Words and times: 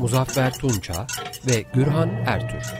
Muzaffer 0.00 0.52
Tunça 0.52 1.06
ve 1.46 1.64
Gürhan 1.74 2.08
Ertür. 2.26 2.72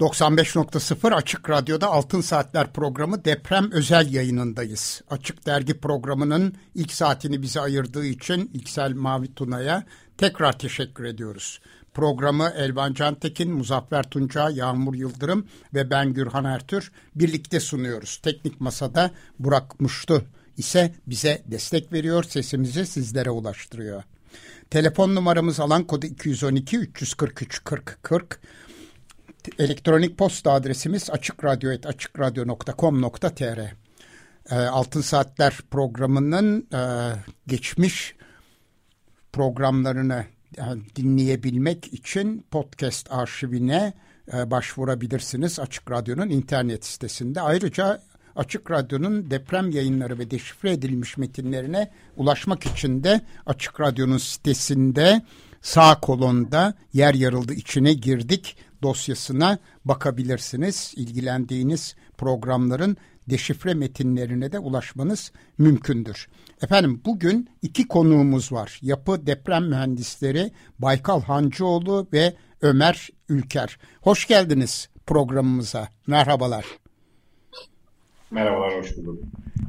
...95.0 0.00 1.14
Açık 1.14 1.50
Radyo'da 1.50 1.86
Altın 1.86 2.20
Saatler 2.20 2.72
programı 2.72 3.24
deprem 3.24 3.70
özel 3.72 4.12
yayınındayız. 4.12 5.02
Açık 5.10 5.46
Dergi 5.46 5.80
programının 5.80 6.54
ilk 6.74 6.92
saatini 6.92 7.42
bize 7.42 7.60
ayırdığı 7.60 8.06
için 8.06 8.50
İksel 8.54 8.92
Mavi 8.92 9.34
Tuna'ya 9.34 9.84
tekrar 10.18 10.58
teşekkür 10.58 11.04
ediyoruz. 11.04 11.60
Programı 11.94 12.52
Elvan 12.56 12.94
Cantekin, 12.94 13.52
Muzaffer 13.52 14.02
Tunca, 14.02 14.50
Yağmur 14.50 14.94
Yıldırım 14.94 15.46
ve 15.74 15.90
ben 15.90 16.12
Gürhan 16.12 16.44
Ertür 16.44 16.92
birlikte 17.14 17.60
sunuyoruz. 17.60 18.20
Teknik 18.22 18.60
Masa'da 18.60 19.10
Burak 19.38 19.80
Muştu 19.80 20.24
ise 20.56 20.94
bize 21.06 21.42
destek 21.46 21.92
veriyor, 21.92 22.24
sesimizi 22.24 22.86
sizlere 22.86 23.30
ulaştırıyor. 23.30 24.02
Telefon 24.70 25.14
numaramız 25.14 25.60
alan 25.60 25.84
kodu 25.84 26.06
212 26.06 26.78
343 26.78 27.64
40 27.64 27.98
40. 28.02 28.40
Elektronik 29.58 30.18
posta 30.18 30.52
adresimiz 30.52 31.10
açıkradyo.com.tr 31.10 33.58
e, 34.50 34.54
Altın 34.54 35.00
Saatler 35.00 35.58
programının 35.70 36.68
e, 36.74 37.12
geçmiş 37.46 38.14
programlarını 39.32 40.24
dinleyebilmek 40.96 41.92
için 41.92 42.46
podcast 42.50 43.12
arşivine 43.12 43.92
e, 44.32 44.50
başvurabilirsiniz 44.50 45.60
Açık 45.60 45.90
Radyo'nun 45.90 46.30
internet 46.30 46.84
sitesinde. 46.84 47.40
Ayrıca 47.40 48.02
Açık 48.36 48.70
Radyo'nun 48.70 49.30
deprem 49.30 49.70
yayınları 49.70 50.18
ve 50.18 50.30
deşifre 50.30 50.72
edilmiş 50.72 51.16
metinlerine 51.16 51.90
ulaşmak 52.16 52.66
için 52.66 53.04
de 53.04 53.20
Açık 53.46 53.80
Radyo'nun 53.80 54.18
sitesinde 54.18 55.22
sağ 55.62 56.00
kolonda 56.00 56.74
yer 56.92 57.14
yarıldı 57.14 57.54
içine 57.54 57.92
girdik 57.92 58.56
dosyasına 58.82 59.58
bakabilirsiniz. 59.84 60.94
İlgilendiğiniz 60.96 61.94
programların 62.18 62.96
deşifre 63.30 63.74
metinlerine 63.74 64.52
de 64.52 64.58
ulaşmanız 64.58 65.32
mümkündür. 65.58 66.28
Efendim 66.62 67.02
bugün 67.04 67.48
iki 67.62 67.88
konuğumuz 67.88 68.52
var. 68.52 68.78
Yapı 68.82 69.26
deprem 69.26 69.68
mühendisleri 69.68 70.50
Baykal 70.78 71.22
Hancıoğlu 71.22 72.08
ve 72.12 72.34
Ömer 72.62 73.08
Ülker. 73.28 73.78
Hoş 74.00 74.26
geldiniz 74.26 74.88
programımıza. 75.06 75.88
Merhabalar. 76.06 76.64
Merhabalar, 78.30 78.78
hoş 78.78 78.96
bulduk. 78.96 79.24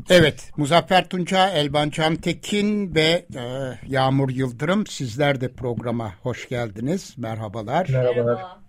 Evet, 0.09 0.51
Muzaffer 0.57 1.09
Tunca, 1.09 1.49
Elban 1.49 1.89
Cantekin 1.89 2.95
ve 2.95 3.25
e, 3.35 3.73
Yağmur 3.87 4.29
Yıldırım 4.29 4.87
sizler 4.87 5.41
de 5.41 5.51
programa 5.51 6.13
hoş 6.21 6.49
geldiniz. 6.49 7.13
Merhabalar. 7.17 7.89
Merhabalar. 7.89 8.39
E, 8.39 8.62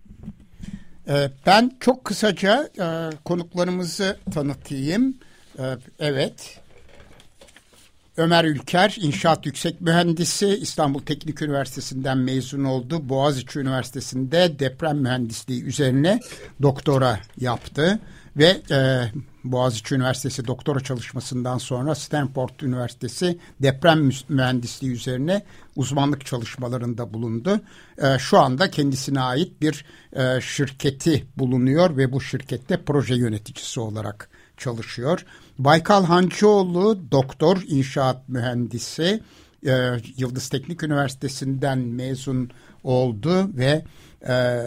ben 1.47 1.76
çok 1.81 2.04
kısaca 2.04 2.69
e, 2.81 3.16
konuklarımızı 3.25 4.16
tanıtayım. 4.34 5.15
E, 5.59 5.65
evet, 5.98 6.60
Ömer 8.16 8.44
Ülker, 8.44 8.97
İnşaat 9.00 9.47
Yüksek 9.47 9.81
Mühendisi, 9.81 10.48
İstanbul 10.48 11.00
Teknik 11.00 11.42
Üniversitesi'nden 11.42 12.19
mezun 12.19 12.65
oldu. 12.65 13.09
Boğaziçi 13.09 13.59
Üniversitesi'nde 13.59 14.59
deprem 14.59 14.98
mühendisliği 14.98 15.62
üzerine 15.62 16.20
doktora 16.62 17.21
yaptı. 17.41 17.98
Ve 18.36 18.60
e, 18.71 19.04
Boğaziçi 19.44 19.94
Üniversitesi 19.94 20.47
doktora 20.47 20.81
çalışmasından 20.81 21.59
sonra 21.59 21.94
Stanford 21.94 22.60
Üniversitesi 22.62 23.38
deprem 23.62 24.10
mühendisliği 24.28 24.92
üzerine 24.92 25.42
uzmanlık 25.77 26.27
çalışmalarında 26.27 27.15
bulundu. 27.15 27.61
E, 27.99 28.19
şu 28.19 28.39
anda 28.39 28.71
kendisine 28.71 29.21
ait 29.21 29.61
bir 29.61 29.85
e, 30.12 30.41
şirketi 30.41 31.27
bulunuyor 31.37 31.97
ve 31.97 32.12
bu 32.12 32.21
şirkette 32.21 32.85
proje 32.85 33.15
yöneticisi 33.15 33.81
olarak 33.81 34.29
çalışıyor. 34.57 35.25
Baykal 35.59 36.05
Hancıoğlu 36.05 36.99
doktor 37.11 37.63
inşaat 37.67 38.29
mühendisi 38.29 39.21
e, 39.67 39.97
Yıldız 40.17 40.49
Teknik 40.49 40.83
Üniversitesi'nden 40.83 41.79
mezun 41.79 42.51
oldu 42.84 43.57
ve 43.57 43.84
e, 44.29 44.62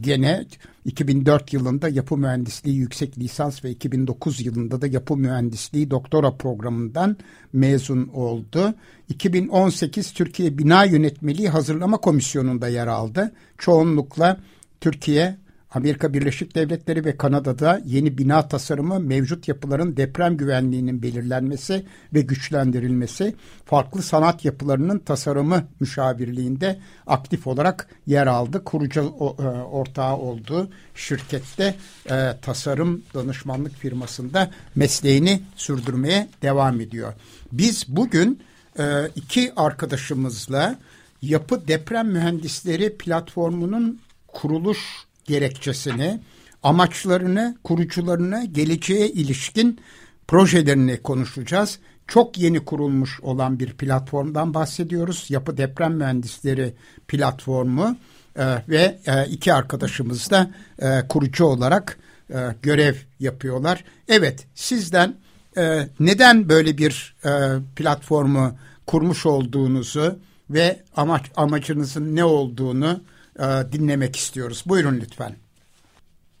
gene 0.00 0.46
2004 0.84 1.52
yılında 1.52 1.88
yapı 1.88 2.16
mühendisliği 2.16 2.76
yüksek 2.76 3.18
lisans 3.18 3.64
ve 3.64 3.70
2009 3.70 4.46
yılında 4.46 4.80
da 4.80 4.86
yapı 4.86 5.16
mühendisliği 5.16 5.90
doktora 5.90 6.34
programından 6.34 7.16
mezun 7.52 8.08
oldu. 8.08 8.74
2018 9.08 10.12
Türkiye 10.12 10.58
Bina 10.58 10.84
Yönetmeliği 10.84 11.48
Hazırlama 11.48 11.96
Komisyonu'nda 11.96 12.68
yer 12.68 12.86
aldı. 12.86 13.32
Çoğunlukla 13.58 14.40
Türkiye 14.80 15.36
Amerika 15.70 16.14
Birleşik 16.14 16.54
Devletleri 16.54 17.04
ve 17.04 17.16
Kanada'da 17.16 17.80
yeni 17.84 18.18
bina 18.18 18.48
tasarımı, 18.48 19.00
mevcut 19.00 19.48
yapıların 19.48 19.96
deprem 19.96 20.36
güvenliğinin 20.36 21.02
belirlenmesi 21.02 21.86
ve 22.14 22.20
güçlendirilmesi, 22.20 23.34
farklı 23.64 24.02
sanat 24.02 24.44
yapılarının 24.44 24.98
tasarımı 24.98 25.64
müşavirliğinde 25.80 26.78
aktif 27.06 27.46
olarak 27.46 27.88
yer 28.06 28.26
aldı. 28.26 28.64
Kurucu 28.64 29.00
e, 29.00 29.42
ortağı 29.52 30.16
olduğu 30.16 30.70
şirkette 30.94 31.74
e, 32.10 32.34
tasarım 32.42 33.02
danışmanlık 33.14 33.74
firmasında 33.74 34.50
mesleğini 34.74 35.42
sürdürmeye 35.56 36.28
devam 36.42 36.80
ediyor. 36.80 37.12
Biz 37.52 37.84
bugün 37.88 38.42
e, 38.78 39.08
iki 39.16 39.52
arkadaşımızla 39.56 40.78
Yapı 41.22 41.68
Deprem 41.68 42.08
Mühendisleri 42.08 42.96
platformunun 42.96 44.00
kuruluş 44.28 45.07
gerekçesini, 45.28 46.20
amaçlarını, 46.62 47.56
kurucularını, 47.64 48.44
geleceğe 48.44 49.08
ilişkin 49.08 49.80
projelerini 50.28 51.02
konuşacağız. 51.02 51.78
Çok 52.06 52.38
yeni 52.38 52.64
kurulmuş 52.64 53.20
olan 53.20 53.58
bir 53.58 53.72
platformdan 53.72 54.54
bahsediyoruz. 54.54 55.26
Yapı 55.28 55.56
Deprem 55.56 55.94
Mühendisleri 55.94 56.74
platformu 57.08 57.96
e, 58.36 58.44
ve 58.68 58.98
e, 59.06 59.26
iki 59.26 59.52
arkadaşımız 59.54 60.30
da 60.30 60.50
e, 60.78 61.08
kurucu 61.08 61.44
olarak 61.44 61.98
e, 62.30 62.36
görev 62.62 62.94
yapıyorlar. 63.20 63.84
Evet 64.08 64.46
sizden 64.54 65.14
e, 65.56 65.88
neden 66.00 66.48
böyle 66.48 66.78
bir 66.78 67.16
e, 67.24 67.30
platformu 67.76 68.58
kurmuş 68.86 69.26
olduğunuzu 69.26 70.18
ve 70.50 70.82
amaç 70.96 71.24
amacınızın 71.36 72.16
ne 72.16 72.24
olduğunu 72.24 73.00
e, 73.38 73.72
dinlemek 73.72 74.16
istiyoruz. 74.16 74.64
Buyurun 74.66 75.00
lütfen. 75.00 75.32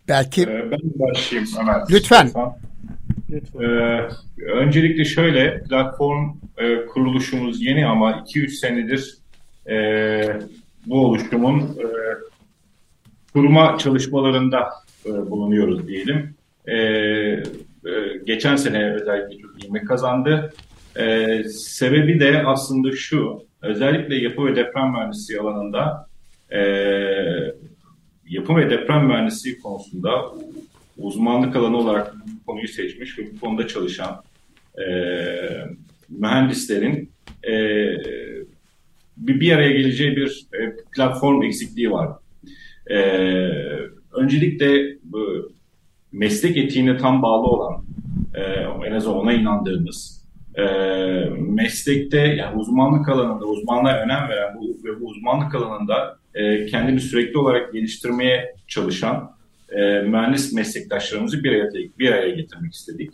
Belki 0.08 0.42
ee, 0.42 0.70
ben 0.70 0.80
başlayayım 0.94 1.50
Ömer. 1.60 1.80
Lütfen. 1.90 2.30
Lütfen. 3.30 3.60
Ee, 3.60 4.08
öncelikle 4.42 5.04
şöyle 5.04 5.62
platform 5.62 6.30
e, 6.58 6.86
kuruluşumuz 6.86 7.62
yeni 7.62 7.86
ama 7.86 8.10
2-3 8.10 8.48
senedir 8.48 9.18
e, 9.70 10.40
bu 10.86 11.06
oluşumun 11.06 11.60
e, 11.60 11.86
kurma 13.32 13.78
çalışmalarında 13.78 14.68
e, 15.06 15.10
bulunuyoruz 15.10 15.88
diyelim. 15.88 16.34
E, 16.66 16.76
e, 16.76 17.42
geçen 18.26 18.56
sene 18.56 18.94
özellikle 18.94 19.38
çok 19.38 19.64
ilme 19.64 19.84
kazandı. 19.84 20.52
E, 20.96 21.44
sebebi 21.44 22.20
de 22.20 22.42
aslında 22.46 22.92
şu, 22.92 23.42
özellikle 23.62 24.14
yapı 24.14 24.46
ve 24.46 24.56
deprem 24.56 24.90
mühendisliği 24.90 25.40
alanında 25.40 26.08
e, 26.52 26.60
yapım 28.28 28.56
ve 28.56 28.70
deprem 28.70 29.06
mühendisliği 29.06 29.58
konusunda 29.58 30.24
uzmanlık 30.98 31.56
alanı 31.56 31.76
olarak 31.76 32.14
bu 32.14 32.46
konuyu 32.46 32.68
seçmiş 32.68 33.18
ve 33.18 33.22
bu 33.34 33.40
konuda 33.40 33.68
çalışan 33.68 34.22
e, 34.78 34.88
mühendislerin 36.08 37.10
e, 37.48 37.54
bir, 39.16 39.40
bir 39.40 39.52
araya 39.52 39.70
geleceği 39.70 40.16
bir 40.16 40.46
e, 40.52 40.76
platform 40.96 41.42
eksikliği 41.42 41.90
var. 41.90 42.08
E, 42.90 42.98
öncelikle 44.12 44.96
bu 45.04 45.52
meslek 46.12 46.56
etiğine 46.56 46.96
tam 46.96 47.22
bağlı 47.22 47.46
olan 47.46 47.84
e, 48.34 48.42
en 48.86 48.92
azından 48.92 49.18
ona 49.18 49.32
inandığımız 49.32 50.28
e, 50.54 50.64
meslekte 51.38 52.18
yani 52.18 52.56
uzmanlık 52.56 53.08
alanında 53.08 53.44
uzmanlığa 53.44 53.96
önem 53.96 54.28
veren 54.28 54.56
bu, 54.60 54.78
ve 54.84 55.00
bu 55.00 55.06
uzmanlık 55.06 55.54
alanında 55.54 56.17
e, 56.34 56.66
kendini 56.66 57.00
sürekli 57.00 57.38
olarak 57.38 57.72
geliştirmeye 57.72 58.54
çalışan 58.68 59.36
e, 59.68 60.00
mühendis 60.00 60.52
meslektaşlarımızı 60.52 61.44
bir 61.44 61.52
araya, 61.52 61.70
bir 61.98 62.12
araya 62.12 62.30
getirmek 62.30 62.74
istedik. 62.74 63.10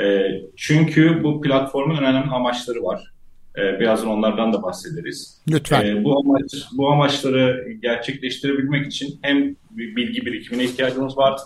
E, 0.00 0.26
çünkü 0.56 1.22
bu 1.22 1.40
platformun 1.40 1.96
önemli 1.96 2.30
amaçları 2.30 2.82
var. 2.82 3.12
E, 3.58 3.80
birazdan 3.80 4.10
onlardan 4.10 4.52
da 4.52 4.62
bahsederiz. 4.62 5.42
Lütfen. 5.50 5.86
E, 5.86 6.04
bu, 6.04 6.18
amaç, 6.18 6.52
bu 6.72 6.88
amaçları 6.88 7.72
gerçekleştirebilmek 7.82 8.86
için 8.86 9.18
hem 9.22 9.56
bilgi 9.70 10.26
birikimine 10.26 10.64
ihtiyacımız 10.64 11.16
var 11.16 11.40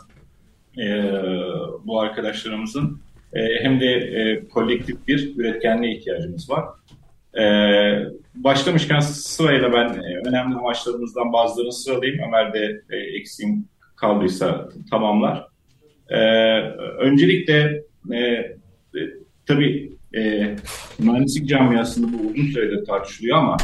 e, 0.79 1.13
bu 1.85 2.01
arkadaşlarımızın 2.01 3.01
e, 3.33 3.41
hem 3.63 3.81
de 3.81 3.87
e, 3.87 4.49
kolektif 4.49 5.09
bir 5.09 5.37
üretkenliğe 5.37 5.97
ihtiyacımız 5.97 6.51
var. 6.51 6.65
E, 7.39 7.45
başlamışken 8.35 9.01
sırayla 9.01 9.73
ben 9.73 9.89
e, 9.89 10.29
önemli 10.29 10.55
amaçlarımızdan 10.55 11.33
bazılarını 11.33 11.73
sıralayayım. 11.73 12.23
Ömer 12.29 12.55
de 12.55 12.83
e, 12.91 12.97
eksiğim 12.97 13.69
kaldıysa 13.97 14.69
tamamlar. 14.91 15.47
E, 16.09 16.19
öncelikle 16.99 17.83
e, 18.13 18.19
e, 18.19 18.57
tabii 19.47 19.93
e, 20.15 20.55
mühendislik 20.99 21.49
camiasında 21.49 22.07
bu 22.13 22.31
uzun 22.31 22.47
süredir 22.47 22.85
tartışılıyor 22.85 23.39
ama 23.39 23.57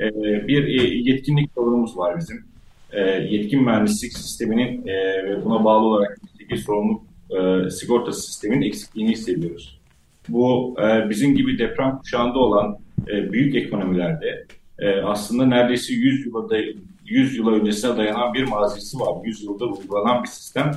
e, 0.00 0.08
bir 0.48 0.64
e, 0.64 0.94
yetkinlik 1.10 1.50
sorunumuz 1.54 1.96
var 1.98 2.18
bizim. 2.18 2.44
E, 2.92 3.00
yetkin 3.10 3.64
mühendislik 3.64 4.12
sisteminin 4.12 4.86
e, 4.86 5.24
ve 5.24 5.44
buna 5.44 5.64
bağlı 5.64 5.86
olarak 5.86 6.18
bir 6.50 6.56
sorumluluk 6.56 7.02
e, 7.30 7.70
sigorta 7.70 8.12
sisteminin 8.12 8.62
eksikliğini 8.62 9.12
hissediyoruz. 9.12 9.80
Bu 10.28 10.76
e, 10.82 11.10
bizim 11.10 11.36
gibi 11.36 11.58
deprem 11.58 11.98
kuşağında 11.98 12.38
olan 12.38 12.78
e, 13.08 13.32
büyük 13.32 13.54
ekonomilerde 13.56 14.46
e, 14.78 15.00
aslında 15.00 15.46
neredeyse 15.46 15.92
100 15.92 16.26
yıla, 16.26 16.56
100 17.04 17.36
yıla 17.36 17.50
öncesine 17.50 17.96
dayanan 17.96 18.34
bir 18.34 18.44
mazisi 18.44 19.00
var. 19.00 19.24
100 19.24 19.42
yıldır 19.44 19.66
uygulanan 19.66 20.22
bir 20.22 20.28
sistem 20.28 20.72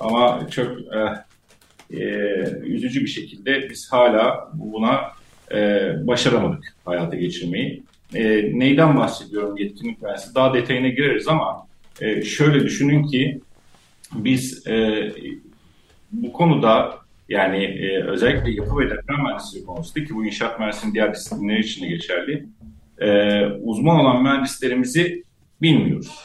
ama 0.00 0.46
çok 0.50 0.66
e, 0.80 1.24
e, 1.90 2.04
üzücü 2.62 3.00
bir 3.00 3.06
şekilde 3.06 3.70
biz 3.70 3.92
hala 3.92 4.50
buna 4.54 5.00
e, 5.52 5.92
başaramadık 6.06 6.74
hayata 6.84 7.16
geçirmeyi. 7.16 7.82
E, 8.14 8.24
neyden 8.58 8.96
bahsediyorum 8.96 9.56
yetkinlik 9.56 10.02
mühendisi? 10.02 10.34
Daha 10.34 10.54
detayına 10.54 10.88
gireriz 10.88 11.28
ama 11.28 11.66
e, 12.00 12.22
şöyle 12.22 12.64
düşünün 12.64 13.06
ki 13.06 13.40
biz 14.14 14.66
e, 14.66 15.10
bu 16.12 16.32
konuda 16.32 17.03
yani 17.28 17.64
e, 17.64 18.04
özellikle 18.04 18.50
yapı 18.50 18.78
ve 18.78 18.90
deprem 18.90 19.22
mühendisliği 19.22 19.64
konusunda 19.64 20.06
ki 20.06 20.14
bu 20.14 20.26
inşaat 20.26 20.58
mühendisliğinin 20.58 20.94
diğer 20.94 21.14
disiplinleri 21.14 21.60
için 21.60 21.84
de 21.84 21.88
geçerli. 21.88 22.46
E, 22.98 23.40
uzman 23.46 23.96
olan 23.96 24.22
mühendislerimizi 24.22 25.22
bilmiyoruz. 25.62 26.18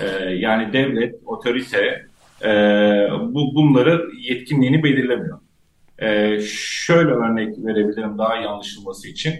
E, 0.00 0.06
yani 0.30 0.72
devlet, 0.72 1.14
otorite 1.26 2.06
e, 2.44 2.48
bu 3.22 3.54
bunları 3.54 4.10
yetkinliğini 4.20 4.82
belirlemiyor. 4.82 5.38
E, 5.98 6.40
şöyle 6.46 7.10
örnek 7.10 7.58
verebilirim 7.58 8.18
daha 8.18 8.38
iyi 8.38 8.46
anlaşılması 8.46 9.08
için. 9.08 9.34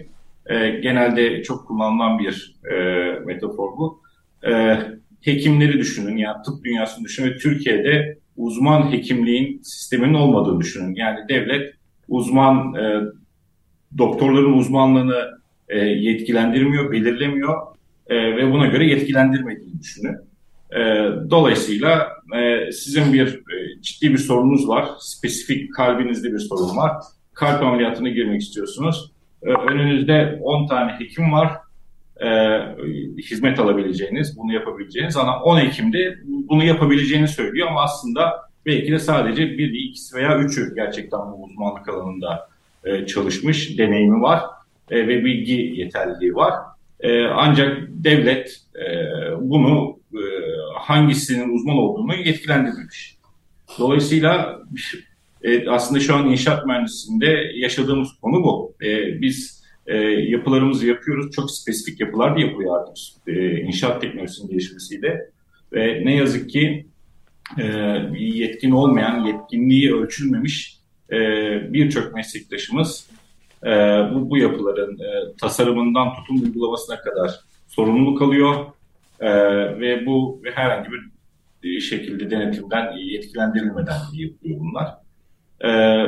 E, 0.45 0.69
genelde 0.69 1.43
çok 1.43 1.67
kullanılan 1.67 2.19
bir 2.19 2.55
e, 2.71 2.75
metafor 3.25 3.77
bu. 3.77 4.01
E, 4.47 4.77
hekimleri 5.21 5.73
düşünün, 5.73 6.17
yani 6.17 6.43
tıp 6.43 6.63
dünyasını 6.63 7.05
düşünün 7.05 7.37
Türkiye'de 7.37 8.17
uzman 8.37 8.91
hekimliğin 8.91 9.61
sisteminin 9.63 10.13
olmadığını 10.13 10.59
düşünün. 10.59 10.95
Yani 10.95 11.19
devlet 11.29 11.73
uzman 12.07 12.73
e, 12.73 13.01
doktorların 13.97 14.53
uzmanlığını 14.53 15.37
e, 15.69 15.79
yetkilendirmiyor, 15.79 16.91
belirlemiyor 16.91 17.55
e, 18.07 18.15
ve 18.15 18.51
buna 18.51 18.65
göre 18.65 18.87
yetkilendirmediğini 18.87 19.79
düşünün. 19.79 20.15
E, 20.71 20.81
dolayısıyla 21.29 22.07
e, 22.35 22.71
sizin 22.71 23.13
bir 23.13 23.27
e, 23.27 23.81
ciddi 23.81 24.13
bir 24.13 24.17
sorununuz 24.17 24.67
var, 24.67 24.85
spesifik 24.99 25.73
kalbinizde 25.73 26.33
bir 26.33 26.39
sorun 26.39 26.77
var. 26.77 26.91
Kalp 27.33 27.63
ameliyatına 27.63 28.09
girmek 28.09 28.41
istiyorsunuz. 28.41 29.11
E, 29.43 29.49
önünüzde 29.49 30.39
10 30.41 30.67
tane 30.67 30.91
hekim 30.99 31.31
var 31.31 31.51
e, 32.23 32.29
hizmet 33.21 33.59
alabileceğiniz, 33.59 34.37
bunu 34.37 34.53
yapabileceğiniz 34.53 35.17
ama 35.17 35.41
10 35.41 35.57
Ekim'de 35.57 36.15
bunu 36.25 36.63
yapabileceğini 36.63 37.27
söylüyor 37.27 37.67
ama 37.67 37.83
aslında 37.83 38.47
belki 38.65 38.91
de 38.91 38.99
sadece 38.99 39.57
bir, 39.57 39.73
ikisi 39.73 40.15
veya 40.15 40.37
üçü 40.37 40.75
gerçekten 40.75 41.19
bu 41.19 41.43
uzmanlık 41.43 41.89
alanında 41.89 42.49
e, 42.83 43.05
çalışmış, 43.05 43.77
deneyimi 43.77 44.21
var 44.21 44.43
e, 44.89 45.07
ve 45.07 45.25
bilgi 45.25 45.53
yeterliliği 45.53 46.35
var. 46.35 46.53
E, 46.99 47.25
ancak 47.25 47.77
devlet 47.89 48.61
e, 48.75 48.85
bunu 49.39 49.99
e, 50.13 50.21
hangisinin 50.79 51.55
uzman 51.55 51.77
olduğunu 51.77 52.15
yetkilendirmemiş. 52.15 53.17
Dolayısıyla 53.79 54.59
e, 55.43 55.69
aslında 55.69 55.99
şu 55.99 56.15
an 56.15 56.31
inşaat 56.31 56.65
mühendisliğinde 56.65 57.51
yaşadığımız 57.55 58.09
konu 58.21 58.43
bu. 58.43 58.75
E, 58.83 59.21
biz 59.21 59.63
e, 59.87 59.97
yapılarımızı 60.07 60.87
yapıyoruz. 60.87 61.31
Çok 61.31 61.51
spesifik 61.51 61.99
yapılar 61.99 62.35
da 62.35 62.39
yapılıyor 62.39 62.81
artık 62.81 62.97
e, 63.27 63.61
inşaat 63.61 64.01
teknolojisinin 64.01 64.49
gelişmesiyle. 64.49 65.29
Ve 65.73 66.01
ne 66.05 66.15
yazık 66.15 66.49
ki 66.49 66.85
e, 67.57 67.63
yetkin 68.17 68.71
olmayan, 68.71 69.25
yetkinliği 69.25 69.95
ölçülmemiş 69.95 70.77
e, 71.11 71.17
birçok 71.73 72.15
meslektaşımız 72.15 73.09
e, 73.63 73.69
bu, 74.13 74.29
bu 74.29 74.37
yapıların 74.37 74.99
e, 74.99 75.35
tasarımından 75.41 76.13
tutun 76.13 76.45
uygulamasına 76.45 77.01
kadar 77.01 77.39
sorumluluk 77.67 78.21
alıyor 78.21 78.65
e, 79.19 79.29
ve 79.79 80.05
bu 80.05 80.41
ve 80.43 80.51
herhangi 80.51 80.89
bir 81.63 81.79
şekilde 81.79 82.31
denetimden 82.31 82.97
yetkilendirilmeden 82.97 83.97
yapılıyor 84.13 84.59
bunlar. 84.59 85.07
Ee, 85.65 86.05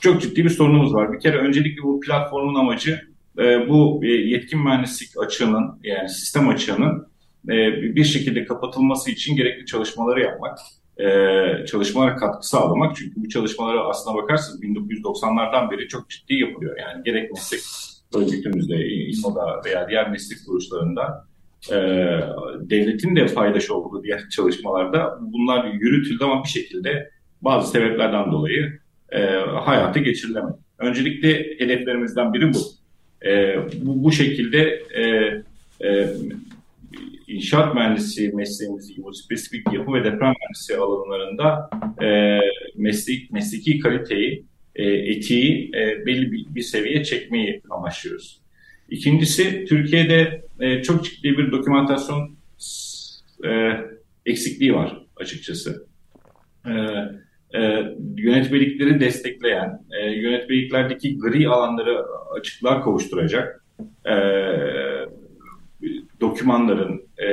çok 0.00 0.22
ciddi 0.22 0.44
bir 0.44 0.50
sorunumuz 0.50 0.94
var. 0.94 1.12
Bir 1.12 1.20
kere 1.20 1.36
öncelikle 1.36 1.82
bu 1.82 2.00
platformun 2.00 2.54
amacı 2.54 3.13
e, 3.38 3.68
bu 3.68 4.00
e, 4.04 4.08
yetkin 4.08 4.60
mühendislik 4.60 5.10
açığının 5.18 5.80
yani 5.82 6.08
sistem 6.08 6.48
açığının 6.48 7.06
e, 7.48 7.72
bir 7.96 8.04
şekilde 8.04 8.44
kapatılması 8.44 9.10
için 9.10 9.36
gerekli 9.36 9.66
çalışmaları 9.66 10.20
yapmak, 10.20 10.58
e, 10.98 11.06
çalışmalara 11.66 12.16
katkı 12.16 12.48
sağlamak. 12.48 12.96
Çünkü 12.96 13.16
bu 13.16 13.28
çalışmaları 13.28 13.80
aslına 13.80 14.16
bakarsanız 14.16 14.62
1990'lardan 14.62 15.70
beri 15.70 15.88
çok 15.88 16.10
ciddi 16.10 16.34
yapılıyor. 16.34 16.78
Yani 16.78 17.04
gerek 17.04 17.30
meslek 17.30 17.60
örgütümüzde, 18.14 18.76
İLMO'da 18.76 19.62
veya 19.64 19.88
diğer 19.88 20.10
meslek 20.10 20.38
kuruluşlarında 20.46 21.26
devletin 22.60 23.16
de 23.16 23.26
paydaş 23.26 23.70
olduğu 23.70 24.02
diğer 24.02 24.28
çalışmalarda 24.28 25.18
bunlar 25.20 25.64
yürütüldü 25.64 26.24
ama 26.24 26.44
bir 26.44 26.48
şekilde 26.48 27.10
bazı 27.42 27.70
sebeplerden 27.70 28.32
dolayı 28.32 28.78
e, 29.12 29.20
hayata 29.64 30.00
geçirilemedi. 30.00 30.56
Öncelikle 30.78 31.28
hedeflerimizden 31.58 32.32
biri 32.34 32.54
bu. 32.54 32.58
E, 33.24 33.56
bu, 33.82 34.04
bu 34.04 34.12
şekilde 34.12 34.82
e, 34.94 35.04
e, 35.88 36.08
inşaat 37.26 37.74
mühendisi 37.74 38.32
mesleğimiz 38.34 38.96
gibi 38.96 39.14
spesifik 39.14 39.72
yapı 39.72 39.92
ve 39.92 40.04
deprem 40.04 40.34
mühendisi 40.40 40.76
alanlarında 40.76 41.70
e, 42.02 42.40
meslek, 42.76 43.30
mesleki 43.30 43.78
kaliteyi, 43.78 44.44
e, 44.74 44.84
etiği 44.84 45.70
e, 45.74 46.06
belli 46.06 46.32
bir, 46.32 46.54
bir 46.54 46.62
seviyeye 46.62 47.04
çekmeyi 47.04 47.62
amaçlıyoruz. 47.70 48.40
İkincisi 48.90 49.64
Türkiye'de 49.68 50.44
e, 50.60 50.82
çok 50.82 51.04
ciddi 51.04 51.38
bir 51.38 51.52
dokümantasyon 51.52 52.36
e, 53.44 53.70
eksikliği 54.26 54.74
var 54.74 55.02
açıkçası. 55.16 55.86
E, 56.66 56.72
e, 57.54 57.60
yönetmelikleri 58.16 59.00
destekleyen, 59.00 59.80
e, 60.00 60.10
yönetmeliklerdeki 60.10 61.18
gri 61.18 61.48
alanları 61.48 62.04
açıklığa 62.36 62.82
kavuşturacak 62.82 63.64
e, 64.06 64.14
dokümanların, 66.20 67.02
e, 67.18 67.26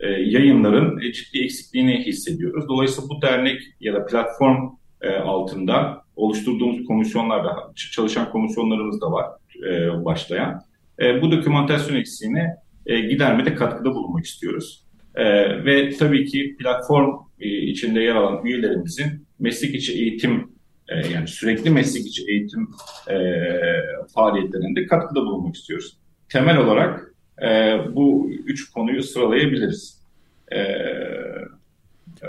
e, 0.00 0.08
yayınların 0.08 1.00
ciddi 1.12 1.44
eksikliğini 1.44 2.06
hissediyoruz. 2.06 2.68
Dolayısıyla 2.68 3.10
bu 3.10 3.22
dernek 3.22 3.60
ya 3.80 3.94
da 3.94 4.06
platform 4.06 4.70
e, 5.02 5.10
altında 5.10 6.04
oluşturduğumuz 6.16 6.86
komisyonlarda, 6.86 7.72
çalışan 7.92 8.30
komisyonlarımız 8.30 9.00
da 9.00 9.12
var 9.12 9.26
e, 9.68 10.04
başlayan. 10.04 10.62
E, 11.00 11.22
bu 11.22 11.32
dokümantasyon 11.32 11.96
eksiğini 11.96 12.46
e, 12.86 13.00
gidermede 13.00 13.54
katkıda 13.54 13.94
bulunmak 13.94 14.24
istiyoruz. 14.24 14.83
E, 15.14 15.24
ve 15.64 15.90
tabii 15.90 16.24
ki 16.24 16.56
platform 16.58 17.10
e, 17.40 17.48
içinde 17.48 18.00
yer 18.00 18.14
alan 18.14 18.46
üyelerimizin 18.46 19.26
meslek 19.38 19.74
içi 19.74 19.92
eğitim 19.92 20.48
e, 20.88 21.08
yani 21.08 21.28
sürekli 21.28 21.70
meslek 21.70 22.06
içi 22.06 22.22
eğitim 22.28 22.68
e, 23.10 23.16
faaliyetlerinde 24.14 24.86
katkıda 24.86 25.20
bulunmak 25.20 25.54
istiyoruz. 25.54 25.96
Temel 26.28 26.56
olarak 26.56 27.14
e, 27.42 27.78
bu 27.94 28.30
üç 28.46 28.70
konuyu 28.70 29.02
sıralayabiliriz. 29.02 30.02
E, 30.52 30.58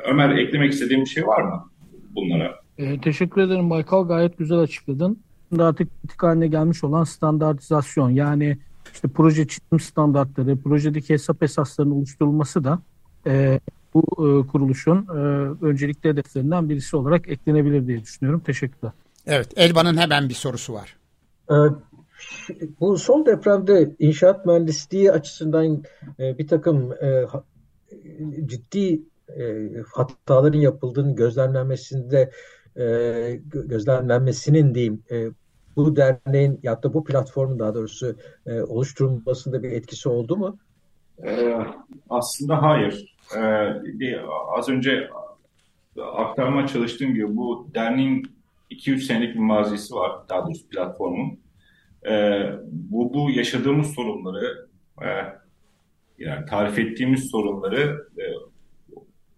Ömer 0.03 0.37
eklemek 0.37 0.73
istediğim 0.73 1.01
bir 1.01 1.09
şey 1.09 1.27
var 1.27 1.41
mı 1.41 1.69
bunlara? 2.15 2.55
E, 2.77 3.01
teşekkür 3.01 3.41
ederim 3.41 3.69
Baykal. 3.69 4.07
Gayet 4.07 4.37
güzel 4.37 4.59
açıkladın. 4.59 5.19
Artık 5.59 6.01
kritik 6.01 6.23
haline 6.23 6.47
gelmiş 6.47 6.83
olan 6.83 7.03
standartizasyon 7.03 8.09
yani 8.09 8.57
işte 8.95 9.07
proje 9.07 9.47
çizim 9.47 9.79
standartları, 9.79 10.57
projedeki 10.57 11.13
hesap 11.13 11.43
esaslarının 11.43 11.95
oluşturulması 11.95 12.63
da 12.63 12.79
e, 13.27 13.59
bu 13.93 14.01
e, 14.01 14.47
kuruluşun 14.47 15.07
e, 15.09 15.19
öncelikli 15.65 16.09
hedeflerinden 16.09 16.69
birisi 16.69 16.97
olarak 16.97 17.29
eklenebilir 17.29 17.87
diye 17.87 18.01
düşünüyorum. 18.01 18.41
Teşekkürler. 18.45 18.91
Evet, 19.27 19.53
Elvan'ın 19.55 19.97
hemen 19.97 20.29
bir 20.29 20.33
sorusu 20.33 20.73
var. 20.73 20.97
Ee, 21.51 21.53
bu 22.79 22.97
son 22.97 23.25
depremde 23.25 23.95
inşaat 23.99 24.45
mühendisliği 24.45 25.11
açısından 25.11 25.83
e, 26.19 26.37
bir 26.37 26.47
takım 26.47 26.91
e, 26.93 27.25
ciddi 28.45 29.01
e, 29.37 29.69
hataların 29.93 30.59
yapıldığını 30.59 31.15
gözlemlenmesinde 31.15 32.31
gözlemlenmesinin 33.51 34.75
diyeyim 34.75 35.03
bu 35.75 35.95
derneğin 35.95 36.59
ya 36.63 36.83
da 36.83 36.93
bu 36.93 37.03
platformun 37.03 37.59
daha 37.59 37.75
doğrusu 37.75 38.15
oluşturulmasında 38.67 39.63
bir 39.63 39.71
etkisi 39.71 40.09
oldu 40.09 40.37
mu? 40.37 40.57
aslında 42.09 42.61
hayır. 42.61 43.15
az 44.57 44.69
önce 44.69 45.09
aktarma 46.01 46.67
çalıştığım 46.67 47.13
gibi 47.13 47.35
bu 47.35 47.69
derneğin 47.73 48.35
2-3 48.71 48.97
senelik 48.97 49.35
bir 49.35 49.39
mazisi 49.39 49.95
var 49.95 50.29
daha 50.29 50.45
doğrusu 50.45 50.69
platformun. 50.69 51.39
E, 52.07 52.43
bu, 52.71 53.13
bu 53.13 53.31
yaşadığımız 53.31 53.93
sorunları 53.93 54.67
e, 55.01 55.07
yani 56.17 56.45
tarif 56.45 56.79
ettiğimiz 56.79 57.31
sorunları 57.31 58.07
e, 58.17 58.23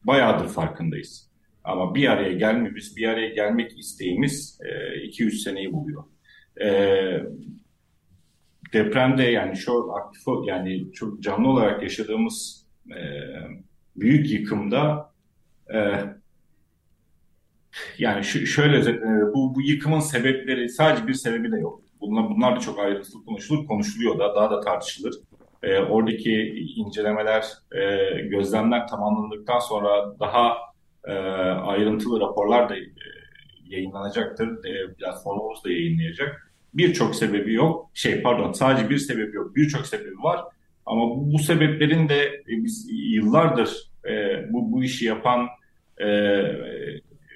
bayağıdır 0.04 0.48
farkındayız. 0.48 1.32
Ama 1.64 1.96
bir 1.96 2.08
araya 2.08 2.34
gelmemiz, 2.34 2.98
bir 2.98 3.08
araya 3.08 3.30
gelmek 3.30 3.80
isteğimiz 3.80 4.60
2-3 4.62 5.28
e, 5.28 5.32
seneyi 5.32 5.74
buluyor. 5.74 6.04
E, 6.62 6.70
depremde 8.74 9.24
yani 9.24 9.58
şu 9.58 9.96
aktif 9.96 10.24
yani 10.46 10.92
çok 10.94 11.24
canlı 11.24 11.48
olarak 11.50 11.84
yaşadığımız 11.84 12.66
e, 12.90 13.02
büyük 13.96 14.32
yıkımda 14.32 15.12
e, 15.74 15.78
yani 17.98 18.24
şöyle 18.24 18.92
e, 18.92 19.34
bu, 19.34 19.56
bu 19.56 19.62
yıkımın 19.62 20.00
sebepleri 20.00 20.70
sadece 20.70 21.08
bir 21.08 21.14
sebebi 21.14 21.52
de 21.52 21.60
yok. 21.60 21.82
Bunlar, 22.02 22.30
bunlar 22.30 22.56
da 22.56 22.60
çok 22.60 22.80
ayrıntılı 22.80 23.26
konuşulur, 23.26 23.68
konuşuluyor 23.68 24.20
da 24.20 24.36
daha 24.36 24.52
da 24.52 24.62
tartışılır. 24.62 25.16
E, 25.64 25.80
oradaki 25.80 26.34
incelemeler, 26.76 27.46
e, 27.72 27.82
gözlemler 28.22 28.88
tamamlandıktan 28.88 29.60
sonra 29.60 30.20
daha 30.20 30.58
e, 31.06 31.14
ayrıntılı 31.52 32.20
raporlar 32.20 32.70
da 32.70 32.78
e, 32.78 32.82
yayınlanacaktır. 33.66 34.66
E, 34.66 34.94
platformumuz 34.94 35.64
da 35.64 35.72
yayınlayacak. 35.72 36.47
Birçok 36.74 37.16
sebebi 37.16 37.54
yok. 37.54 37.90
Şey 37.94 38.22
pardon 38.22 38.52
sadece 38.52 38.90
bir 38.90 38.98
sebebi 38.98 39.36
yok. 39.36 39.56
Birçok 39.56 39.88
sebebi 39.88 40.24
var. 40.24 40.42
Ama 40.86 41.32
bu, 41.34 41.40
sebeplerin 41.40 42.10
de 42.10 42.24
e, 42.24 42.64
biz 42.64 42.88
yıllardır 42.92 43.92
e, 44.10 44.46
bu, 44.54 44.72
bu 44.72 44.84
işi 44.84 45.06
yapan 45.06 45.48
e, 46.02 46.08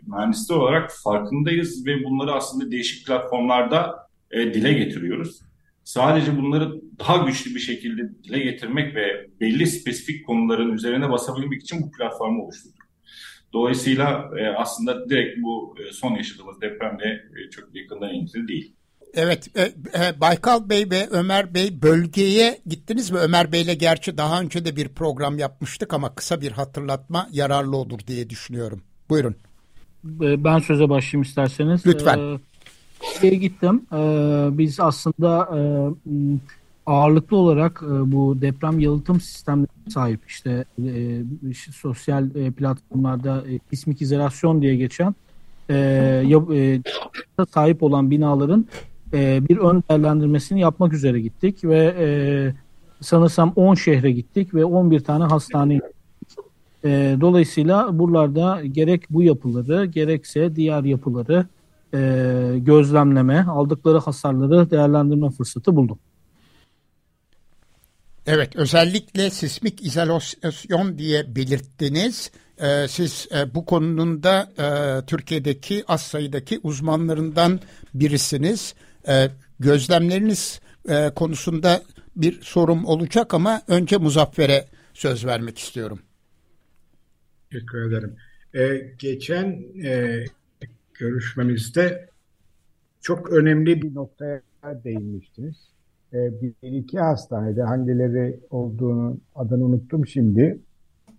mühendisler 0.08 0.56
olarak 0.56 0.92
farkındayız 1.04 1.86
ve 1.86 2.04
bunları 2.04 2.34
aslında 2.34 2.72
değişik 2.72 3.08
platformlarda 3.08 4.08
e, 4.32 4.54
dile 4.54 4.74
getiriyoruz. 4.74 5.42
Sadece 5.84 6.38
bunları 6.38 6.82
daha 7.00 7.18
güçlü 7.18 7.56
bir 7.56 7.60
şekilde 7.60 8.24
dile 8.24 8.40
getirmek 8.40 8.96
ve 8.96 9.28
belli 9.42 9.68
spesifik 9.68 10.28
konuların 10.28 10.74
üzerine 10.74 11.10
basabilmek 11.10 11.62
için 11.62 11.82
bu 11.82 11.92
platformu 11.92 12.44
oluşturduk. 12.44 12.82
Dolayısıyla 13.54 14.32
e, 14.38 14.48
aslında 14.48 15.10
direkt 15.10 15.44
bu 15.44 15.76
e, 15.80 15.92
son 15.92 16.16
yaşadığımız 16.16 16.62
depremle 16.62 17.06
e, 17.06 17.50
çok 17.50 17.76
yakından 17.76 18.10
ilintili 18.10 18.48
değil. 18.48 18.74
Evet, 19.14 19.58
e, 19.58 19.62
e, 19.62 20.22
Baykal 20.22 20.70
Bey 20.70 20.90
ve 20.92 21.08
Ömer 21.12 21.54
Bey 21.54 21.82
bölgeye 21.82 22.60
gittiniz 22.66 23.12
mi? 23.12 23.18
Ömer 23.18 23.52
Bey'le 23.52 23.74
gerçi 23.80 24.18
daha 24.18 24.42
önce 24.42 24.66
de 24.66 24.76
bir 24.76 24.88
program 24.88 25.38
yapmıştık 25.40 25.94
ama 25.94 26.16
kısa 26.16 26.42
bir 26.42 26.52
hatırlatma 26.52 27.28
yararlı 27.32 27.78
olur 27.78 28.00
diye 28.08 28.30
düşünüyorum. 28.30 28.82
Buyurun. 29.10 29.36
E, 30.22 30.44
ben 30.44 30.60
söze 30.60 30.90
başlayayım 30.90 31.22
isterseniz. 31.22 31.86
Lütfen. 31.86 32.20
Ee, 32.20 32.40
şeye 33.22 33.36
gittim. 33.36 33.86
Ee, 33.94 33.98
biz 34.52 34.80
aslında 34.80 35.50
e, 35.58 35.62
ağırlıklı 36.86 37.38
olarak 37.38 37.84
e, 37.84 38.12
bu 38.12 38.42
deprem 38.42 38.80
yalıtım 38.80 39.22
sistemlerine 39.22 39.90
sahip 39.90 40.20
işte 40.28 40.66
e, 40.86 41.22
sosyal 41.72 42.36
e, 42.36 42.52
platformlarda 42.52 43.44
e, 43.52 43.60
ismik 43.72 44.02
izolasyon 44.02 44.62
diye 44.62 44.76
geçen 44.76 45.16
e, 45.70 45.76
e, 46.54 46.82
sahip 47.54 47.84
olan 47.84 48.12
binaların 48.12 48.66
e, 49.14 49.50
bir 49.50 49.58
ön 49.58 49.84
değerlendirmesini 49.90 50.60
yapmak 50.60 50.94
üzere 50.94 51.22
gittik 51.22 51.64
ve 51.64 51.96
e, 52.00 52.08
sanırsam 53.02 53.54
10 53.56 53.76
şehre 53.76 54.12
gittik 54.12 54.54
ve 54.54 54.66
11 54.66 55.00
tane 55.00 55.24
hastane 55.24 55.82
e, 56.86 57.18
dolayısıyla 57.22 58.00
buralarda 58.00 58.62
gerek 58.66 59.04
bu 59.10 59.24
yapıları 59.24 59.86
gerekse 59.86 60.56
diğer 60.56 60.84
yapıları 60.84 61.46
e, 61.94 62.00
gözlemleme, 62.58 63.44
aldıkları 63.44 63.98
hasarları 63.98 64.72
değerlendirme 64.72 65.30
fırsatı 65.30 65.76
buldum. 65.76 66.00
Evet, 68.26 68.56
özellikle 68.56 69.30
sismik 69.30 69.86
izolasyon 69.86 70.98
diye 70.98 71.36
belirttiniz. 71.36 72.32
Ee, 72.62 72.88
siz 72.90 73.28
e, 73.36 73.56
bu 73.56 73.66
konunun 73.66 74.24
da 74.24 74.50
e, 74.58 75.06
Türkiye'deki 75.06 75.84
az 75.88 76.02
sayıdaki 76.02 76.60
uzmanlarından 76.64 77.60
birisiniz. 77.94 78.76
E, 79.08 79.28
gözlemleriniz 79.60 80.62
e, 80.90 81.10
konusunda 81.16 81.82
bir 82.16 82.42
sorum 82.42 82.86
olacak 82.86 83.34
ama 83.34 83.62
önce 83.68 83.98
Muzaffer'e 83.98 84.66
söz 84.94 85.26
vermek 85.26 85.58
istiyorum. 85.58 86.00
Teşekkür 87.52 87.88
ederim. 87.88 88.16
Ee, 88.56 88.94
geçen 89.00 89.64
e, 89.84 90.26
görüşmemizde 90.94 92.10
çok 93.02 93.32
önemli 93.32 93.82
bir 93.82 93.96
noktaya 93.96 94.42
değinmiştiniz. 94.84 95.56
Ee, 96.14 96.32
bir 96.42 96.54
iki 96.62 97.00
hastanede 97.00 97.62
hangileri 97.64 98.40
olduğunu 98.50 99.18
adını 99.36 99.66
unuttum 99.66 100.08
şimdi. 100.08 100.60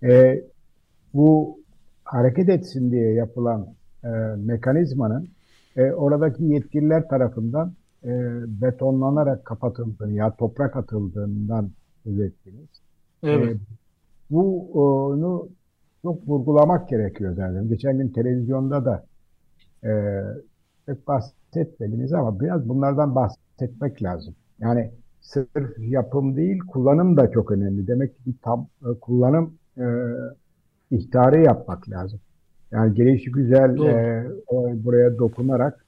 Ee, 0.02 0.44
bu 1.14 1.60
hareket 2.04 2.48
etsin 2.48 2.92
diye 2.92 3.12
yapılan 3.12 3.74
e, 4.04 4.08
mekanizmanın 4.36 5.28
e, 5.76 5.92
oradaki 5.92 6.44
yetkililer 6.44 7.08
tarafından 7.08 7.72
e, 8.04 8.10
betonlanarak 8.60 9.44
kapatıldığını 9.44 10.12
ya 10.12 10.36
toprak 10.36 10.76
atıldığından 10.76 11.70
söz 12.04 12.20
ettiniz. 12.20 12.68
Evet. 13.22 13.56
E, 13.56 13.58
bunu 14.30 15.48
çok 16.02 16.28
vurgulamak 16.28 16.88
gerekiyor 16.88 17.34
zaten. 17.36 17.68
Geçen 17.68 17.98
gün 17.98 18.08
televizyonda 18.08 18.84
da 18.84 19.04
e, 19.84 19.90
pek 20.86 21.06
bahsetmediniz 21.06 22.12
ama 22.12 22.40
biraz 22.40 22.68
bunlardan 22.68 23.14
bahsetmek 23.14 24.02
lazım. 24.02 24.34
Yani 24.58 24.90
sırf 25.20 25.78
yapım 25.78 26.36
değil, 26.36 26.58
kullanım 26.58 27.16
da 27.16 27.30
çok 27.30 27.50
önemli. 27.50 27.86
Demek 27.86 28.16
ki 28.16 28.20
bir 28.26 28.34
tam 28.42 28.66
e, 28.82 28.98
kullanım 29.00 29.54
e, 29.78 29.84
ihtarı 30.90 31.42
yapmak 31.42 31.90
lazım. 31.90 32.20
Yani 32.72 32.94
gelişi 32.94 33.30
güzel 33.32 33.78
e, 33.78 34.26
buraya 34.84 35.18
dokunarak 35.18 35.86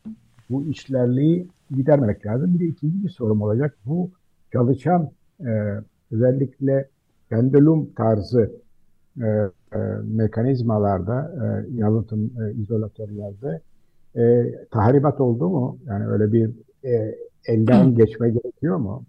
bu 0.51 0.67
işlerliği 0.67 1.49
gidermemek 1.71 2.27
lazım. 2.27 2.55
Bir 2.55 2.61
de 2.61 2.65
ikinci 2.65 3.05
bir 3.05 3.09
sorum 3.09 3.43
olacak. 3.43 3.77
Bu 3.87 4.11
çalışan 4.53 5.11
e, 5.41 5.51
özellikle 6.13 6.89
pendulum 7.29 7.91
tarzı 7.97 8.53
e, 9.23 9.27
e, 9.27 9.79
mekanizmalarda, 10.05 11.35
e, 11.43 11.77
yalıtım 11.77 12.31
e, 12.43 12.53
izolatörlerde 12.53 13.61
e, 14.17 14.55
tahribat 14.71 15.21
oldu 15.21 15.49
mu? 15.49 15.79
Yani 15.87 16.07
öyle 16.07 16.33
bir 16.33 16.51
e, 16.85 17.15
elden 17.47 17.95
geçme 17.97 18.31
gerekiyor 18.31 18.77
mu? 18.77 19.05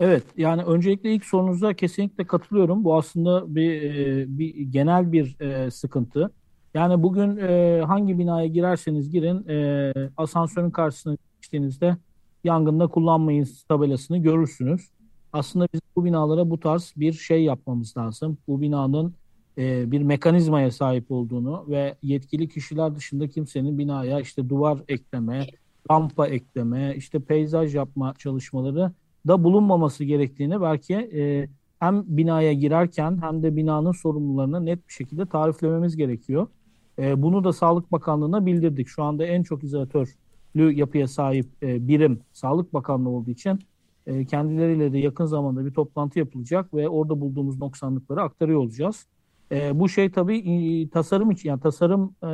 Evet, 0.00 0.22
yani 0.36 0.62
öncelikle 0.62 1.12
ilk 1.12 1.24
sorunuza 1.24 1.74
kesinlikle 1.74 2.26
katılıyorum. 2.26 2.84
Bu 2.84 2.96
aslında 2.96 3.54
bir, 3.54 3.82
e, 3.82 4.24
bir 4.38 4.54
genel 4.54 5.12
bir 5.12 5.40
e, 5.40 5.70
sıkıntı. 5.70 6.30
Yani 6.74 7.02
bugün 7.02 7.36
e, 7.36 7.82
hangi 7.86 8.18
binaya 8.18 8.46
girerseniz 8.46 9.10
girin, 9.10 9.48
e, 9.48 9.92
asansörün 10.16 10.70
karşısına 10.70 11.16
geçtiğinizde 11.40 11.96
yangında 12.44 12.86
kullanmayın 12.86 13.48
tabelasını 13.68 14.18
görürsünüz. 14.18 14.90
Aslında 15.32 15.68
biz 15.72 15.80
bu 15.96 16.04
binalara 16.04 16.50
bu 16.50 16.60
tarz 16.60 16.92
bir 16.96 17.12
şey 17.12 17.44
yapmamız 17.44 17.96
lazım. 17.96 18.38
Bu 18.48 18.60
binanın 18.60 19.14
e, 19.58 19.90
bir 19.90 20.02
mekanizmaya 20.02 20.70
sahip 20.70 21.10
olduğunu 21.10 21.64
ve 21.68 21.94
yetkili 22.02 22.48
kişiler 22.48 22.94
dışında 22.94 23.28
kimsenin 23.28 23.78
binaya 23.78 24.20
işte 24.20 24.48
duvar 24.48 24.78
ekleme, 24.88 25.46
rampa 25.90 26.26
ekleme, 26.26 26.94
işte 26.96 27.20
peyzaj 27.20 27.74
yapma 27.74 28.14
çalışmaları 28.18 28.92
da 29.26 29.44
bulunmaması 29.44 30.04
gerektiğini 30.04 30.60
belki 30.60 30.94
e, 30.94 31.48
hem 31.80 32.04
binaya 32.06 32.52
girerken 32.52 33.22
hem 33.22 33.42
de 33.42 33.56
binanın 33.56 33.92
sorumlularını 33.92 34.66
net 34.66 34.88
bir 34.88 34.92
şekilde 34.92 35.26
tariflememiz 35.26 35.96
gerekiyor. 35.96 36.46
E, 36.98 37.22
bunu 37.22 37.44
da 37.44 37.52
Sağlık 37.52 37.92
Bakanlığı'na 37.92 38.46
bildirdik. 38.46 38.88
Şu 38.88 39.02
anda 39.02 39.26
en 39.26 39.42
çok 39.42 39.64
izolatörlü 39.64 40.72
yapıya 40.72 41.08
sahip 41.08 41.46
e, 41.62 41.88
birim 41.88 42.20
Sağlık 42.32 42.74
Bakanlığı 42.74 43.08
olduğu 43.08 43.30
için 43.30 43.58
e, 44.06 44.24
kendileriyle 44.24 44.92
de 44.92 44.98
yakın 44.98 45.26
zamanda 45.26 45.66
bir 45.66 45.70
toplantı 45.70 46.18
yapılacak 46.18 46.74
ve 46.74 46.88
orada 46.88 47.20
bulduğumuz 47.20 47.58
noksanlıkları 47.58 48.22
aktarıyor 48.22 48.58
olacağız. 48.58 49.06
E, 49.52 49.80
bu 49.80 49.88
şey 49.88 50.10
tabii 50.10 50.90
tasarım 50.90 51.30
için 51.30 51.48
yani 51.48 51.60
tasarım 51.60 52.14
e, 52.22 52.28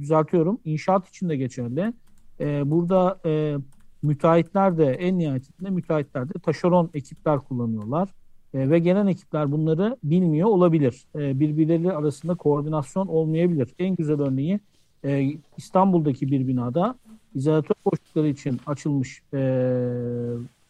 düzeltiyorum 0.00 0.60
inşaat 0.64 1.08
için 1.08 1.28
de 1.28 1.36
geçerli. 1.36 1.92
E, 2.40 2.70
burada 2.70 3.20
e, 3.26 3.56
müteahhitler 4.02 4.78
de 4.78 4.84
en 4.84 5.18
nihayetinde 5.18 5.70
müteahhitler 5.70 6.28
de 6.28 6.32
taşeron 6.42 6.90
ekipler 6.94 7.38
kullanıyorlar. 7.38 8.14
E, 8.54 8.70
ve 8.70 8.78
gelen 8.78 9.06
ekipler 9.06 9.52
bunları 9.52 9.96
bilmiyor 10.04 10.48
olabilir. 10.48 11.04
E, 11.14 11.40
birbirleri 11.40 11.92
arasında 11.92 12.34
koordinasyon 12.34 13.06
olmayabilir. 13.06 13.74
En 13.78 13.96
güzel 13.96 14.20
örneği 14.20 14.60
e, 15.04 15.32
İstanbul'daki 15.56 16.30
bir 16.30 16.48
binada 16.48 16.98
izolatör 17.34 17.76
boşlukları 17.84 18.28
için 18.28 18.60
açılmış 18.66 19.22
e, 19.34 19.40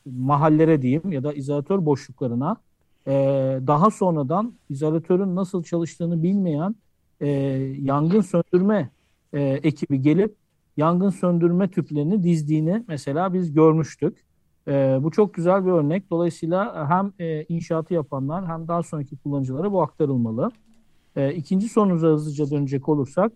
mahallere 0.07 0.83
diyeyim 0.83 1.13
ya 1.13 1.25
da 1.25 1.33
izolatör 1.33 1.87
boşluklarına 1.87 2.57
e, 3.07 3.13
daha 3.67 3.91
sonradan 3.91 4.53
izolatörün 4.71 5.37
nasıl 5.37 5.63
çalıştığını 5.63 6.23
bilmeyen 6.23 6.75
e, 7.21 7.29
yangın 7.81 8.21
söndürme 8.21 8.91
e, 9.33 9.43
ekibi 9.43 10.03
gelip 10.03 10.35
yangın 10.77 11.11
söndürme 11.11 11.69
tüplerini 11.69 12.23
dizdiğini 12.23 12.85
mesela 12.89 13.35
biz 13.35 13.53
görmüştük. 13.53 14.28
E, 14.69 14.99
bu 15.03 15.11
çok 15.11 15.35
güzel 15.35 15.67
bir 15.67 15.71
örnek. 15.71 16.11
Dolayısıyla 16.11 16.89
hem 16.89 17.13
e, 17.19 17.45
inşaatı 17.45 17.95
yapanlar 17.95 18.47
hem 18.47 18.69
daha 18.69 18.83
sonraki 18.83 19.17
kullanıcılara 19.17 19.73
bu 19.73 19.83
aktarılmalı. 19.83 20.51
E, 21.17 21.35
ikinci 21.35 21.69
sorunuza 21.69 22.09
hızlıca 22.09 22.51
dönecek 22.51 22.89
olursak 22.89 23.33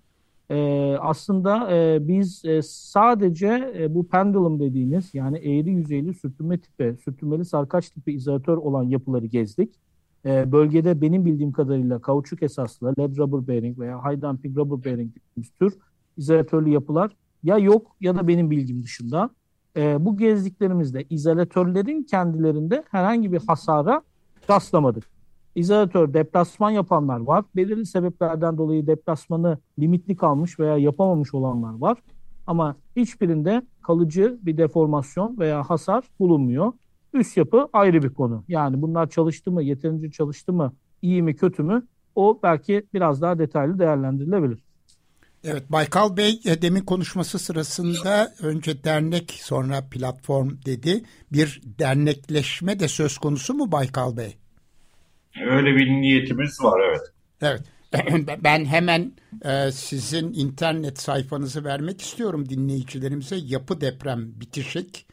e, 0.50 0.96
aslında 1.00 1.72
e, 1.72 2.08
biz 2.08 2.44
e, 2.44 2.62
sadece 2.62 3.74
e, 3.78 3.94
bu 3.94 4.08
pendulum 4.08 4.60
dediğimiz 4.60 5.14
yani 5.14 5.38
eğri 5.38 5.70
yüzeyli 5.70 6.14
sürtünme 6.14 6.58
tipi, 6.58 6.96
sürtünmeli 7.04 7.44
sarkaç 7.44 7.90
tipi 7.90 8.12
izolatör 8.12 8.56
olan 8.56 8.82
yapıları 8.82 9.26
gezdik. 9.26 9.74
E, 10.26 10.52
bölgede 10.52 11.00
benim 11.00 11.24
bildiğim 11.24 11.52
kadarıyla 11.52 12.00
kauçuk 12.00 12.42
esaslı 12.42 12.94
led 12.98 13.16
rubber 13.16 13.48
bearing 13.48 13.78
veya 13.78 13.98
high 13.98 14.22
damping 14.22 14.56
rubber 14.56 14.84
bearing 14.84 15.12
tür 15.58 15.78
izolatörlü 16.16 16.70
yapılar 16.70 17.16
ya 17.42 17.58
yok 17.58 17.96
ya 18.00 18.16
da 18.16 18.28
benim 18.28 18.50
bilgim 18.50 18.82
dışında. 18.82 19.30
E, 19.76 20.04
bu 20.04 20.16
gezdiklerimizde 20.16 21.04
izolatörlerin 21.10 22.02
kendilerinde 22.02 22.84
herhangi 22.90 23.32
bir 23.32 23.40
hasara 23.46 24.02
rastlamadık. 24.50 25.04
İzolatör 25.54 26.14
deplasman 26.14 26.70
yapanlar 26.70 27.20
var. 27.20 27.44
Belirli 27.56 27.86
sebeplerden 27.86 28.58
dolayı 28.58 28.86
deplasmanı 28.86 29.58
limitli 29.78 30.16
kalmış 30.16 30.60
veya 30.60 30.76
yapamamış 30.76 31.34
olanlar 31.34 31.78
var. 31.78 31.98
Ama 32.46 32.76
hiçbirinde 32.96 33.62
kalıcı 33.82 34.38
bir 34.42 34.56
deformasyon 34.56 35.38
veya 35.38 35.62
hasar 35.62 36.04
bulunmuyor. 36.18 36.72
Üst 37.14 37.36
yapı 37.36 37.68
ayrı 37.72 38.02
bir 38.02 38.10
konu. 38.10 38.44
Yani 38.48 38.82
bunlar 38.82 39.10
çalıştı 39.10 39.52
mı, 39.52 39.62
yeterince 39.62 40.10
çalıştı 40.10 40.52
mı, 40.52 40.72
iyi 41.02 41.22
mi, 41.22 41.36
kötü 41.36 41.62
mü? 41.62 41.82
O 42.14 42.38
belki 42.42 42.86
biraz 42.94 43.22
daha 43.22 43.38
detaylı 43.38 43.78
değerlendirilebilir. 43.78 44.62
Evet 45.44 45.72
Baykal 45.72 46.16
Bey 46.16 46.40
e, 46.44 46.62
demin 46.62 46.80
konuşması 46.80 47.38
sırasında 47.38 48.34
önce 48.42 48.84
dernek 48.84 49.30
sonra 49.30 49.88
platform 49.90 50.50
dedi. 50.66 51.02
Bir 51.32 51.60
dernekleşme 51.64 52.80
de 52.80 52.88
söz 52.88 53.18
konusu 53.18 53.54
mu 53.54 53.72
Baykal 53.72 54.16
Bey? 54.16 54.36
Öyle 55.50 55.76
bir 55.76 55.86
niyetimiz 55.86 56.58
var 56.62 56.80
evet. 56.88 57.00
Evet. 57.42 57.62
Ben 58.44 58.64
hemen 58.64 59.12
e, 59.44 59.72
sizin 59.72 60.32
internet 60.32 61.00
sayfanızı 61.00 61.64
vermek 61.64 62.00
istiyorum 62.00 62.48
dinleyicilerimize. 62.48 63.36
Yapı 63.36 63.80
deprem 63.80 64.40
bitişik 64.40 65.06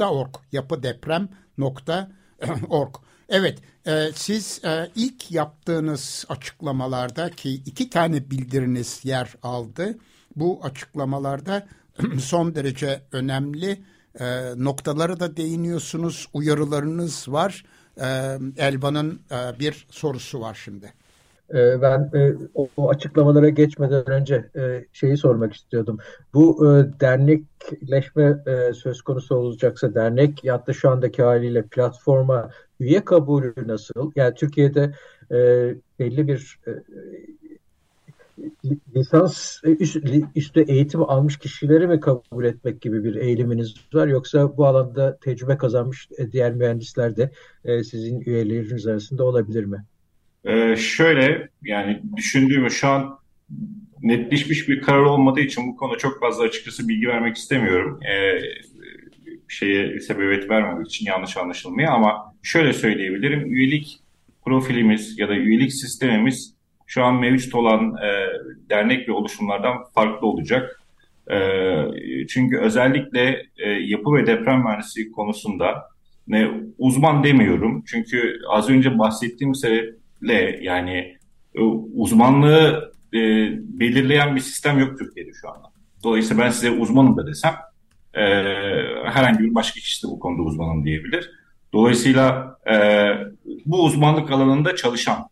.org 0.00 0.34
yapıdeprem.org 0.52 2.94
Evet, 3.28 3.58
e, 3.86 4.06
siz 4.14 4.60
e, 4.64 4.88
ilk 4.94 5.32
yaptığınız 5.32 6.24
açıklamalarda 6.28 7.30
ki 7.30 7.54
iki 7.54 7.90
tane 7.90 8.30
bildiriniz 8.30 9.00
yer 9.04 9.34
aldı. 9.42 9.98
Bu 10.36 10.60
açıklamalarda 10.62 11.66
son 12.20 12.54
derece 12.54 13.00
önemli 13.12 13.78
e, 14.20 14.26
noktalara 14.56 15.20
da 15.20 15.36
değiniyorsunuz, 15.36 16.28
uyarılarınız 16.32 17.28
var. 17.28 17.64
E, 18.00 18.06
Elvan'ın 18.56 19.20
e, 19.30 19.60
bir 19.60 19.86
sorusu 19.90 20.40
var 20.40 20.60
şimdi. 20.64 20.92
E, 21.54 21.82
ben 21.82 22.10
e, 22.14 22.32
o 22.76 22.88
açıklamalara 22.90 23.48
geçmeden 23.48 24.10
önce 24.10 24.50
e, 24.56 24.84
şeyi 24.92 25.16
sormak 25.16 25.52
istiyordum. 25.52 25.98
Bu 26.34 26.66
dernekleşme 27.00 28.38
söz 28.74 29.02
konusu 29.02 29.34
olacaksa 29.34 29.94
dernek 29.94 30.44
ya 30.44 30.66
da 30.66 30.72
şu 30.72 30.90
andaki 30.90 31.22
haliyle 31.22 31.62
platforma 31.62 32.50
üye 32.80 33.04
kabulü 33.04 33.54
nasıl? 33.66 34.12
Yani 34.16 34.34
Türkiye'de 34.34 34.92
belli 35.98 36.28
bir 36.28 36.58
lisans 38.96 39.60
üstü 40.34 40.60
eğitim 40.68 41.02
almış 41.02 41.36
kişileri 41.36 41.86
mi 41.86 42.00
kabul 42.00 42.44
etmek 42.44 42.80
gibi 42.80 43.04
bir 43.04 43.14
eğiliminiz 43.14 43.74
var 43.94 44.06
yoksa 44.06 44.56
bu 44.56 44.66
alanda 44.66 45.18
tecrübe 45.20 45.56
kazanmış 45.56 46.08
diğer 46.32 46.54
mühendisler 46.54 47.16
de 47.16 47.30
sizin 47.64 48.20
üyeleriniz 48.20 48.86
arasında 48.86 49.24
olabilir 49.24 49.64
mi? 49.64 49.84
Ee, 50.44 50.76
şöyle 50.76 51.48
yani 51.62 52.02
düşündüğümü 52.16 52.70
şu 52.70 52.88
an 52.88 53.18
netleşmiş 54.02 54.68
bir 54.68 54.82
karar 54.82 55.02
olmadığı 55.02 55.40
için 55.40 55.68
bu 55.68 55.76
konuda 55.76 55.98
çok 55.98 56.20
fazla 56.20 56.44
açıkçası 56.44 56.88
bilgi 56.88 57.08
vermek 57.08 57.36
istemiyorum. 57.36 58.00
Ee, 58.02 58.38
şeye 59.48 60.00
sebebiyet 60.00 60.50
vermemek 60.50 60.86
için 60.86 61.06
yanlış 61.06 61.36
anlaşılmıyor 61.36 61.92
ama 61.92 62.34
şöyle 62.42 62.72
söyleyebilirim. 62.72 63.54
Üyelik 63.54 64.00
profilimiz 64.44 65.18
ya 65.18 65.28
da 65.28 65.34
üyelik 65.34 65.72
sistemimiz 65.72 66.54
şu 66.86 67.04
an 67.04 67.14
mevcut 67.14 67.54
olan 67.54 67.96
e, 67.96 68.26
dernek 68.70 69.08
ve 69.08 69.12
oluşumlardan 69.12 69.76
farklı 69.94 70.26
olacak. 70.26 70.82
E, 71.30 71.36
çünkü 72.28 72.58
özellikle 72.58 73.42
e, 73.58 73.70
yapı 73.70 74.14
ve 74.14 74.26
deprem 74.26 74.60
mühendisliği 74.60 75.12
konusunda 75.12 75.88
ne 76.28 76.50
uzman 76.78 77.24
demiyorum. 77.24 77.84
Çünkü 77.86 78.38
az 78.48 78.70
önce 78.70 78.98
bahsettiğim 78.98 79.54
sebep 79.54 79.94
le 80.28 80.58
yani 80.62 81.16
e, 81.54 81.60
uzmanlığı 81.94 82.92
e, 83.14 83.18
belirleyen 83.80 84.36
bir 84.36 84.40
sistem 84.40 84.78
yok 84.78 84.98
Türkiye'de 84.98 85.30
şu 85.40 85.48
anda. 85.48 85.68
Dolayısıyla 86.02 86.44
ben 86.44 86.50
size 86.50 86.70
uzmanım 86.70 87.16
da 87.16 87.26
desem 87.26 87.54
e, 88.18 88.24
herhangi 89.04 89.38
bir 89.38 89.54
başka 89.54 89.80
kişi 89.80 90.06
de 90.06 90.10
bu 90.10 90.18
konuda 90.18 90.42
uzmanım 90.42 90.84
diyebilir. 90.84 91.30
Dolayısıyla 91.72 92.56
e, 92.70 92.76
bu 93.66 93.84
uzmanlık 93.84 94.30
alanında 94.30 94.76
çalışan, 94.76 95.28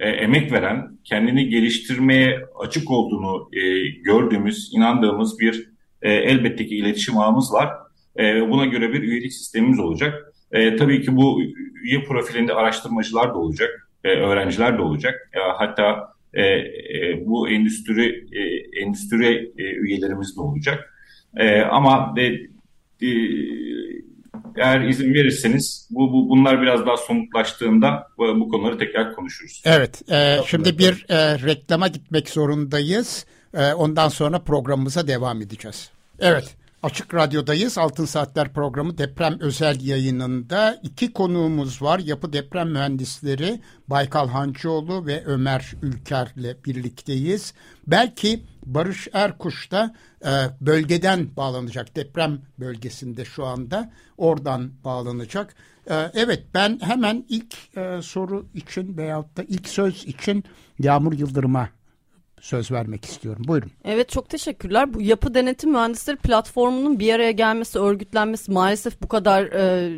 e, 0.00 0.08
emek 0.08 0.52
veren, 0.52 0.98
kendini 1.04 1.48
geliştirmeye 1.48 2.40
açık 2.60 2.90
olduğunu 2.90 3.48
e, 3.52 3.88
gördüğümüz, 3.88 4.70
inandığımız 4.74 5.38
bir 5.38 5.68
e, 6.02 6.12
elbette 6.12 6.66
ki 6.66 6.76
iletişim 6.76 7.18
ağımız 7.18 7.52
var. 7.52 7.68
E, 8.18 8.50
buna 8.50 8.66
göre 8.66 8.92
bir 8.92 9.02
üyelik 9.02 9.32
sistemimiz 9.32 9.78
olacak. 9.78 10.32
E, 10.52 10.76
tabii 10.76 11.02
ki 11.02 11.16
bu 11.16 11.42
üye 11.84 12.04
profilinde 12.04 12.54
araştırmacılar 12.54 13.28
da 13.28 13.38
olacak 13.38 13.90
e, 14.04 14.08
öğrenciler 14.08 14.78
de 14.78 14.82
olacak. 14.82 15.30
E, 15.34 15.38
hatta 15.38 16.12
e, 16.34 16.42
e, 16.42 17.22
bu 17.26 17.48
endüstri 17.48 18.24
e, 18.32 18.42
endüstri 18.82 19.52
e, 19.58 19.62
üyelerimiz 19.62 20.36
de 20.36 20.40
olacak. 20.40 20.94
E, 21.36 21.60
ama 21.60 22.16
de, 22.16 22.26
e, 23.02 23.10
eğer 24.56 24.80
izin 24.80 25.14
verirseniz 25.14 25.88
bu, 25.90 26.12
bu 26.12 26.28
bunlar 26.28 26.62
biraz 26.62 26.86
daha 26.86 26.96
somutlaştığında 26.96 28.06
bu, 28.18 28.40
bu 28.40 28.48
konuları 28.48 28.78
tekrar 28.78 29.14
konuşuruz. 29.14 29.62
Evet. 29.64 30.10
E, 30.10 30.38
şimdi 30.46 30.78
bir 30.78 31.06
e, 31.08 31.38
reklama 31.38 31.88
gitmek 31.88 32.28
zorundayız. 32.28 33.26
E, 33.54 33.72
ondan 33.72 34.08
sonra 34.08 34.38
programımıza 34.38 35.06
devam 35.08 35.42
edeceğiz. 35.42 35.90
Evet. 36.18 36.56
Açık 36.82 37.14
Radyo'dayız. 37.14 37.78
Altın 37.78 38.04
Saatler 38.04 38.52
programı 38.52 38.98
deprem 38.98 39.40
özel 39.40 39.80
yayınında 39.80 40.80
iki 40.82 41.12
konuğumuz 41.12 41.82
var. 41.82 41.98
Yapı 41.98 42.32
deprem 42.32 42.70
mühendisleri 42.70 43.60
Baykal 43.88 44.28
Hancıoğlu 44.28 45.06
ve 45.06 45.24
Ömer 45.26 45.72
Ülker'le 45.82 46.64
birlikteyiz. 46.64 47.54
Belki 47.86 48.40
Barış 48.74 49.08
Erkuş 49.12 49.70
da 49.70 49.94
e, 50.24 50.30
bölgeden 50.60 51.36
bağlanacak. 51.36 51.96
Deprem 51.96 52.40
bölgesinde 52.58 53.24
şu 53.24 53.46
anda 53.46 53.92
oradan 54.16 54.70
bağlanacak. 54.84 55.54
E, 55.90 55.94
evet 56.14 56.44
ben 56.54 56.78
hemen 56.82 57.24
ilk 57.28 57.76
e, 57.76 58.02
soru 58.02 58.46
için 58.54 58.96
veyahut 58.96 59.36
da 59.36 59.42
ilk 59.42 59.68
söz 59.68 60.04
için 60.04 60.44
Yağmur 60.78 61.12
Yıldırım'a 61.12 61.77
söz 62.40 62.70
vermek 62.70 63.04
istiyorum. 63.04 63.42
Buyurun. 63.48 63.70
Evet 63.84 64.08
çok 64.08 64.28
teşekkürler. 64.28 64.94
Bu 64.94 65.00
yapı 65.00 65.34
denetim 65.34 65.70
mühendisleri 65.70 66.16
platformunun 66.16 66.98
bir 66.98 67.14
araya 67.14 67.30
gelmesi, 67.30 67.78
örgütlenmesi 67.78 68.52
maalesef 68.52 69.02
bu 69.02 69.08
kadar 69.08 69.44
e, 69.44 69.90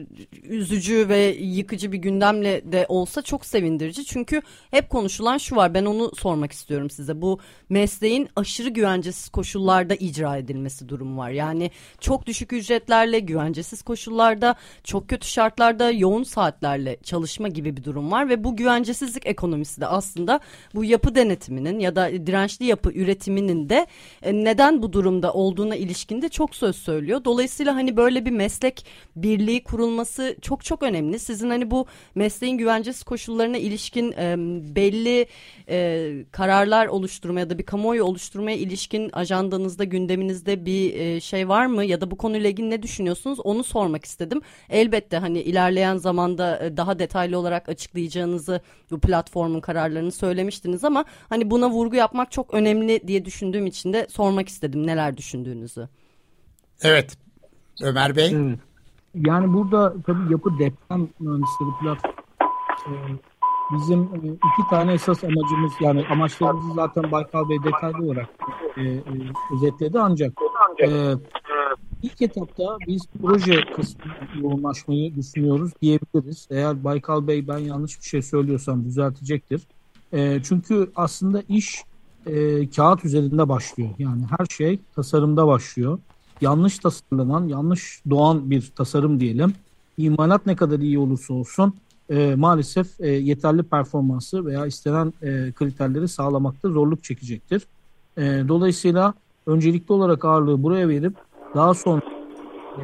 üzücü 0.45 1.09
ve 1.09 1.19
yıkıcı 1.41 1.93
bir 1.93 1.99
gündemle 1.99 2.73
de 2.73 2.87
olsa 2.89 3.23
çok 3.23 3.47
sevindirici. 3.47 4.05
Çünkü 4.05 4.43
hep 4.71 4.91
konuşulan 4.91 5.39
şu 5.39 5.57
var. 5.57 5.75
Ben 5.75 5.85
onu 5.85 6.13
sormak 6.15 6.53
istiyorum 6.53 6.91
size. 6.91 7.23
Bu 7.23 7.39
mesleğin 7.69 8.29
aşırı 8.37 8.69
güvencesiz 8.69 9.29
koşullarda 9.29 9.95
icra 9.95 10.37
edilmesi 10.37 10.89
durumu 10.89 11.21
var. 11.21 11.31
Yani 11.31 11.71
çok 12.01 12.27
düşük 12.27 12.53
ücretlerle, 12.53 13.19
güvencesiz 13.19 13.83
koşullarda, 13.83 14.55
çok 14.85 15.09
kötü 15.09 15.29
şartlarda, 15.29 15.91
yoğun 15.91 16.23
saatlerle 16.23 16.97
çalışma 17.03 17.49
gibi 17.49 17.77
bir 17.77 17.85
durum 17.85 18.11
var 18.11 18.29
ve 18.29 18.45
bu 18.45 18.57
güvencesizlik 18.57 19.27
ekonomisi 19.27 19.81
de 19.81 19.87
aslında 19.87 20.41
bu 20.75 20.85
yapı 20.85 21.15
denetiminin 21.15 21.79
ya 21.79 21.97
da 21.97 22.09
dirençli 22.31 22.67
yapı 22.67 22.93
üretiminin 22.93 23.69
de 23.69 23.87
e, 24.23 24.33
neden 24.33 24.83
bu 24.83 24.93
durumda 24.93 25.33
olduğuna 25.33 25.77
ilişkinde 25.77 26.29
çok 26.29 26.57
söz 26.57 26.77
söylüyor. 26.77 27.25
Dolayısıyla 27.25 27.75
hani 27.75 27.97
böyle 27.97 28.25
bir 28.25 28.31
meslek 28.31 28.87
birliği 29.17 29.65
kurulması 29.65 30.37
çok 30.43 30.65
çok 30.65 30.83
önemli. 30.83 31.19
Sizin 31.19 31.51
hani 31.51 31.71
bu 31.71 31.87
mesleğin 32.15 32.59
güvencesiz 32.59 33.03
koşullarına 33.03 33.57
ilişkin 33.57 34.13
e, 34.13 34.35
belli 34.77 35.27
e, 35.69 36.11
kararlar 36.33 36.87
oluşturma 36.87 37.41
ya 37.41 37.51
da 37.51 37.59
bir 37.59 37.67
kamuoyu 37.67 38.05
oluşturmaya 38.05 38.57
ilişkin 38.57 39.11
ajandanızda, 39.13 39.85
gündeminizde 39.85 40.67
bir 40.67 40.95
e, 40.95 41.21
şey 41.21 41.49
var 41.49 41.67
mı? 41.67 41.85
Ya 41.85 42.01
da 42.01 42.11
bu 42.11 42.17
konuyla 42.17 42.51
ilgili 42.51 42.71
ne 42.71 42.83
düşünüyorsunuz? 42.83 43.41
Onu 43.41 43.65
sormak 43.65 44.05
istedim. 44.05 44.41
Elbette 44.71 45.17
hani 45.17 45.41
ilerleyen 45.41 45.97
zamanda 45.97 46.73
daha 46.77 46.99
detaylı 46.99 47.39
olarak 47.39 47.69
açıklayacağınızı 47.69 48.61
bu 48.91 49.01
platformun 49.01 49.61
kararlarını 49.61 50.13
söylemiştiniz 50.13 50.85
ama 50.85 51.05
hani 51.29 51.51
buna 51.51 51.71
vurgu 51.71 51.97
yapmak 51.97 52.20
çok 52.27 52.55
önemli 52.55 53.09
diye 53.09 53.25
düşündüğüm 53.25 53.67
için 53.67 53.93
de 53.93 54.07
sormak 54.11 54.49
istedim 54.49 54.87
neler 54.87 55.17
düşündüğünüzü. 55.17 55.89
Evet. 56.83 57.17
Ömer 57.83 58.17
Bey. 58.17 58.33
Evet. 58.35 58.59
Yani 59.15 59.53
burada 59.53 59.95
tabii 60.07 60.33
yapı 60.33 60.59
deprem 60.59 61.09
mühendisleri 61.21 61.71
platformu 61.81 62.21
e, 62.87 62.93
bizim 63.73 64.01
e, 64.03 64.29
iki 64.29 64.71
tane 64.71 64.93
esas 64.93 65.25
amacımız 65.25 65.73
yani 65.81 66.07
amaçlarımızı 66.11 66.75
zaten 66.75 67.13
Baykal 67.13 67.49
Bey 67.49 67.59
detaylı 67.65 68.05
olarak 68.05 68.29
e, 68.77 68.83
e, 68.83 69.03
özetledi 69.55 69.99
ancak 70.01 70.33
e, 70.83 71.15
ilk 72.03 72.23
etapta 72.23 72.79
biz 72.87 73.03
proje 73.23 73.61
kısmına 73.77 74.15
yoğunlaşmayı 74.41 75.15
düşünüyoruz 75.15 75.73
diyebiliriz. 75.83 76.49
Eğer 76.51 76.85
Baykal 76.85 77.27
Bey 77.27 77.49
ben 77.49 77.59
yanlış 77.59 78.01
bir 78.01 78.05
şey 78.05 78.23
söylüyorsam 78.23 78.85
düzeltecektir. 78.85 79.63
E, 80.13 80.43
çünkü 80.43 80.91
aslında 80.97 81.43
iş 81.49 81.85
e, 82.27 82.71
kağıt 82.71 83.05
üzerinde 83.05 83.49
başlıyor. 83.49 83.91
Yani 83.99 84.23
her 84.39 84.47
şey 84.47 84.79
tasarımda 84.95 85.47
başlıyor. 85.47 85.99
Yanlış 86.41 86.79
tasarlanan, 86.79 87.49
yanlış 87.49 88.03
doğan 88.11 88.51
bir 88.51 88.73
tasarım 88.77 89.21
diyelim. 89.21 89.53
İmalat 89.99 90.47
ne 90.47 90.57
kadar 90.57 90.79
iyi 90.79 90.99
olursa 90.99 91.35
olsun 91.35 91.75
e, 92.11 92.35
maalesef 92.35 93.01
e, 93.01 93.09
yeterli 93.09 93.63
performansı 93.63 94.47
veya 94.47 94.67
istenen 94.67 95.13
e, 95.23 95.53
kriterleri 95.53 96.09
sağlamakta 96.09 96.69
zorluk 96.69 97.05
çekecektir. 97.05 97.67
E, 98.19 98.23
dolayısıyla 98.49 99.15
öncelikli 99.47 99.93
olarak 99.93 100.25
ağırlığı 100.25 100.63
buraya 100.63 100.89
verip 100.89 101.15
daha 101.55 101.75
sonra 101.75 102.03
e, 102.79 102.83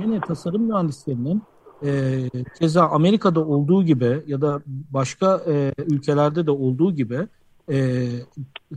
yine 0.00 0.20
tasarım 0.20 0.62
mühendislerinin 0.62 1.42
e, 1.84 2.20
keza 2.58 2.88
Amerika'da 2.88 3.44
olduğu 3.44 3.84
gibi 3.84 4.22
ya 4.26 4.40
da 4.40 4.62
başka 4.90 5.42
e, 5.48 5.72
ülkelerde 5.86 6.46
de 6.46 6.50
olduğu 6.50 6.94
gibi 6.94 7.18
e, 7.70 8.08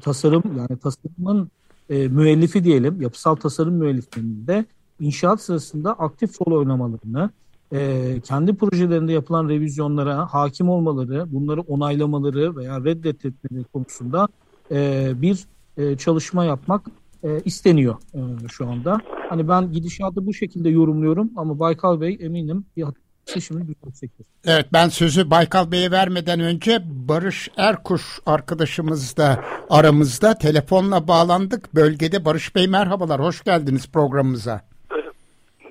tasarım 0.01 0.43
yani 0.57 0.79
tasarımın 0.79 1.51
e, 1.89 2.07
müellifi 2.07 2.63
diyelim 2.63 3.01
yapısal 3.01 3.35
tasarım 3.35 3.73
müelliflerinin 3.73 4.47
de 4.47 4.65
inşaat 4.99 5.41
sırasında 5.41 5.93
aktif 5.93 6.41
rol 6.41 6.57
oynamalarını 6.57 7.29
e, 7.73 8.19
kendi 8.23 8.55
projelerinde 8.55 9.13
yapılan 9.13 9.49
revizyonlara 9.49 10.33
hakim 10.33 10.69
olmaları, 10.69 11.33
bunları 11.33 11.61
onaylamaları 11.61 12.55
veya 12.55 12.83
reddetmeleri 12.83 13.63
konusunda 13.63 14.27
e, 14.71 15.11
bir 15.15 15.45
e, 15.77 15.97
çalışma 15.97 16.45
yapmak 16.45 16.85
e, 17.23 17.41
isteniyor 17.45 17.95
e, 18.13 18.47
şu 18.47 18.67
anda. 18.67 18.97
Hani 19.29 19.47
ben 19.47 19.71
gidişatı 19.71 20.25
bu 20.25 20.33
şekilde 20.33 20.69
yorumluyorum 20.69 21.29
ama 21.35 21.59
Baykal 21.59 22.01
Bey 22.01 22.17
eminim 22.19 22.65
bir 22.77 22.83
şimdi 23.27 23.61
düzeltecektir. 23.61 24.25
Evet 24.45 24.65
ben 24.73 24.87
sözü 24.87 25.31
Baykal 25.31 25.71
Bey'e 25.71 25.91
vermeden 25.91 26.39
önce 26.39 26.79
Barış 26.83 27.49
Erkuş 27.57 28.19
arkadaşımız 28.25 29.17
da 29.17 29.43
aramızda 29.69 30.37
telefonla 30.37 31.07
bağlandık. 31.07 31.75
Bölgede 31.75 32.25
Barış 32.25 32.55
Bey 32.55 32.67
merhabalar, 32.67 33.21
hoş 33.21 33.43
geldiniz 33.43 33.91
programımıza. 33.91 34.61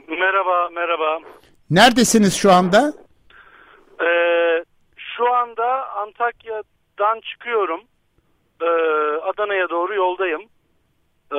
Merhaba, 0.09 0.71
merhaba. 0.75 1.19
Neredesiniz 1.71 2.35
şu 2.35 2.53
anda? 2.53 2.93
Ee, 4.01 4.65
şu 4.97 5.35
anda 5.35 5.89
Antakya'dan 5.97 7.21
çıkıyorum. 7.21 7.81
Ee, 8.63 8.67
Adana'ya 9.23 9.69
doğru 9.71 9.95
yoldayım. 9.95 10.43
Ee, 11.33 11.37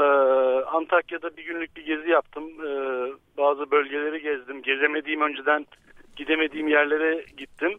Antakya'da 0.66 1.38
bir 1.38 1.46
günlük 1.46 1.78
bir 1.78 1.86
gezi 1.86 2.10
yaptım. 2.10 2.44
Ee, 2.44 3.12
bazı 3.38 3.72
bölgeleri 3.72 4.22
gezdim. 4.22 4.62
Gezemediğim 4.62 5.22
önceden 5.22 5.66
gidemediğim 6.18 6.68
yerlere 6.68 7.26
gittim. 7.38 7.72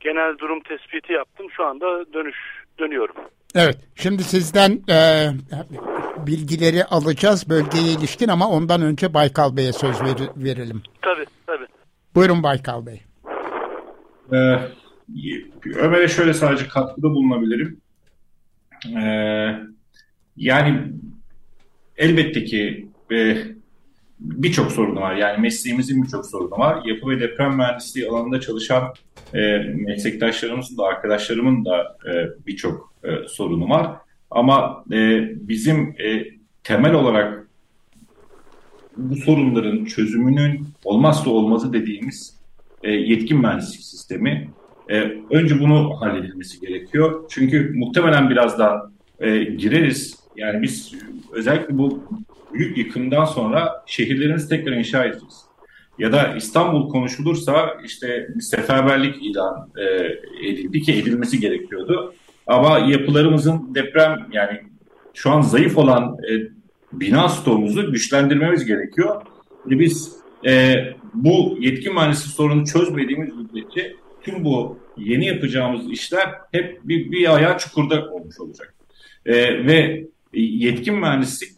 Genel 0.00 0.38
durum 0.38 0.60
tespiti 0.60 1.12
yaptım. 1.12 1.46
Şu 1.56 1.64
anda 1.64 2.12
dönüş 2.12 2.36
dönüyorum. 2.78 3.14
Evet. 3.54 3.76
Şimdi 3.94 4.22
sizden 4.22 4.70
e, 4.88 5.28
bilgileri 6.26 6.84
alacağız 6.84 7.48
bölgeye 7.48 7.92
ilişkin 7.98 8.28
ama 8.28 8.48
ondan 8.48 8.82
önce 8.82 9.14
Baykal 9.14 9.56
Bey'e 9.56 9.72
söz 9.72 10.00
ver, 10.00 10.16
verelim. 10.36 10.82
Tabii 11.02 11.24
tabii. 11.46 11.66
Buyurun 12.14 12.42
Baykal 12.42 12.86
Bey. 12.86 13.02
Ee, 14.32 14.58
Ömer'e 15.76 16.08
şöyle 16.08 16.34
sadece 16.34 16.68
katkıda 16.68 17.06
bulunabilirim. 17.10 17.80
Ee, 18.96 19.50
yani 20.36 20.92
elbette 21.96 22.44
ki 22.44 22.88
e, 23.12 23.36
birçok 24.20 24.72
sorunu 24.72 25.00
var. 25.00 25.14
Yani 25.14 25.40
mesleğimizin 25.40 26.02
birçok 26.02 26.26
sorunu 26.26 26.50
var. 26.50 26.82
Yapı 26.84 27.08
ve 27.08 27.20
deprem 27.20 27.56
mühendisliği 27.56 28.08
alanında 28.08 28.40
çalışan 28.40 28.94
e, 29.34 29.58
meslektaşlarımızın 29.58 30.78
da 30.78 30.84
arkadaşlarımın 30.84 31.64
da 31.64 31.96
e, 32.06 32.12
birçok 32.46 32.92
e, 33.04 33.08
sorunu 33.28 33.68
var. 33.68 33.96
Ama 34.30 34.84
e, 34.92 35.28
bizim 35.48 35.80
e, 35.80 36.24
temel 36.64 36.94
olarak 36.94 37.46
bu 38.96 39.16
sorunların 39.16 39.84
çözümünün 39.84 40.66
olmazsa 40.84 41.30
olmazı 41.30 41.72
dediğimiz 41.72 42.40
e, 42.82 42.90
yetkin 42.90 43.38
mühendislik 43.38 43.80
sistemi. 43.80 44.50
E, 44.88 45.12
önce 45.30 45.60
bunu 45.60 46.00
halledilmesi 46.00 46.60
gerekiyor. 46.60 47.24
Çünkü 47.30 47.72
muhtemelen 47.74 48.30
birazdan 48.30 48.92
e, 49.20 49.44
gireriz. 49.44 50.19
Yani 50.36 50.62
biz 50.62 50.94
özellikle 51.32 51.78
bu 51.78 52.04
büyük 52.52 52.78
yıkımdan 52.78 53.24
sonra 53.24 53.82
şehirlerimizi 53.86 54.48
tekrar 54.48 54.72
inşa 54.72 55.04
edeceğiz. 55.04 55.44
Ya 55.98 56.12
da 56.12 56.34
İstanbul 56.36 56.88
konuşulursa 56.88 57.76
işte 57.84 58.28
bir 58.34 58.40
seferberlik 58.42 59.16
ilan 59.22 59.70
e, 59.76 59.84
edildi 60.48 60.82
ki 60.82 60.92
edilmesi 60.92 61.40
gerekiyordu. 61.40 62.14
Ama 62.46 62.78
yapılarımızın 62.78 63.74
deprem 63.74 64.26
yani 64.32 64.60
şu 65.14 65.30
an 65.30 65.40
zayıf 65.40 65.78
olan 65.78 66.16
e, 66.30 66.32
bina 66.92 67.28
stoğumuzu 67.28 67.92
güçlendirmemiz 67.92 68.64
gerekiyor. 68.64 69.22
Ve 69.66 69.78
biz 69.78 70.16
e, 70.46 70.74
bu 71.14 71.56
yetkin 71.60 71.94
mühendislik 71.94 72.32
sorunu 72.32 72.66
çözmediğimiz 72.66 73.36
müddetçe 73.36 73.96
tüm 74.22 74.44
bu 74.44 74.78
yeni 74.96 75.26
yapacağımız 75.26 75.90
işler 75.90 76.34
hep 76.52 76.80
bir, 76.84 77.12
bir 77.12 77.34
ayağı 77.34 77.58
çukurda 77.58 78.10
olmuş 78.10 78.40
olacak. 78.40 78.74
E, 79.26 79.66
ve 79.66 80.06
yetkin 80.32 80.94
mühendislik 80.94 81.50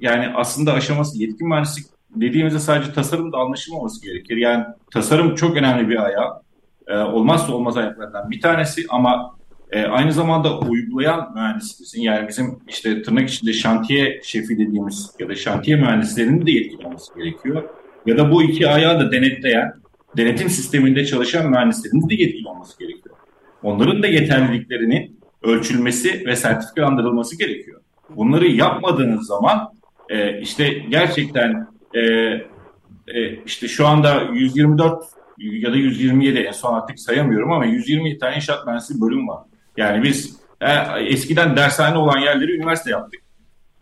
yani 0.00 0.28
aslında 0.34 0.72
aşaması 0.72 1.22
yetkin 1.22 1.48
mühendislik 1.48 1.86
dediğimizde 2.14 2.58
sadece 2.58 2.92
tasarım 2.92 3.32
da 3.32 3.38
anlaşılmaması 3.38 4.02
gerekir. 4.02 4.36
Yani 4.36 4.64
tasarım 4.92 5.34
çok 5.34 5.56
önemli 5.56 5.88
bir 5.88 6.04
ayağı. 6.04 6.42
E, 6.86 6.96
olmazsa 6.96 7.52
olmaz 7.52 7.76
ayaklardan 7.76 8.30
bir 8.30 8.40
tanesi 8.40 8.84
ama 8.88 9.36
e, 9.70 9.82
aynı 9.82 10.12
zamanda 10.12 10.58
uygulayan 10.60 11.32
mühendisimizin 11.34 12.02
yani 12.02 12.28
bizim 12.28 12.58
işte 12.68 13.02
tırnak 13.02 13.30
içinde 13.30 13.52
şantiye 13.52 14.20
şefi 14.24 14.58
dediğimiz 14.58 15.10
ya 15.18 15.28
da 15.28 15.34
şantiye 15.34 15.76
mühendislerinin 15.76 16.46
de 16.46 16.50
yetkili 16.50 16.86
olması 16.86 17.18
gerekiyor. 17.18 17.68
Ya 18.06 18.18
da 18.18 18.30
bu 18.30 18.42
iki 18.42 18.68
ayağı 18.68 19.00
da 19.00 19.12
denetleyen, 19.12 19.72
denetim 20.16 20.50
sisteminde 20.50 21.06
çalışan 21.06 21.50
mühendislerimiz 21.50 22.08
de 22.08 22.14
yetkili 22.14 22.48
olması 22.48 22.78
gerekiyor. 22.78 23.16
Onların 23.62 24.02
da 24.02 24.06
yeterliliklerinin 24.06 25.20
ölçülmesi 25.42 26.26
ve 26.26 26.36
sertifikalandırılması 26.36 27.38
gerekiyor. 27.38 27.80
Bunları 28.10 28.46
yapmadığınız 28.46 29.26
zaman 29.26 29.68
e, 30.08 30.40
işte 30.40 30.68
gerçekten 30.88 31.66
e, 31.94 32.00
e, 33.08 33.44
işte 33.46 33.68
şu 33.68 33.86
anda 33.86 34.22
124 34.32 35.04
ya 35.38 35.72
da 35.72 35.76
127 35.76 36.38
en 36.38 36.52
son 36.52 36.74
artık 36.74 37.00
sayamıyorum 37.00 37.52
ama 37.52 37.64
120 37.64 38.18
tane 38.18 38.36
inşaat 38.36 38.66
mühendisliği 38.66 39.00
bölüm 39.00 39.28
var. 39.28 39.38
Yani 39.76 40.02
biz 40.02 40.36
e, 40.60 40.72
eskiden 41.00 41.56
dershane 41.56 41.98
olan 41.98 42.18
yerleri 42.18 42.52
üniversite 42.52 42.90
yaptık. 42.90 43.20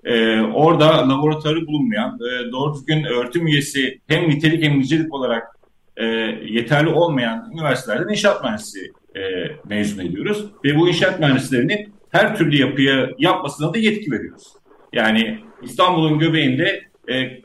E, 0.05 0.41
orada 0.41 1.09
laboratuvarı 1.09 1.67
bulunmayan, 1.67 2.19
e, 2.21 2.53
doğru 2.53 2.75
düzgün 2.75 3.05
öğretim 3.05 3.47
üyesi 3.47 4.01
hem 4.07 4.29
nitelik 4.29 4.65
hem 4.65 4.79
nicelik 4.79 5.15
olarak 5.15 5.59
e, 5.97 6.05
yeterli 6.49 6.89
olmayan 6.89 7.51
üniversitelerden 7.53 8.13
inşaat 8.13 8.45
mühendisi 8.45 8.93
e, 9.17 9.21
mezun 9.69 10.05
ediyoruz. 10.05 10.47
Ve 10.65 10.77
bu 10.79 10.89
inşaat 10.89 11.21
mühendislerinin 11.21 11.92
her 12.13 12.37
türlü 12.37 12.57
yapıya 12.57 13.11
yapmasına 13.19 13.75
da 13.75 13.79
yetki 13.79 14.11
veriyoruz. 14.11 14.53
Yani 14.93 15.39
İstanbul'un 15.63 16.19
göbeğinde 16.19 16.83
e, 17.13 17.43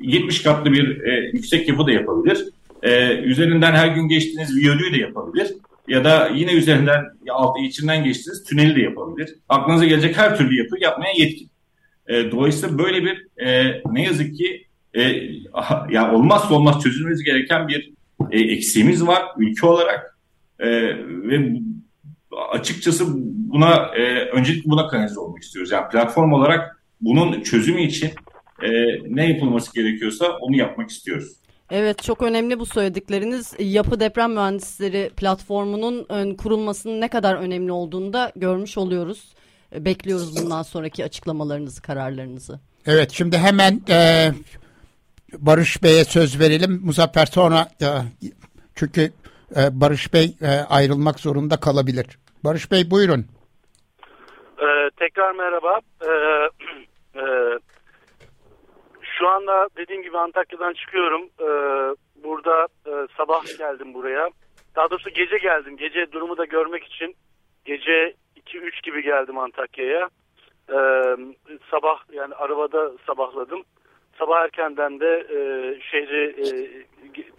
70 0.00 0.42
katlı 0.42 0.72
bir 0.72 1.00
e, 1.04 1.30
yüksek 1.32 1.68
yapı 1.68 1.86
da 1.86 1.92
yapabilir. 1.92 2.44
E, 2.82 3.16
üzerinden 3.16 3.72
her 3.72 3.88
gün 3.88 4.08
geçtiğiniz 4.08 4.56
viyadüğü 4.56 4.92
de 4.92 5.00
yapabilir. 5.00 5.54
Ya 5.88 6.04
da 6.04 6.30
yine 6.34 6.52
üzerinden 6.52 7.04
altı 7.30 7.60
içinden 7.60 8.04
geçtiğiniz 8.04 8.44
tüneli 8.44 8.76
de 8.76 8.80
yapabilir. 8.80 9.34
Aklınıza 9.48 9.86
gelecek 9.86 10.16
her 10.16 10.36
türlü 10.36 10.58
yapı 10.58 10.76
yapmaya 10.80 11.12
yetkin. 11.16 11.50
E, 12.08 12.30
dolayısıyla 12.30 12.78
böyle 12.78 13.04
bir 13.04 13.42
e, 13.46 13.80
ne 13.92 14.02
yazık 14.02 14.36
ki 14.36 14.66
e, 14.94 15.02
ya 15.90 16.14
olmazsa 16.14 16.54
olmaz 16.54 16.82
çözülmesi 16.82 17.24
gereken 17.24 17.68
bir 17.68 17.92
e, 18.30 18.40
eksiğimiz 18.40 19.06
var 19.06 19.22
ülke 19.38 19.66
olarak. 19.66 20.18
E, 20.58 20.68
ve 20.98 21.52
açıkçası 22.52 23.04
buna 23.26 23.74
e, 23.74 24.28
öncelikle 24.30 24.70
buna 24.70 24.88
kanalize 24.88 25.20
olmak 25.20 25.42
istiyoruz. 25.42 25.72
Yani 25.72 25.88
platform 25.88 26.32
olarak 26.32 26.82
bunun 27.00 27.42
çözümü 27.42 27.82
için 27.82 28.10
e, 28.62 28.70
ne 29.08 29.28
yapılması 29.28 29.74
gerekiyorsa 29.74 30.26
onu 30.40 30.56
yapmak 30.56 30.90
istiyoruz. 30.90 31.32
Evet 31.70 32.02
çok 32.02 32.22
önemli 32.22 32.58
bu 32.58 32.66
söyledikleriniz. 32.66 33.54
Yapı 33.58 34.00
Deprem 34.00 34.32
Mühendisleri 34.32 35.10
platformunun 35.16 36.34
kurulmasının 36.34 37.00
ne 37.00 37.08
kadar 37.08 37.34
önemli 37.34 37.72
olduğunu 37.72 38.12
da 38.12 38.32
görmüş 38.36 38.78
oluyoruz. 38.78 39.34
Bekliyoruz 39.74 40.36
bundan 40.36 40.62
sonraki 40.62 41.04
açıklamalarınızı, 41.04 41.82
kararlarınızı. 41.82 42.60
Evet 42.86 43.10
şimdi 43.12 43.38
hemen 43.38 43.80
e, 43.88 44.32
Barış 45.38 45.82
Bey'e 45.82 46.04
söz 46.04 46.40
verelim. 46.40 46.80
Muzaffer 46.84 47.26
sonra 47.26 47.68
e, 47.82 47.86
çünkü 48.74 49.12
e, 49.56 49.80
Barış 49.80 50.12
Bey 50.12 50.36
e, 50.42 50.48
ayrılmak 50.48 51.20
zorunda 51.20 51.56
kalabilir. 51.56 52.06
Barış 52.46 52.70
Bey 52.70 52.90
buyurun. 52.90 53.26
Ee, 54.58 54.90
tekrar 54.96 55.34
merhaba. 55.34 55.80
Ee, 56.02 56.10
e, 57.20 57.24
şu 59.18 59.28
anda 59.28 59.68
dediğim 59.76 60.02
gibi 60.02 60.18
Antakya'dan 60.18 60.72
çıkıyorum. 60.72 61.22
Ee, 61.40 61.46
burada 62.24 62.68
e, 62.86 62.92
sabah 63.16 63.58
geldim 63.58 63.94
buraya. 63.94 64.30
Daha 64.76 64.90
doğrusu 64.90 65.10
gece 65.10 65.38
geldim. 65.38 65.76
Gece 65.76 66.12
durumu 66.12 66.36
da 66.36 66.44
görmek 66.44 66.84
için 66.84 67.14
gece 67.64 68.14
2-3 68.46 68.82
gibi 68.82 69.02
geldim 69.02 69.38
Antakya'ya. 69.38 70.08
Ee, 70.70 71.16
sabah 71.70 71.98
yani 72.12 72.34
arabada 72.34 72.92
sabahladım. 73.06 73.62
Sabah 74.18 74.42
erkenden 74.44 75.00
de 75.00 75.26
e, 75.30 75.38
şehri 75.90 76.34
e, 76.42 76.46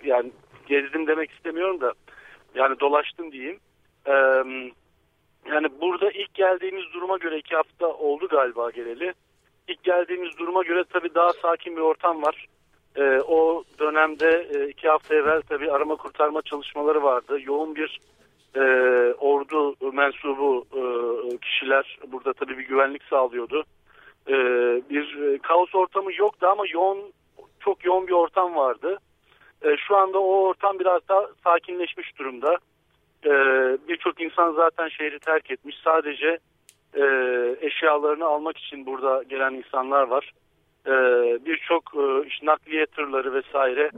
yani 0.04 0.32
gezdim 0.68 1.08
demek 1.08 1.32
istemiyorum 1.32 1.82
da 1.82 1.94
yani 2.56 2.80
dolaştım 2.80 3.32
diyeyim. 3.32 3.60
Ee, 4.08 4.44
geldiğimiz 6.48 6.94
duruma 6.94 7.18
göre 7.18 7.38
iki 7.38 7.56
hafta 7.56 7.88
oldu 7.88 8.28
galiba 8.28 8.70
geleli. 8.70 9.14
İlk 9.68 9.84
geldiğimiz 9.84 10.38
duruma 10.38 10.64
göre 10.64 10.84
tabii 10.94 11.16
daha 11.16 11.34
sakin 11.34 11.76
bir 11.76 11.82
ortam 11.82 12.24
var. 12.24 12.48
Ee, 12.96 13.22
o 13.28 13.64
dönemde 13.80 14.48
e, 14.54 14.68
iki 14.70 14.88
hafta 14.88 15.16
evvel 15.16 15.42
tabii 15.42 15.72
arama 15.72 15.96
kurtarma 15.96 16.42
çalışmaları 16.42 17.04
vardı. 17.04 17.40
Yoğun 17.42 17.76
bir 17.76 18.00
e, 18.56 18.62
ordu 19.14 19.76
mensubu 19.94 20.66
e, 20.72 20.82
kişiler 21.38 22.00
burada 22.08 22.34
tabii 22.34 22.58
bir 22.58 22.68
güvenlik 22.68 23.04
sağlıyordu. 23.04 23.64
E, 24.28 24.36
bir 24.90 25.22
e, 25.22 25.38
kaos 25.38 25.76
ortamı 25.76 26.14
yoktu 26.14 26.48
ama 26.48 26.64
yoğun 26.68 27.00
çok 27.60 27.86
yoğun 27.86 28.08
bir 28.08 28.14
ortam 28.14 28.56
vardı. 28.56 28.98
E, 29.62 29.78
şu 29.88 29.98
anda 29.98 30.20
o 30.20 30.48
ortam 30.48 30.80
biraz 30.80 31.08
daha 31.10 31.28
sakinleşmiş 31.44 32.20
durumda. 32.20 32.58
E, 33.26 33.32
Birçok 33.88 34.22
insan 34.22 34.54
zaten 34.54 34.88
şehri 34.88 35.20
terk 35.20 35.52
etmiş. 35.52 35.76
Sadece 35.84 36.40
e, 36.94 37.04
eşyalarını 37.62 38.26
almak 38.26 38.58
için 38.58 38.86
burada 38.86 39.24
gelen 39.24 39.54
insanlar 39.54 40.04
var. 40.04 40.32
E, 40.86 40.92
Birçok 41.46 41.84
e, 41.96 42.28
işte 42.28 42.46
nakliye 42.46 42.86
tırları 42.86 43.34
vesaire 43.34 43.92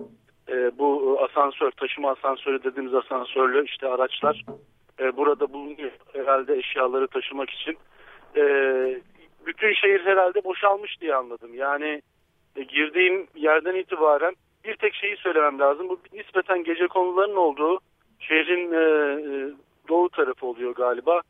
e, 0.49 0.77
bu 0.77 1.19
asansör, 1.21 1.71
taşıma 1.71 2.11
asansörü 2.11 2.63
dediğimiz 2.63 2.93
asansörlü 2.93 3.65
işte 3.65 3.87
araçlar 3.87 4.45
e, 4.99 5.17
burada 5.17 5.53
bulunuyor 5.53 5.91
herhalde 6.13 6.57
eşyaları 6.57 7.07
taşımak 7.07 7.49
için. 7.49 7.77
E, 8.35 8.43
bütün 9.45 9.73
şehir 9.73 10.05
herhalde 10.05 10.43
boşalmış 10.43 11.01
diye 11.01 11.15
anladım. 11.15 11.53
Yani 11.53 12.01
e, 12.55 12.63
girdiğim 12.63 13.27
yerden 13.35 13.75
itibaren 13.75 14.33
bir 14.63 14.75
tek 14.75 14.95
şeyi 14.95 15.17
söylemem 15.17 15.59
lazım. 15.59 15.89
Bu 15.89 15.99
nispeten 16.13 16.63
gece 16.63 16.87
konularının 16.87 17.35
olduğu 17.35 17.79
şehrin 18.19 18.71
e, 18.73 18.77
e, 18.77 19.53
doğu 19.89 20.09
tarafı 20.09 20.45
oluyor 20.45 20.75
galiba. 20.75 21.21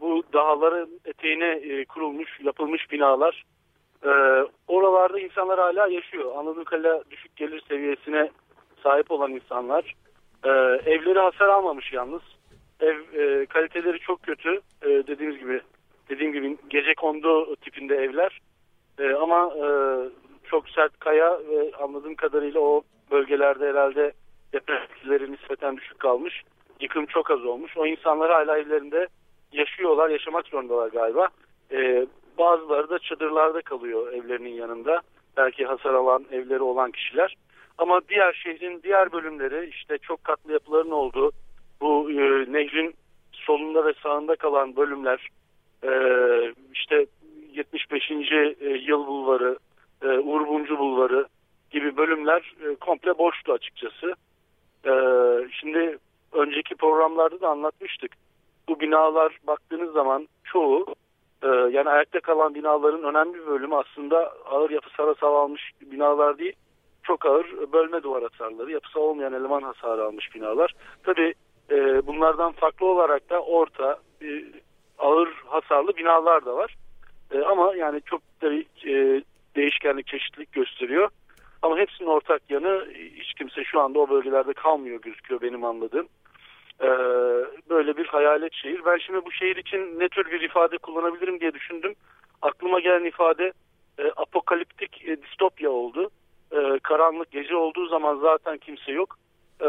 Bu 0.00 0.22
dağların 0.32 1.00
eteğine 1.04 1.50
e, 1.50 1.84
kurulmuş, 1.84 2.40
yapılmış 2.40 2.90
binalar. 2.90 3.44
E, 4.04 4.10
oralarda 4.68 5.20
insanlar 5.20 5.58
hala 5.58 5.88
yaşıyor. 5.88 6.32
Anladığım 6.36 6.64
kadarıyla 6.64 7.02
düşük 7.10 7.36
gelir 7.36 7.62
seviyesine 7.68 8.30
sahip 8.82 9.10
olan 9.10 9.32
insanlar. 9.32 9.94
E, 10.44 10.50
evleri 10.90 11.18
hasar 11.18 11.48
almamış 11.48 11.92
yalnız. 11.92 12.22
Ev 12.80 12.96
e, 13.14 13.46
kaliteleri 13.46 13.98
çok 13.98 14.22
kötü. 14.22 14.60
E, 14.82 14.88
dediğimiz 14.88 15.38
gibi 15.38 15.60
dediğim 16.08 16.32
gibi 16.32 16.56
gece 16.70 16.94
kondu 16.94 17.56
tipinde 17.56 17.96
evler. 17.96 18.40
E, 18.98 19.12
ama 19.12 19.54
e, 19.56 19.66
çok 20.44 20.68
sert 20.68 20.98
kaya 20.98 21.38
ve 21.48 21.72
anladığım 21.82 22.14
kadarıyla 22.14 22.60
o 22.60 22.82
bölgelerde 23.10 23.68
herhalde 23.68 24.12
deprem 24.52 24.82
etkileri 24.82 25.32
nispeten 25.32 25.76
düşük 25.76 26.00
kalmış. 26.00 26.42
Yıkım 26.80 27.06
çok 27.06 27.30
az 27.30 27.44
olmuş. 27.44 27.76
O 27.76 27.86
insanlar 27.86 28.30
hala 28.30 28.58
evlerinde 28.58 29.06
yaşıyorlar, 29.52 30.08
yaşamak 30.08 30.46
zorundalar 30.46 30.88
galiba. 30.88 31.28
Ee, 31.72 32.06
bazıları 32.38 32.90
da 32.90 32.98
çadırlarda 32.98 33.62
kalıyor 33.62 34.12
evlerinin 34.12 34.54
yanında. 34.54 35.00
Belki 35.36 35.64
hasar 35.64 35.94
alan 35.94 36.24
evleri 36.32 36.62
olan 36.62 36.90
kişiler. 36.90 37.36
Ama 37.78 38.00
diğer 38.08 38.32
şehrin 38.32 38.82
diğer 38.82 39.12
bölümleri 39.12 39.68
işte 39.68 39.98
çok 39.98 40.24
katlı 40.24 40.52
yapıların 40.52 40.90
olduğu 40.90 41.30
bu 41.80 42.10
e, 42.10 42.52
nehrin 42.52 42.94
solunda 43.32 43.86
ve 43.86 43.92
sağında 44.02 44.36
kalan 44.36 44.76
bölümler 44.76 45.28
e, 45.84 45.92
işte 46.74 47.06
75. 47.52 48.10
E, 48.10 48.68
yıl 48.68 49.06
bulvarı, 49.06 49.58
e, 50.02 50.06
Uğur 50.06 50.40
Mumcu 50.40 50.78
Bulvarı 50.78 51.26
gibi 51.70 51.96
bölümler 51.96 52.54
e, 52.64 52.74
komple 52.74 53.18
boştu 53.18 53.52
açıkçası. 53.52 54.14
E, 54.86 54.92
şimdi 55.60 55.98
önceki 56.32 56.74
programlarda 56.74 57.40
da 57.40 57.48
anlatmıştık. 57.48 58.12
Bu 58.68 58.80
binalar 58.80 59.38
baktığınız 59.46 59.92
zaman 59.92 60.28
çoğu 60.44 60.86
e, 61.42 61.48
yani 61.48 61.88
ayakta 61.88 62.20
kalan 62.20 62.54
binaların 62.54 63.02
önemli 63.02 63.34
bir 63.34 63.46
bölümü 63.46 63.74
aslında 63.74 64.32
ağır 64.50 64.70
yapısal 64.70 65.06
hasar 65.06 65.28
almış 65.28 65.70
binalar 65.80 66.38
değil. 66.38 66.56
Çok 67.02 67.26
ağır 67.26 67.72
bölme 67.72 68.02
duvar 68.02 68.22
hasarları, 68.22 68.72
yapısı 68.72 69.00
olmayan 69.00 69.32
eleman 69.32 69.62
hasarı 69.62 70.04
almış 70.04 70.34
binalar. 70.34 70.74
Tabi 71.04 71.34
e, 71.70 72.06
bunlardan 72.06 72.52
farklı 72.52 72.86
olarak 72.86 73.30
da 73.30 73.42
orta, 73.42 73.98
e, 74.22 74.44
ağır 74.98 75.28
hasarlı 75.46 75.96
binalar 75.96 76.44
da 76.44 76.56
var. 76.56 76.76
Ama 77.46 77.74
yani 77.76 78.00
çok 78.04 78.22
tabii 78.40 78.66
değişkenlik, 79.56 80.06
çeşitlilik 80.06 80.52
gösteriyor. 80.52 81.08
Ama 81.62 81.78
hepsinin 81.78 82.08
ortak 82.08 82.42
yanı 82.50 82.86
hiç 83.14 83.34
kimse 83.34 83.64
şu 83.64 83.80
anda 83.80 83.98
o 83.98 84.10
bölgelerde 84.10 84.52
kalmıyor 84.52 85.00
gözüküyor 85.02 85.40
benim 85.40 85.64
anladığım. 85.64 86.08
Ee, 86.82 86.88
böyle 87.70 87.96
bir 87.96 88.06
hayalet 88.06 88.54
şehir. 88.54 88.84
Ben 88.84 88.98
şimdi 88.98 89.24
bu 89.24 89.32
şehir 89.32 89.56
için 89.56 90.00
ne 90.00 90.08
tür 90.08 90.30
bir 90.30 90.40
ifade 90.40 90.78
kullanabilirim 90.78 91.40
diye 91.40 91.54
düşündüm. 91.54 91.94
Aklıma 92.42 92.80
gelen 92.80 93.04
ifade 93.04 93.52
e, 93.98 94.04
apokaliptik 94.16 95.08
e, 95.08 95.22
distopya 95.22 95.70
oldu. 95.70 96.10
E, 96.52 96.78
karanlık 96.82 97.30
gece 97.30 97.56
olduğu 97.56 97.86
zaman 97.86 98.16
zaten 98.16 98.58
kimse 98.58 98.92
yok. 98.92 99.18
E, 99.60 99.68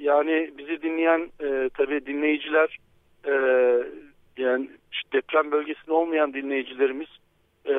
yani 0.00 0.50
bizi 0.58 0.82
dinleyen 0.82 1.30
e, 1.40 1.70
tabii 1.74 2.06
dinleyiciler 2.06 2.78
e, 3.26 3.32
yani 4.36 4.70
deprem 5.12 5.52
bölgesinde 5.52 5.92
olmayan 5.92 6.34
dinleyicilerimiz 6.34 7.08
e, 7.68 7.74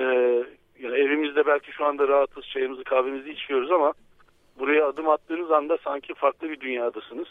yani 0.79 0.95
evimizde 0.95 1.45
belki 1.45 1.71
şu 1.71 1.85
anda 1.85 2.07
rahatız, 2.07 2.45
çayımızı 2.45 2.83
kahvemizi 2.83 3.29
içiyoruz 3.29 3.71
ama 3.71 3.93
buraya 4.59 4.87
adım 4.87 5.09
attığınız 5.09 5.51
anda 5.51 5.77
sanki 5.77 6.13
farklı 6.13 6.49
bir 6.49 6.59
dünyadasınız. 6.59 7.27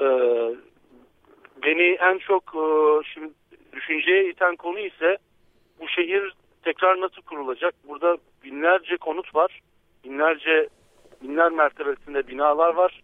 Ee, 0.00 0.06
beni 1.62 1.82
en 1.82 2.18
çok 2.18 2.42
e, 2.54 2.64
şimdi 3.14 3.32
düşünceye 3.72 4.30
iten 4.30 4.56
konu 4.56 4.78
ise 4.78 5.16
bu 5.80 5.88
şehir 5.88 6.34
tekrar 6.62 7.00
nasıl 7.00 7.22
kurulacak? 7.22 7.74
Burada 7.88 8.16
binlerce 8.44 8.96
konut 8.96 9.34
var. 9.34 9.60
Binlerce, 10.04 10.68
binler 11.22 11.52
mertebesinde 11.52 12.28
binalar 12.28 12.74
var. 12.74 13.02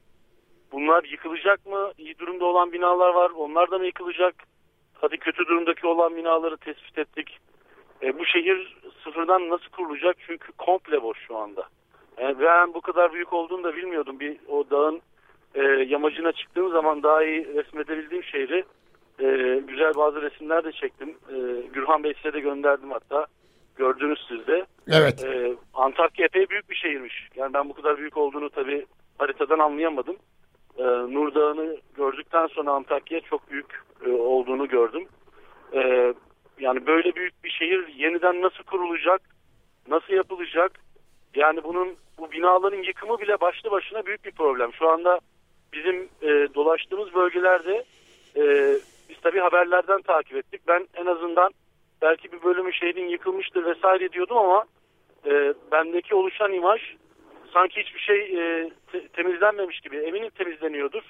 Bunlar 0.72 1.04
yıkılacak 1.04 1.66
mı? 1.66 1.92
İyi 1.98 2.18
durumda 2.18 2.44
olan 2.44 2.72
binalar 2.72 3.14
var. 3.14 3.30
Onlar 3.30 3.70
da 3.70 3.78
mı 3.78 3.87
yıkılacak? 3.87 4.35
hadi 5.00 5.18
kötü 5.18 5.46
durumdaki 5.46 5.87
olan 5.87 6.16
binaları 6.16 6.56
tespit 6.56 6.98
ettik. 6.98 7.38
E, 8.02 8.18
bu 8.18 8.24
şehir 8.26 8.76
sıfırdan 9.04 9.48
nasıl 9.48 9.70
kurulacak? 9.70 10.16
Çünkü 10.26 10.52
komple 10.52 11.02
boş 11.02 11.18
şu 11.26 11.36
anda. 11.36 11.64
Yani 12.20 12.40
ben 12.40 12.74
bu 12.74 12.80
kadar 12.80 13.12
büyük 13.12 13.32
olduğunu 13.32 13.64
da 13.64 13.76
bilmiyordum. 13.76 14.20
Bir 14.20 14.36
o 14.48 14.64
dağın 14.70 15.00
e, 15.54 15.62
yamacına 15.62 16.32
çıktığım 16.32 16.70
zaman 16.70 17.02
daha 17.02 17.24
iyi 17.24 17.54
resmedebildiğim 17.54 18.24
şehri 18.24 18.64
e, 19.20 19.60
güzel 19.68 19.94
bazı 19.96 20.22
resimler 20.22 20.64
de 20.64 20.72
çektim. 20.72 21.08
E, 21.08 21.36
Gürhan 21.72 22.04
Bey 22.04 22.14
size 22.14 22.32
de 22.32 22.40
gönderdim 22.40 22.90
hatta. 22.90 23.26
Gördünüz 23.76 24.26
siz 24.28 24.46
de. 24.46 24.66
Evet. 24.88 25.24
E, 25.24 25.54
Antakya 25.74 26.26
epey 26.26 26.48
büyük 26.48 26.70
bir 26.70 26.74
şehirmiş. 26.76 27.28
Yani 27.36 27.54
ben 27.54 27.68
bu 27.68 27.74
kadar 27.74 27.98
büyük 27.98 28.16
olduğunu 28.16 28.50
tabii 28.50 28.86
haritadan 29.18 29.58
anlayamadım. 29.58 30.16
E, 30.78 30.84
Nur 30.84 31.34
Dağı'nı 31.34 31.76
gördükten 31.96 32.46
sonra 32.46 32.70
Antakya 32.70 33.20
çok 33.20 33.50
büyük 33.50 33.82
e, 34.06 34.10
olduğunu 34.10 34.68
gördüm. 34.68 35.06
E, 35.74 36.14
yani 36.60 36.86
böyle 36.86 37.14
büyük 37.14 37.44
bir 37.44 37.50
şehir 37.50 37.88
yeniden 37.88 38.42
nasıl 38.42 38.64
kurulacak, 38.64 39.22
nasıl 39.88 40.12
yapılacak? 40.12 40.72
Yani 41.34 41.64
bunun 41.64 41.96
bu 42.18 42.32
binaların 42.32 42.82
yıkımı 42.82 43.20
bile 43.20 43.40
başlı 43.40 43.70
başına 43.70 44.06
büyük 44.06 44.24
bir 44.24 44.30
problem. 44.30 44.72
Şu 44.72 44.88
anda 44.88 45.20
bizim 45.72 46.08
e, 46.22 46.54
dolaştığımız 46.54 47.14
bölgelerde 47.14 47.84
e, 48.36 48.74
biz 49.08 49.16
tabii 49.22 49.40
haberlerden 49.40 50.02
takip 50.02 50.36
ettik. 50.36 50.60
Ben 50.68 50.86
en 50.94 51.06
azından 51.06 51.52
belki 52.02 52.32
bir 52.32 52.42
bölümü 52.42 52.72
şehrin 52.72 53.08
yıkılmıştır 53.08 53.64
vesaire 53.64 54.12
diyordum 54.12 54.38
ama 54.38 54.64
e, 55.26 55.54
bendeki 55.72 56.14
oluşan 56.14 56.52
imaj 56.52 56.80
sanki 57.52 57.80
hiçbir 57.80 58.00
şey 58.00 58.18
e, 58.18 58.70
te- 58.92 59.08
temizlenmemiş 59.08 59.80
gibi. 59.80 59.96
Eminim 59.96 60.30
temizleniyordur. 60.30 61.02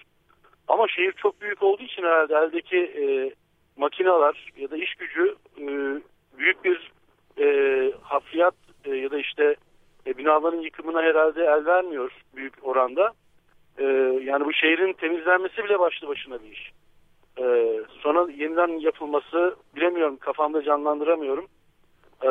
Ama 0.69 0.89
şehir 0.89 1.13
çok 1.13 1.41
büyük 1.41 1.63
olduğu 1.63 1.83
için 1.83 2.03
herhalde 2.03 2.35
eldeki 2.35 2.77
e, 2.77 3.35
makineler 3.81 4.53
ya 4.57 4.71
da 4.71 4.77
iş 4.77 4.95
gücü 4.95 5.37
e, 5.59 5.67
büyük 6.39 6.65
bir 6.65 6.93
e, 7.39 7.47
hafriyat 8.03 8.55
e, 8.85 8.91
ya 8.95 9.11
da 9.11 9.19
işte 9.19 9.57
e, 10.07 10.19
binaların 10.19 10.61
yıkımına 10.61 11.03
herhalde 11.03 11.45
el 11.45 11.67
vermiyor 11.67 12.13
büyük 12.37 12.55
oranda. 12.63 13.13
E, 13.79 13.85
yani 14.25 14.45
bu 14.45 14.53
şehrin 14.53 14.93
temizlenmesi 14.93 15.65
bile 15.65 15.79
başlı 15.79 16.09
başına 16.09 16.43
bir 16.43 16.51
iş. 16.51 16.73
E, 17.39 17.77
sonra 18.03 18.33
yeniden 18.33 18.69
yapılması 18.69 19.57
bilemiyorum 19.77 20.17
kafamda 20.17 20.63
canlandıramıyorum. 20.63 21.47
E, 22.23 22.31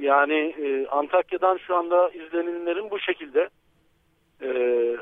yani 0.00 0.54
e, 0.58 0.86
Antakya'dan 0.86 1.56
şu 1.56 1.76
anda 1.76 2.08
izlenimlerim 2.08 2.90
bu 2.90 2.98
şekilde. 2.98 3.48
E, 4.42 4.50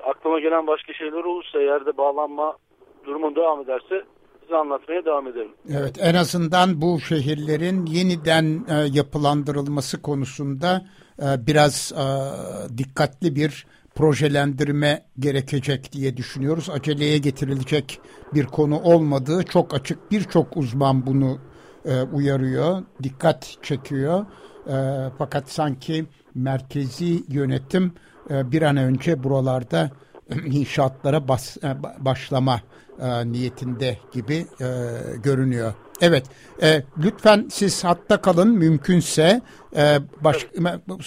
aklıma 0.05 0.41
gelen 0.41 0.67
başka 0.67 0.93
şeyler 0.93 1.25
olursa 1.25 1.61
eğer 1.61 1.87
de 1.87 1.97
bağlanma 1.97 2.57
durumu 3.05 3.37
devam 3.37 3.61
ederse 3.61 4.05
size 4.49 4.57
anlatmaya 4.57 5.05
devam 5.05 5.27
ederim. 5.27 5.51
Evet 5.71 5.97
en 6.01 6.15
azından 6.15 6.81
bu 6.81 7.01
şehirlerin 7.01 7.87
yeniden 7.87 8.65
e, 8.69 8.75
yapılandırılması 8.93 10.03
konusunda 10.03 10.85
e, 11.23 11.47
biraz 11.47 11.93
e, 11.93 12.05
dikkatli 12.79 13.37
bir 13.37 13.67
projelendirme 13.95 15.03
gerekecek 15.19 15.93
diye 15.93 16.17
düşünüyoruz. 16.17 16.71
Aceleye 16.71 17.19
getirilecek 17.19 18.01
bir 18.35 18.45
konu 18.45 18.81
olmadığı 18.81 19.43
çok 19.43 19.75
açık 19.75 20.11
birçok 20.11 20.57
uzman 20.57 21.07
bunu 21.07 21.39
e, 21.85 22.03
uyarıyor, 22.03 22.83
dikkat 23.03 23.57
çekiyor. 23.63 24.27
E, 24.67 24.77
fakat 25.19 25.51
sanki 25.51 26.05
merkezi 26.35 27.23
yönetim 27.29 27.93
e, 28.31 28.53
bir 28.53 28.63
an 28.63 28.77
önce 28.77 29.23
buralarda 29.25 29.91
inşaatlara 30.47 31.29
bas, 31.29 31.57
e, 31.57 31.77
başlama 32.05 32.61
e, 33.01 33.33
niyetinde 33.33 33.99
gibi 34.13 34.47
e, 34.61 34.67
görünüyor. 35.23 35.73
Evet, 36.01 36.27
e, 36.63 36.83
lütfen 36.99 37.47
siz 37.51 37.85
hatta 37.85 38.21
kalın 38.21 38.59
mümkünse 38.59 39.41
e, 39.77 39.99
baş, 40.21 40.49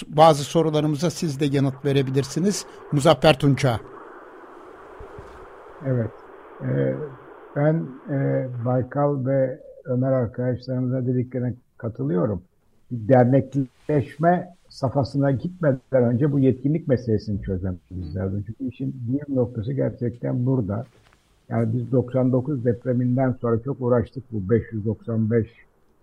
bazı 0.07 0.43
sorularımıza 0.43 1.09
siz 1.09 1.39
de 1.39 1.45
yanıt 1.45 1.85
verebilirsiniz. 1.85 2.65
Muzaffer 2.91 3.39
Tunça. 3.39 3.79
Evet, 5.85 6.11
e, 6.61 6.95
ben 7.55 7.87
e, 8.09 8.47
Baykal 8.65 9.25
ve 9.25 9.59
Ömer 9.85 10.11
arkadaşlarımıza 10.11 11.05
dediklerine 11.05 11.53
katılıyorum. 11.77 12.43
Dernekleşme 12.91 14.55
safhasına 14.71 15.31
gitmeden 15.31 16.03
önce 16.03 16.31
bu 16.31 16.39
yetkinlik 16.39 16.87
meselesini 16.87 17.41
çözmemiz 17.41 18.15
lazım. 18.15 18.43
Çünkü 18.47 18.67
işin 18.73 18.95
bir 19.07 19.35
noktası 19.35 19.73
gerçekten 19.73 20.45
burada. 20.45 20.85
Yani 21.49 21.73
biz 21.73 21.91
99 21.91 22.65
depreminden 22.65 23.35
sonra 23.41 23.59
çok 23.63 23.81
uğraştık 23.81 24.23
bu 24.31 24.49
595 24.49 25.47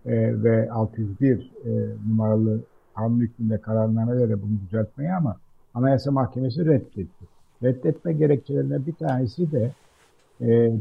e, 0.05 0.43
ve 0.43 0.71
601 0.71 1.51
e, 1.65 1.69
numaralı 2.09 2.59
kanun 2.95 3.19
hükmünde 3.19 3.57
kararnamelerle 3.57 4.41
bunu 4.41 4.51
düzeltmeye 4.67 5.13
ama 5.13 5.37
Anayasa 5.73 6.11
Mahkemesi 6.11 6.65
reddetti. 6.65 7.25
Reddetme 7.63 8.13
gerekçelerinden 8.13 8.85
bir 8.85 8.93
tanesi 8.93 9.51
de 9.51 9.71
e, 10.41 10.71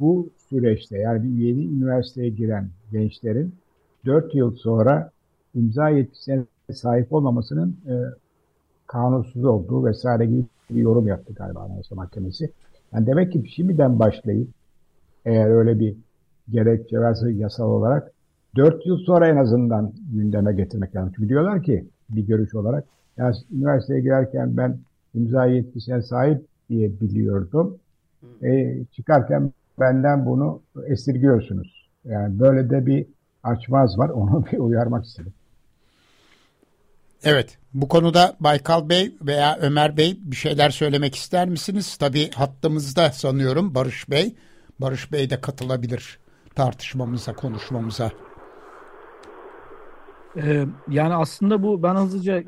bu 0.00 0.28
süreçte 0.48 0.98
yani 0.98 1.22
bir 1.22 1.44
yeni 1.44 1.64
üniversiteye 1.64 2.28
giren 2.28 2.68
gençlerin 2.92 3.54
4 4.06 4.34
yıl 4.34 4.56
sonra 4.56 5.10
imza 5.54 5.88
yetkisine 5.88 6.44
sahip 6.74 7.12
olmamasının 7.12 7.76
e, 7.88 7.94
kanunsuz 8.86 9.44
olduğu 9.44 9.84
vesaire 9.84 10.26
gibi 10.26 10.44
bir 10.70 10.80
yorum 10.80 11.06
yaptı 11.06 11.34
galiba 11.34 11.60
Anayasa 11.60 11.94
Mahkemesi. 11.94 12.52
Yani 12.92 13.06
demek 13.06 13.32
ki 13.32 13.44
şimdiden 13.54 13.98
başlayıp 13.98 14.48
eğer 15.24 15.50
öyle 15.50 15.78
bir 15.78 15.96
gerekçe 16.50 16.98
varsa 16.98 17.30
yasal 17.30 17.70
olarak 17.70 18.12
4 18.56 18.86
yıl 18.86 18.98
sonra 18.98 19.28
en 19.28 19.36
azından 19.36 19.92
gündeme 20.12 20.52
getirmek 20.52 20.96
lazım. 20.96 21.12
Çünkü 21.16 21.28
diyorlar 21.28 21.62
ki 21.62 21.84
bir 22.10 22.26
görüş 22.26 22.54
olarak 22.54 22.84
ya 23.16 23.32
üniversiteye 23.52 24.00
girerken 24.00 24.56
ben 24.56 24.78
imza 25.14 25.46
yetkisine 25.46 26.02
sahip 26.02 26.46
diye 26.68 27.00
biliyordum. 27.00 27.78
E, 28.42 28.78
çıkarken 28.84 29.52
benden 29.80 30.26
bunu 30.26 30.60
esirgiyorsunuz. 30.86 31.88
Yani 32.04 32.40
böyle 32.40 32.70
de 32.70 32.86
bir 32.86 33.06
açmaz 33.42 33.98
var. 33.98 34.08
Onu 34.14 34.44
bir 34.52 34.58
uyarmak 34.58 35.04
istedim. 35.04 35.32
Evet, 37.24 37.58
bu 37.74 37.88
konuda 37.88 38.36
Baykal 38.40 38.88
Bey 38.88 39.16
veya 39.22 39.58
Ömer 39.60 39.96
Bey 39.96 40.18
bir 40.20 40.36
şeyler 40.36 40.70
söylemek 40.70 41.14
ister 41.14 41.48
misiniz? 41.48 41.96
Tabii 41.96 42.30
hattımızda 42.30 43.10
sanıyorum 43.10 43.74
Barış 43.74 44.10
Bey. 44.10 44.34
Barış 44.80 45.12
Bey 45.12 45.30
de 45.30 45.40
katılabilir 45.40 46.18
tartışmamıza, 46.54 47.32
konuşmamıza. 47.32 48.10
Ee, 50.36 50.66
yani 50.88 51.14
aslında 51.14 51.62
bu 51.62 51.82
ben 51.82 51.94
hızlıca 51.94 52.42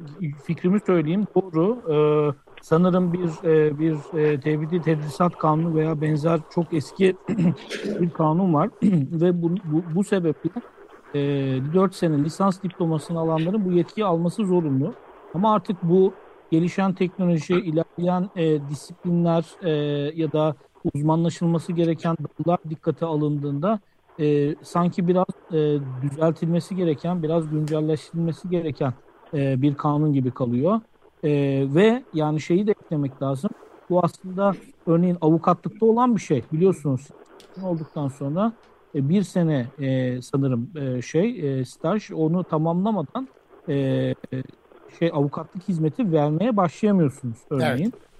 fikrimi 0.44 0.80
söyleyeyim. 0.86 1.26
Doğru. 1.34 1.82
Ee, 1.92 2.34
sanırım 2.62 3.12
bir 3.12 3.48
e, 3.48 3.78
bir 3.78 4.18
e, 4.18 4.40
tevhidi 4.40 4.82
tedrisat 4.82 5.38
kanunu 5.38 5.74
veya 5.74 6.00
benzer 6.00 6.40
çok 6.54 6.74
eski 6.74 7.16
bir 8.00 8.10
kanun 8.10 8.54
var 8.54 8.70
ve 8.82 9.42
bu, 9.42 9.50
bu, 9.64 9.82
bu 9.94 10.04
sebeple 10.04 10.50
e, 11.14 11.18
4 11.74 11.94
sene 11.94 12.24
lisans 12.24 12.62
diplomasını 12.62 13.18
alanların 13.18 13.64
bu 13.64 13.72
yetkiyi 13.72 14.04
alması 14.04 14.44
zorunlu. 14.44 14.94
Ama 15.34 15.54
artık 15.54 15.82
bu 15.82 16.12
gelişen 16.50 16.92
teknoloji, 16.92 17.54
ilerleyen 17.54 18.30
e, 18.36 18.68
disiplinler 18.68 19.44
e, 19.62 19.70
ya 20.16 20.32
da 20.32 20.54
uzmanlaşılması 20.94 21.72
gereken 21.72 22.16
dallar 22.16 22.58
dikkate 22.70 23.06
alındığında 23.06 23.80
e, 24.20 24.54
sanki 24.62 25.08
biraz 25.08 25.26
e, 25.52 25.78
düzeltilmesi 26.02 26.76
gereken, 26.76 27.22
biraz 27.22 27.50
güncelleştirilmesi 27.50 28.48
gereken 28.48 28.94
e, 29.34 29.62
bir 29.62 29.74
kanun 29.74 30.12
gibi 30.12 30.30
kalıyor. 30.30 30.80
E, 31.22 31.30
ve 31.74 32.02
yani 32.14 32.40
şeyi 32.40 32.66
de 32.66 32.70
eklemek 32.70 33.22
lazım. 33.22 33.50
Bu 33.90 34.04
aslında 34.04 34.52
örneğin 34.86 35.18
avukatlıkta 35.20 35.86
olan 35.86 36.16
bir 36.16 36.20
şey 36.20 36.44
biliyorsunuz. 36.52 37.08
Olduktan 37.62 38.08
sonra 38.08 38.52
e, 38.94 39.08
bir 39.08 39.22
sene 39.22 39.66
e, 39.78 40.22
sanırım 40.22 40.70
e, 40.76 41.02
şey 41.02 41.60
e, 41.60 41.64
staj 41.64 42.10
onu 42.10 42.44
tamamlamadan 42.44 43.28
e, 43.68 44.14
şey 44.98 45.10
avukatlık 45.12 45.68
hizmeti 45.68 46.12
vermeye 46.12 46.56
başlayamıyorsunuz 46.56 47.38
örneğin. 47.50 47.92
Evet. 47.92 48.10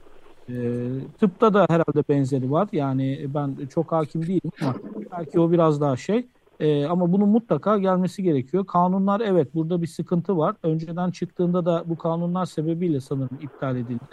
E, 0.48 1.18
tıpta 1.20 1.54
da 1.54 1.66
herhalde 1.68 2.04
benzeri 2.08 2.50
var. 2.50 2.68
Yani 2.72 3.26
ben 3.34 3.56
çok 3.66 3.92
hakim 3.92 4.26
değilim 4.26 4.50
ama 4.62 4.74
belki 5.18 5.40
o 5.40 5.52
biraz 5.52 5.80
daha 5.80 5.96
şey. 5.96 6.26
E, 6.60 6.86
ama 6.86 7.12
bunun 7.12 7.28
mutlaka 7.28 7.78
gelmesi 7.78 8.22
gerekiyor. 8.22 8.66
Kanunlar 8.66 9.20
evet 9.20 9.54
burada 9.54 9.82
bir 9.82 9.86
sıkıntı 9.86 10.38
var. 10.38 10.56
Önceden 10.62 11.10
çıktığında 11.10 11.64
da 11.64 11.84
bu 11.86 11.98
kanunlar 11.98 12.46
sebebiyle 12.46 13.00
sanırım 13.00 13.38
iptal 13.42 13.76
edildi. 13.76 14.04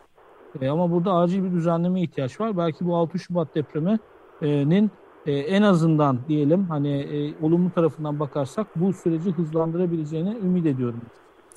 E, 0.61 0.69
ama 0.69 0.91
burada 0.91 1.13
acil 1.13 1.43
bir 1.43 1.51
düzenleme 1.51 2.01
ihtiyaç 2.01 2.41
var. 2.41 2.57
Belki 2.57 2.85
bu 2.85 2.95
6 2.95 3.19
Şubat 3.19 3.55
depreminin 3.55 4.91
e, 5.27 5.31
en 5.31 5.61
azından 5.61 6.19
diyelim 6.27 6.65
hani 6.65 6.89
e, 6.89 7.45
olumlu 7.45 7.71
tarafından 7.71 8.19
bakarsak 8.19 8.67
bu 8.75 8.93
süreci 8.93 9.31
hızlandırabileceğini 9.31 10.29
ümit 10.29 10.65
ediyorum. 10.65 11.01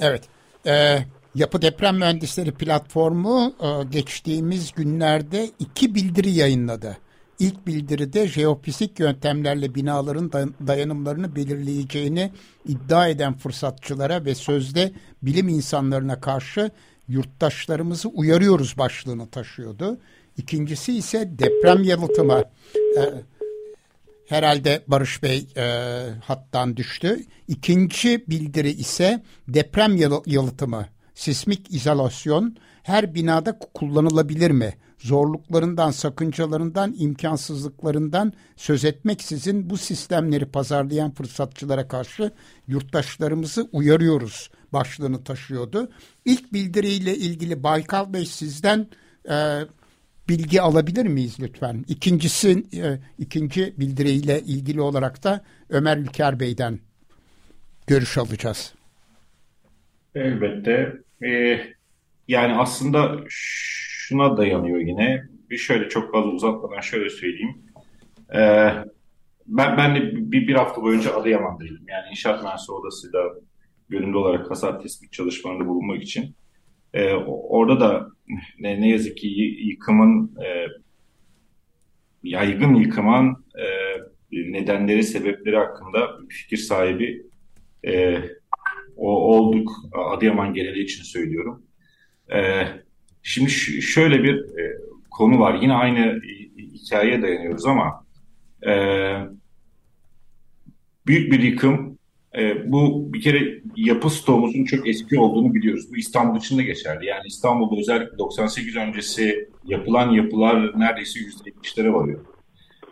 Evet. 0.01 0.23
E, 0.67 0.99
Yapı 1.35 1.63
Deprem 1.63 1.97
Mühendisleri 1.97 2.53
platformu 2.53 3.53
e, 3.61 3.85
geçtiğimiz 3.91 4.73
günlerde 4.73 5.51
iki 5.59 5.95
bildiri 5.95 6.31
yayınladı. 6.31 6.97
ilk 7.39 7.67
bildiride 7.67 8.29
jeofizik 8.29 9.01
yöntemlerle 9.01 9.75
binaların 9.75 10.31
dayanımlarını 10.67 11.37
belirleyeceğini 11.37 12.33
iddia 12.67 13.09
eden 13.09 13.35
fırsatçılara 13.35 14.25
ve 14.25 14.35
sözde 14.35 14.93
bilim 15.23 15.49
insanlarına 15.49 16.21
karşı 16.21 16.71
yurttaşlarımızı 17.09 18.09
uyarıyoruz 18.09 18.79
başlığını 18.79 19.27
taşıyordu. 19.27 19.99
İkincisi 20.37 20.97
ise 20.97 21.31
deprem 21.39 21.83
yalıtımı. 21.83 22.43
Ee, 22.99 23.03
herhalde 24.31 24.83
Barış 24.87 25.23
Bey 25.23 25.47
e, 25.57 25.65
hattan 26.25 26.77
düştü. 26.77 27.21
İkinci 27.49 28.25
bildiri 28.29 28.71
ise 28.71 29.23
deprem 29.49 29.97
yalıtımı, 30.27 30.87
sismik 31.15 31.75
izolasyon 31.75 32.57
her 32.83 33.15
binada 33.15 33.59
kullanılabilir 33.75 34.51
mi? 34.51 34.75
Zorluklarından, 34.99 35.91
sakıncalarından, 35.91 36.95
imkansızlıklarından 36.99 38.33
söz 38.57 38.85
etmeksizin 38.85 39.71
bu 39.71 39.77
sistemleri 39.77 40.47
pazarlayan 40.47 41.11
fırsatçılara 41.11 41.89
karşı 41.89 42.31
yurttaşlarımızı 42.69 43.69
uyarıyoruz 43.73 44.51
başlığını 44.73 45.25
taşıyordu. 45.25 45.91
İlk 46.25 46.53
bildiriyle 46.53 47.17
ilgili 47.17 47.63
Baykal 47.63 48.13
Bey 48.13 48.27
sizden 48.27 48.87
e, 49.31 49.61
bilgi 50.31 50.63
alabilir 50.63 51.07
miyiz 51.07 51.37
lütfen? 51.41 51.85
İkincisi, 51.89 52.51
e, 52.51 52.99
ikinci 53.19 53.75
bildiriyle 53.79 54.41
ilgili 54.41 54.81
olarak 54.81 55.25
da 55.25 55.45
Ömer 55.71 55.97
Ülker 55.97 56.41
Bey'den 56.41 56.79
görüş 57.87 58.19
alacağız. 58.19 58.75
Elbette. 60.15 60.93
Ee, 61.27 61.61
yani 62.29 62.55
aslında 62.55 63.17
şuna 63.29 64.37
dayanıyor 64.37 64.79
yine. 64.79 65.25
Bir 65.51 65.59
şöyle 65.59 65.89
çok 65.89 66.13
fazla 66.13 66.31
uzatmadan 66.31 66.81
şöyle 66.81 67.11
söyleyeyim. 67.11 67.63
Ee, 68.35 68.71
ben, 69.47 69.77
ben 69.77 69.97
de 69.97 70.01
bir, 70.17 70.49
bir 70.49 70.55
hafta 70.55 70.83
boyunca 70.83 71.15
Adıyaman'daydım. 71.15 71.85
Yani 71.89 72.11
İnşaat 72.11 72.43
Mühendisliği 72.43 72.79
Odası'yla 72.79 73.21
gönüllü 73.89 74.17
olarak 74.17 74.51
hasar 74.51 74.83
tespit 74.83 75.13
çalışmalarında 75.13 75.69
bulunmak 75.69 76.03
için. 76.03 76.35
Ee, 76.95 77.13
orada 77.15 77.81
da 77.81 78.11
ne, 78.59 78.81
ne 78.81 78.89
yazık 78.89 79.17
ki 79.17 79.29
yıkımın 79.61 80.37
e, 80.45 80.67
yaygın 82.23 82.75
yıkımın 82.75 83.45
e, 83.59 83.67
nedenleri, 84.33 85.03
sebepleri 85.03 85.57
hakkında 85.57 86.09
fikir 86.29 86.57
sahibi 86.57 87.23
e, 87.87 88.21
o, 88.97 89.37
olduk. 89.37 89.71
Adıyaman 89.93 90.55
geneli 90.55 90.83
için 90.83 91.03
söylüyorum. 91.03 91.63
E, 92.33 92.67
şimdi 93.23 93.51
şöyle 93.83 94.23
bir 94.23 94.59
e, 94.59 94.79
konu 95.11 95.41
var. 95.41 95.59
Yine 95.63 95.75
aynı 95.75 96.21
hikayeye 96.59 97.23
dayanıyoruz 97.23 97.67
ama 97.67 98.07
e, 98.67 98.73
büyük 101.07 101.33
bir 101.33 101.41
yıkım 101.41 101.90
e, 102.41 102.73
bu 102.73 103.13
bir 103.13 103.21
kere 103.21 103.61
yapı 103.77 104.11
stoğumuzun 104.11 104.65
çok 104.65 104.89
eski 104.89 105.19
olduğunu 105.19 105.55
biliyoruz. 105.55 105.93
Bu 105.93 105.97
İstanbul 105.97 106.39
için 106.39 106.59
de 106.59 106.63
geçerli. 106.63 107.07
Yani 107.07 107.23
İstanbul'da 107.27 107.81
özellikle 107.81 108.19
98 108.19 108.77
öncesi 108.77 109.49
yapılan 109.65 110.11
yapılar 110.11 110.81
neredeyse 110.81 111.21
%70'lere 111.21 111.93
varıyor. 111.93 112.21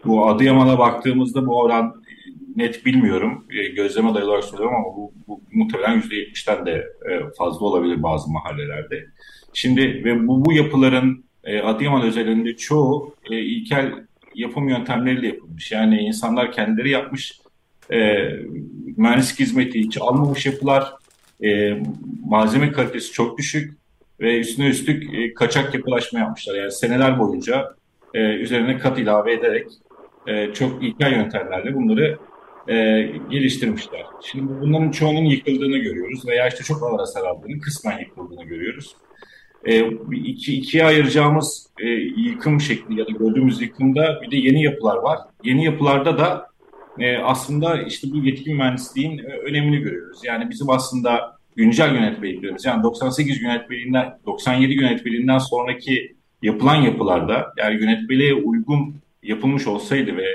Bu 0.04 0.28
Adıyaman'a 0.28 0.78
baktığımızda 0.78 1.46
bu 1.46 1.60
oran 1.60 1.86
e, 1.86 2.12
net 2.62 2.86
bilmiyorum. 2.86 3.44
E, 3.50 3.68
gözleme 3.68 4.14
dayalı 4.14 4.30
olarak 4.30 4.44
söylüyorum 4.44 4.76
ama 4.76 4.96
bu, 4.96 5.12
bu 5.28 5.40
muhtemelen 5.52 6.00
%70'ten 6.00 6.66
de 6.66 6.72
e, 7.10 7.20
fazla 7.38 7.66
olabilir 7.66 8.02
bazı 8.02 8.30
mahallelerde. 8.30 9.06
Şimdi 9.52 10.04
ve 10.04 10.28
bu, 10.28 10.44
bu 10.44 10.52
yapıların 10.52 11.24
e, 11.44 11.60
Adıyaman 11.60 12.02
özelinde 12.02 12.56
çoğu 12.56 13.14
e, 13.30 13.38
ilkel 13.38 13.92
yapım 14.34 14.68
yöntemleriyle 14.68 15.26
yapılmış. 15.26 15.72
Yani 15.72 16.00
insanlar 16.00 16.52
kendileri 16.52 16.90
yapmış 16.90 17.40
e, 17.92 18.28
mühendislik 18.96 19.40
hizmeti 19.40 19.80
hiç 19.80 19.98
almamış 20.00 20.46
yapılar, 20.46 20.92
e, 21.44 21.78
malzeme 22.24 22.72
kalitesi 22.72 23.12
çok 23.12 23.38
düşük 23.38 23.78
ve 24.20 24.40
üstüne 24.40 24.66
üstlük 24.66 25.14
e, 25.14 25.34
kaçak 25.34 25.74
yapılaşma 25.74 26.18
yapmışlar. 26.18 26.54
Yani 26.54 26.72
seneler 26.72 27.18
boyunca 27.18 27.74
e, 28.14 28.20
üzerine 28.20 28.78
kat 28.78 28.98
ilave 28.98 29.32
ederek 29.32 29.66
e, 30.26 30.52
çok 30.52 30.82
ilkel 30.82 31.12
yöntemlerle 31.12 31.74
bunları 31.74 32.18
e, 32.68 32.74
geliştirmişler. 33.30 34.02
Şimdi 34.22 34.60
bunların 34.60 34.90
çoğunun 34.90 35.24
yıkıldığını 35.24 35.78
görüyoruz 35.78 36.28
veya 36.28 36.48
işte 36.48 36.64
çok 36.64 36.82
ağır 36.82 36.98
hasar 36.98 37.24
aldığını, 37.24 37.60
kısmen 37.60 37.98
yıkıldığını 37.98 38.44
görüyoruz. 38.44 38.96
E, 39.64 39.86
iki, 40.12 40.58
ikiye 40.58 40.84
ayıracağımız 40.84 41.66
e, 41.80 41.88
yıkım 42.16 42.60
şekli 42.60 43.00
ya 43.00 43.06
da 43.06 43.10
gördüğümüz 43.10 43.60
yıkımda 43.62 44.20
bir 44.22 44.30
de 44.30 44.36
yeni 44.36 44.62
yapılar 44.62 44.96
var. 44.96 45.18
Yeni 45.44 45.64
yapılarda 45.64 46.18
da 46.18 46.47
e, 47.00 47.18
aslında 47.18 47.82
işte 47.82 48.08
bu 48.10 48.16
yetkin 48.16 48.56
mühendisliğin 48.56 49.18
e, 49.18 49.22
önemini 49.22 49.78
görüyoruz. 49.78 50.20
Yani 50.24 50.50
bizim 50.50 50.70
aslında 50.70 51.38
güncel 51.56 51.94
yönetmeliklerimiz 51.94 52.64
yani 52.64 52.82
98 52.82 53.42
yönetmeliğinden 53.42 54.18
97 54.26 54.72
yönetmeliğinden 54.72 55.38
sonraki 55.38 56.16
yapılan 56.42 56.74
yapılarda 56.74 57.52
yani 57.56 57.74
yönetmeliğe 57.82 58.34
uygun 58.34 58.94
yapılmış 59.22 59.66
olsaydı 59.66 60.16
ve 60.16 60.26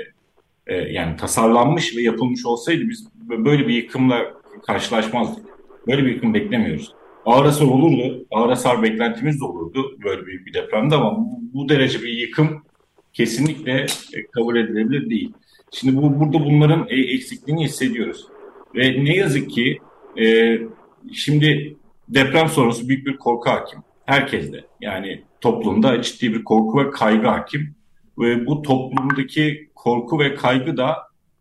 e, 0.66 0.76
yani 0.76 1.16
tasarlanmış 1.16 1.96
ve 1.96 2.02
yapılmış 2.02 2.46
olsaydı 2.46 2.82
biz 2.88 3.08
böyle 3.16 3.68
bir 3.68 3.74
yıkımla 3.74 4.18
karşılaşmazdık. 4.66 5.44
Böyle 5.86 6.04
bir 6.04 6.14
yıkım 6.14 6.34
beklemiyoruz. 6.34 6.92
Ağır 7.26 7.44
hasar 7.44 7.66
olurdu. 7.66 8.26
Ağır 8.30 8.48
hasar 8.48 8.82
beklentimiz 8.82 9.40
de 9.40 9.44
olurdu 9.44 9.98
böyle 10.04 10.26
büyük 10.26 10.46
bir 10.46 10.54
depremde 10.54 10.94
ama 10.94 11.16
bu, 11.54 11.68
derece 11.68 12.02
bir 12.02 12.08
yıkım 12.08 12.62
kesinlikle 13.12 13.86
e, 14.14 14.26
kabul 14.34 14.56
edilebilir 14.56 15.10
değil. 15.10 15.32
Şimdi 15.74 15.96
bu, 15.96 16.20
burada 16.20 16.44
bunların 16.44 16.86
e, 16.88 17.00
eksikliğini 17.00 17.64
hissediyoruz. 17.64 18.26
Ve 18.74 19.04
ne 19.04 19.16
yazık 19.16 19.50
ki 19.50 19.78
e, 20.20 20.58
şimdi 21.12 21.76
deprem 22.08 22.48
sonrası 22.48 22.88
büyük 22.88 23.06
bir 23.06 23.16
korku 23.16 23.50
hakim. 23.50 23.78
Herkeste. 24.06 24.64
Yani 24.80 25.22
toplumda 25.40 26.02
ciddi 26.02 26.34
bir 26.34 26.44
korku 26.44 26.78
ve 26.78 26.90
kaygı 26.90 27.26
hakim. 27.26 27.74
Ve 28.18 28.46
bu 28.46 28.62
toplumdaki 28.62 29.70
korku 29.74 30.18
ve 30.18 30.34
kaygı 30.34 30.76
da 30.76 30.96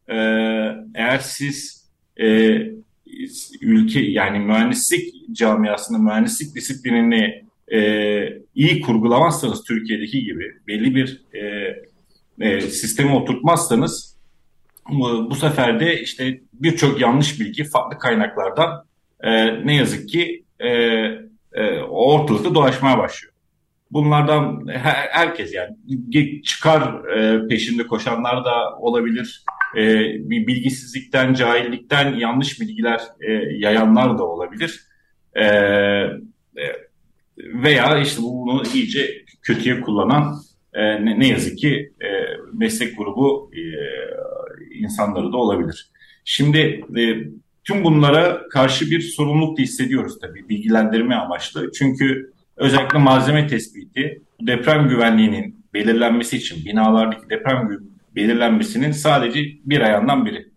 e, 0.07 0.15
eğer 0.95 1.17
siz 1.17 1.89
e, 2.21 2.57
ülke 3.61 3.99
yani 3.99 4.39
mühendislik 4.39 5.13
camiasında 5.31 5.97
mühendislik 5.97 6.55
disiplinini 6.55 7.43
e, 7.73 7.79
iyi 8.55 8.81
kurgulamazsanız 8.81 9.63
Türkiye'deki 9.63 10.23
gibi 10.23 10.51
belli 10.67 10.95
bir 10.95 11.21
e, 11.33 11.75
e, 12.39 12.61
sisteme 12.61 13.13
oturtmazsanız 13.13 14.12
bu 15.29 15.35
sefer 15.35 15.79
de 15.79 16.01
işte 16.01 16.39
birçok 16.53 17.01
yanlış 17.01 17.39
bilgi 17.39 17.63
farklı 17.63 17.99
kaynaklardan 17.99 18.85
e, 19.19 19.65
ne 19.67 19.75
yazık 19.75 20.09
ki 20.09 20.43
e, 20.59 20.69
e, 21.53 21.79
ortalıkta 21.89 22.55
dolaşmaya 22.55 22.97
başlıyor. 22.97 23.33
Bunlardan 23.91 24.67
her, 24.67 25.07
herkes 25.11 25.53
yani 25.53 25.75
çıkar 26.43 27.09
e, 27.17 27.47
peşinde 27.47 27.87
koşanlar 27.87 28.45
da 28.45 28.77
olabilir. 28.77 29.43
E, 29.77 29.99
bir 30.29 30.47
bilgisizlikten, 30.47 31.33
cahillikten 31.33 32.13
yanlış 32.13 32.61
bilgiler 32.61 33.01
e, 33.21 33.31
yayanlar 33.57 34.17
da 34.17 34.23
olabilir. 34.23 34.81
E, 35.35 35.45
e, 35.45 36.17
veya 37.37 37.99
işte 37.99 38.21
bunu 38.21 38.63
iyice 38.73 39.23
kötüye 39.41 39.81
kullanan 39.81 40.35
e, 40.73 41.05
ne, 41.05 41.19
ne 41.19 41.27
yazık 41.27 41.57
ki 41.57 41.93
e, 42.01 42.07
meslek 42.53 42.97
grubu 42.97 43.51
e, 43.53 43.61
insanları 44.83 45.33
da 45.33 45.37
olabilir. 45.37 45.89
Şimdi 46.25 46.85
e, 46.97 47.01
tüm 47.63 47.83
bunlara 47.83 48.47
karşı 48.47 48.91
bir 48.91 49.01
sorumluluk 49.01 49.57
da 49.57 49.61
hissediyoruz 49.61 50.19
tabii 50.21 50.49
bilgilendirme 50.49 51.15
amaçlı. 51.15 51.71
Çünkü 51.71 52.33
özellikle 52.57 52.97
malzeme 52.97 53.47
tespiti 53.47 54.21
deprem 54.41 54.87
güvenliğinin 54.87 55.65
belirlenmesi 55.73 56.37
için 56.37 56.65
binalardaki 56.65 57.29
deprem 57.29 57.79
belirlenmesinin 58.15 58.91
sadece 58.91 59.39
bir 59.65 59.81
ayağından 59.81 60.25
biri. 60.25 60.47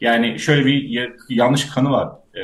Yani 0.00 0.38
şöyle 0.38 0.66
bir 0.66 1.10
yanlış 1.28 1.66
kanı 1.66 1.90
var 1.90 2.08
e, 2.34 2.40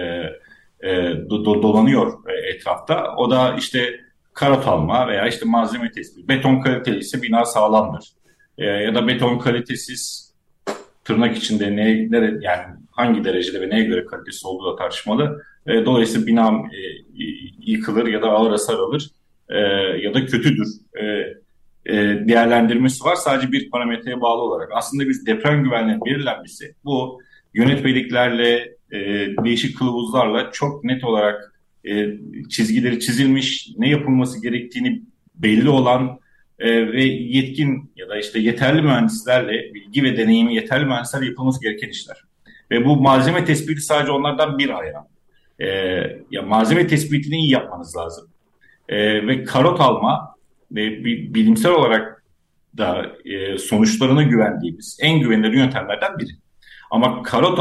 e, 0.81 1.15
do, 1.31 1.45
do, 1.45 1.63
dolanıyor 1.63 2.13
e, 2.29 2.55
etrafta. 2.55 3.15
O 3.17 3.31
da 3.31 3.55
işte 3.59 4.01
karat 4.33 4.67
alma 4.67 5.09
veya 5.09 5.27
işte 5.27 5.45
malzeme 5.45 5.91
tespiti. 5.91 6.29
Beton 6.29 6.61
kaliteli 6.61 6.99
ise 6.99 7.23
bina 7.23 7.45
sağlamdır. 7.45 8.13
E, 8.59 8.65
ya 8.65 8.95
da 8.95 9.09
beton 9.09 9.39
kalitesiz 9.39 10.26
tırnak 11.07 11.37
içinde 11.37 11.77
ne, 11.77 12.11
nere, 12.11 12.39
yani 12.41 12.65
hangi 12.91 13.25
derecede 13.25 13.61
ve 13.61 13.71
neye 13.71 13.85
göre 13.85 14.07
kalitesi 14.07 14.47
olduğu 14.47 14.73
da 14.73 14.77
tartışmalı. 14.77 15.43
E, 15.67 15.85
dolayısıyla 15.85 16.27
binam 16.27 16.67
e, 16.67 16.79
yıkılır 17.59 18.07
ya 18.07 18.23
da 18.23 18.31
ağır 18.31 18.51
hasar 18.51 18.75
alır 18.75 19.11
e, 19.49 19.59
ya 20.03 20.15
da 20.15 20.27
kötüdür 20.27 20.69
e, 21.01 21.05
e, 21.87 21.95
değerlendirmesi 22.29 23.05
var. 23.05 23.15
Sadece 23.15 23.53
bir 23.53 23.71
parametreye 23.71 24.21
bağlı 24.21 24.43
olarak. 24.43 24.69
Aslında 24.75 25.09
biz 25.09 25.27
deprem 25.27 25.65
güvenliğinin 25.65 26.05
belirlenmesi 26.05 26.75
bu 26.85 27.21
yönetmeliklerle, 27.55 28.77
e, 28.93 28.99
değişik 29.45 29.79
kılavuzlarla 29.79 30.51
çok 30.53 30.85
net 30.85 31.05
olarak 31.05 31.53
e, 31.89 32.07
çizgileri 32.51 33.01
çizilmiş, 33.01 33.69
ne 33.79 33.89
yapılması 33.91 34.43
gerektiğini 34.43 35.03
belli 35.35 35.69
olan 35.69 36.19
e, 36.59 36.93
ve 36.93 37.05
yetkin 37.05 37.93
ya 37.97 38.09
da 38.09 38.19
işte 38.19 38.39
yeterli 38.39 38.83
mühendislerle 38.83 39.75
bilgi 39.75 40.03
ve 40.03 40.17
deneyimi 40.17 40.55
yeterli 40.55 40.85
mühendisler 40.85 41.23
yapılması 41.23 41.63
gereken 41.63 41.89
işler. 41.89 42.17
Ve 42.71 42.85
bu 42.85 42.97
malzeme 42.97 43.45
tespiti 43.45 43.81
sadece 43.81 44.13
onlardan 44.13 44.59
bir 44.59 44.71
ayağı. 44.79 45.03
E, 45.59 45.67
ya 46.31 46.43
malzeme 46.43 46.87
tespitini 46.87 47.37
iyi 47.37 47.51
yapmanız 47.53 47.97
lazım. 47.97 48.29
E, 48.89 49.27
ve 49.27 49.45
karot 49.45 49.81
alma 49.81 50.35
ve 50.73 51.05
bilimsel 51.05 51.73
olarak 51.73 52.25
da 52.77 53.17
e, 53.25 53.59
sonuçlarına 53.59 54.23
güvendiğimiz 54.23 54.99
en 55.03 55.21
güvenilir 55.21 55.53
yöntemlerden 55.53 56.19
biri. 56.19 56.31
Ama 56.91 57.23
karot 57.23 57.59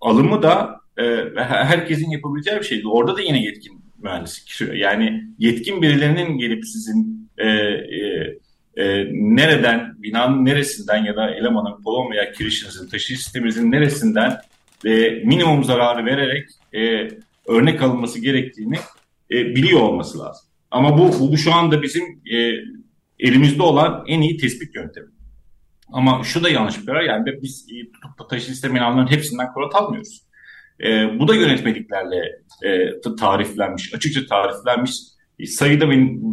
alımı 0.00 0.42
da 0.42 0.80
e, 0.98 1.04
herkesin 1.36 2.10
yapabileceği 2.10 2.58
bir 2.58 2.64
şeydi. 2.64 2.88
Orada 2.88 3.16
da 3.16 3.20
yine 3.20 3.42
yetkin 3.42 3.84
mühendislik. 3.98 4.76
Yani 4.78 5.24
yetkin 5.38 5.82
birilerinin 5.82 6.38
gelip 6.38 6.64
sizin 6.64 7.17
e, 7.38 7.46
e, 7.46 8.38
e, 8.76 9.06
nereden, 9.12 10.02
binanın 10.02 10.44
neresinden 10.44 11.04
ya 11.04 11.16
da 11.16 11.30
elemanın, 11.30 11.82
kolon 11.82 12.10
veya 12.10 12.32
kirişinizin, 12.32 12.88
taşıyıcı 12.88 13.24
sisteminizin 13.24 13.72
neresinden 13.72 14.40
e, 14.84 15.10
minimum 15.10 15.64
zararı 15.64 16.04
vererek 16.04 16.48
e, 16.74 17.08
örnek 17.46 17.82
alınması 17.82 18.20
gerektiğini 18.20 18.76
e, 19.30 19.34
biliyor 19.34 19.80
olması 19.80 20.18
lazım. 20.18 20.48
Ama 20.70 20.98
bu, 20.98 21.32
bu 21.32 21.36
şu 21.36 21.52
anda 21.52 21.82
bizim 21.82 22.04
e, 22.32 22.36
elimizde 23.18 23.62
olan 23.62 24.04
en 24.06 24.20
iyi 24.20 24.36
tespit 24.36 24.74
yöntemi. 24.74 25.08
Ama 25.92 26.24
şu 26.24 26.44
da 26.44 26.48
yanlış 26.48 26.80
bir 26.80 26.86
karar. 26.86 27.02
Yani 27.02 27.42
biz 27.42 27.66
e, 27.70 27.92
tutup 27.92 28.18
da 28.18 28.26
taşıyıcı 28.26 28.52
sistem 28.52 29.06
hepsinden 29.06 29.52
korat 29.52 29.74
almıyoruz. 29.74 30.22
E, 30.84 31.18
bu 31.18 31.28
da 31.28 31.34
yönetmeliklerle 31.34 32.42
e, 32.62 33.00
tariflenmiş, 33.20 33.94
açıkça 33.94 34.26
tariflenmiş 34.26 34.92
sayıda 35.46 35.90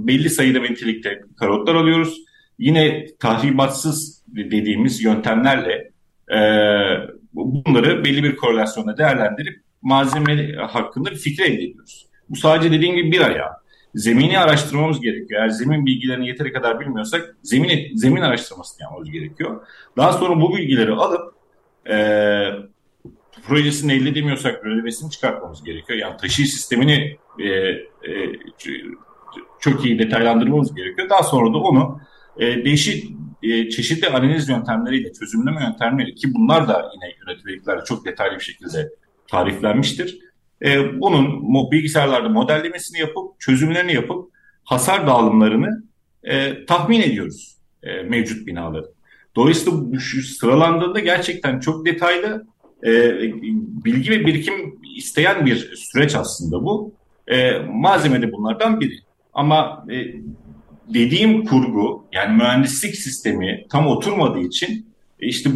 belli 0.08 0.30
sayıda 0.30 0.64
ventilikte 0.64 1.22
karotlar 1.40 1.76
alıyoruz. 1.76 2.18
Yine 2.60 3.06
tahribatsız 3.20 4.24
dediğimiz 4.28 5.04
yöntemlerle 5.04 5.92
e, 6.32 6.40
bunları 7.34 8.06
belli 8.06 8.24
bir 8.24 8.36
korelasyonla 8.36 8.98
değerlendirip 8.98 9.62
malzeme 9.82 10.54
hakkında 10.56 11.12
bir 11.12 11.16
fikir 11.16 11.44
elde 11.44 11.64
ediyoruz. 11.64 12.08
Bu 12.30 12.36
sadece 12.36 12.72
dediğim 12.72 12.96
gibi 12.96 13.12
bir 13.12 13.22
ayağı. 13.22 13.52
Zemini 13.96 14.40
araştırmamız 14.40 15.02
gerekiyor. 15.02 15.42
Eğer 15.42 15.50
zemin 15.50 15.86
bilgilerini 15.86 16.28
yeteri 16.28 16.54
kadar 16.54 16.80
bilmiyorsak 16.80 17.36
zemin 17.44 17.96
zemin 17.96 18.22
araştırmasını 18.22 18.84
yapmamız 18.84 19.12
gerekiyor. 19.12 19.68
Daha 19.98 20.14
sonra 20.14 20.42
bu 20.42 20.58
bilgileri 20.58 20.92
alıp 20.92 21.34
e, 21.90 21.98
projesini 23.48 23.94
elde 23.94 24.10
edemiyorsak 24.10 24.66
rölevesini 24.66 25.12
çıkartmamız 25.12 25.64
gerekiyor. 25.64 26.00
Yani 26.00 26.18
taşıyıcı 26.18 26.54
sistemini 26.54 27.18
e, 27.40 27.48
e, 27.48 28.32
çok 29.60 29.86
iyi 29.86 30.00
detaylandırmamız 30.00 30.76
gerekiyor. 30.76 31.10
Daha 31.10 31.24
sonra 31.24 31.54
da 31.54 31.58
onu 31.58 32.00
e, 32.38 32.66
değişik 32.66 33.12
e, 33.44 33.70
çeşitli 33.70 34.08
analiz 34.08 34.50
yöntemleriyle, 34.50 35.14
çözümleme 35.14 35.64
yöntemleriyle 35.64 36.16
ki 36.16 36.34
bunlar 36.34 36.68
da 36.68 36.92
yine 36.94 37.14
yönetmeliklerle 37.28 37.84
çok 37.86 38.06
detaylı 38.06 38.36
bir 38.36 38.44
şekilde 38.44 38.90
tariflenmiştir. 39.28 40.20
E, 40.66 41.02
bunun 41.02 41.72
bilgisayarlarda 41.72 42.30
modellemesini 42.30 43.00
yapıp, 43.00 43.40
çözümlerini 43.40 43.94
yapıp 43.94 44.32
hasar 44.64 45.08
dağılımlarını 45.08 45.84
e, 46.24 46.66
tahmin 46.66 47.02
ediyoruz 47.02 47.58
e, 47.84 48.04
mevcut 48.04 48.48
binaları. 48.48 48.96
Dolayısıyla 49.36 49.92
bu 49.92 50.00
sıralandığında 50.40 51.00
gerçekten 51.00 51.60
çok 51.60 51.86
detaylı 51.86 52.48
e, 52.84 52.92
bilgi 53.86 54.12
ve 54.12 54.26
birikim 54.26 54.80
isteyen 54.96 55.46
bir 55.46 55.76
süreç 55.76 56.16
aslında 56.16 56.64
bu. 56.64 56.94
E, 57.28 57.60
malzeme 57.60 58.22
de 58.22 58.32
bunlardan 58.32 58.80
biri. 58.80 59.00
Ama 59.34 59.86
e, 59.92 59.96
dediğim 60.94 61.46
kurgu 61.46 62.08
yani 62.12 62.38
mühendislik 62.38 62.96
sistemi 62.96 63.66
tam 63.70 63.88
oturmadığı 63.88 64.40
için 64.40 64.90
e, 65.20 65.28
işte 65.28 65.50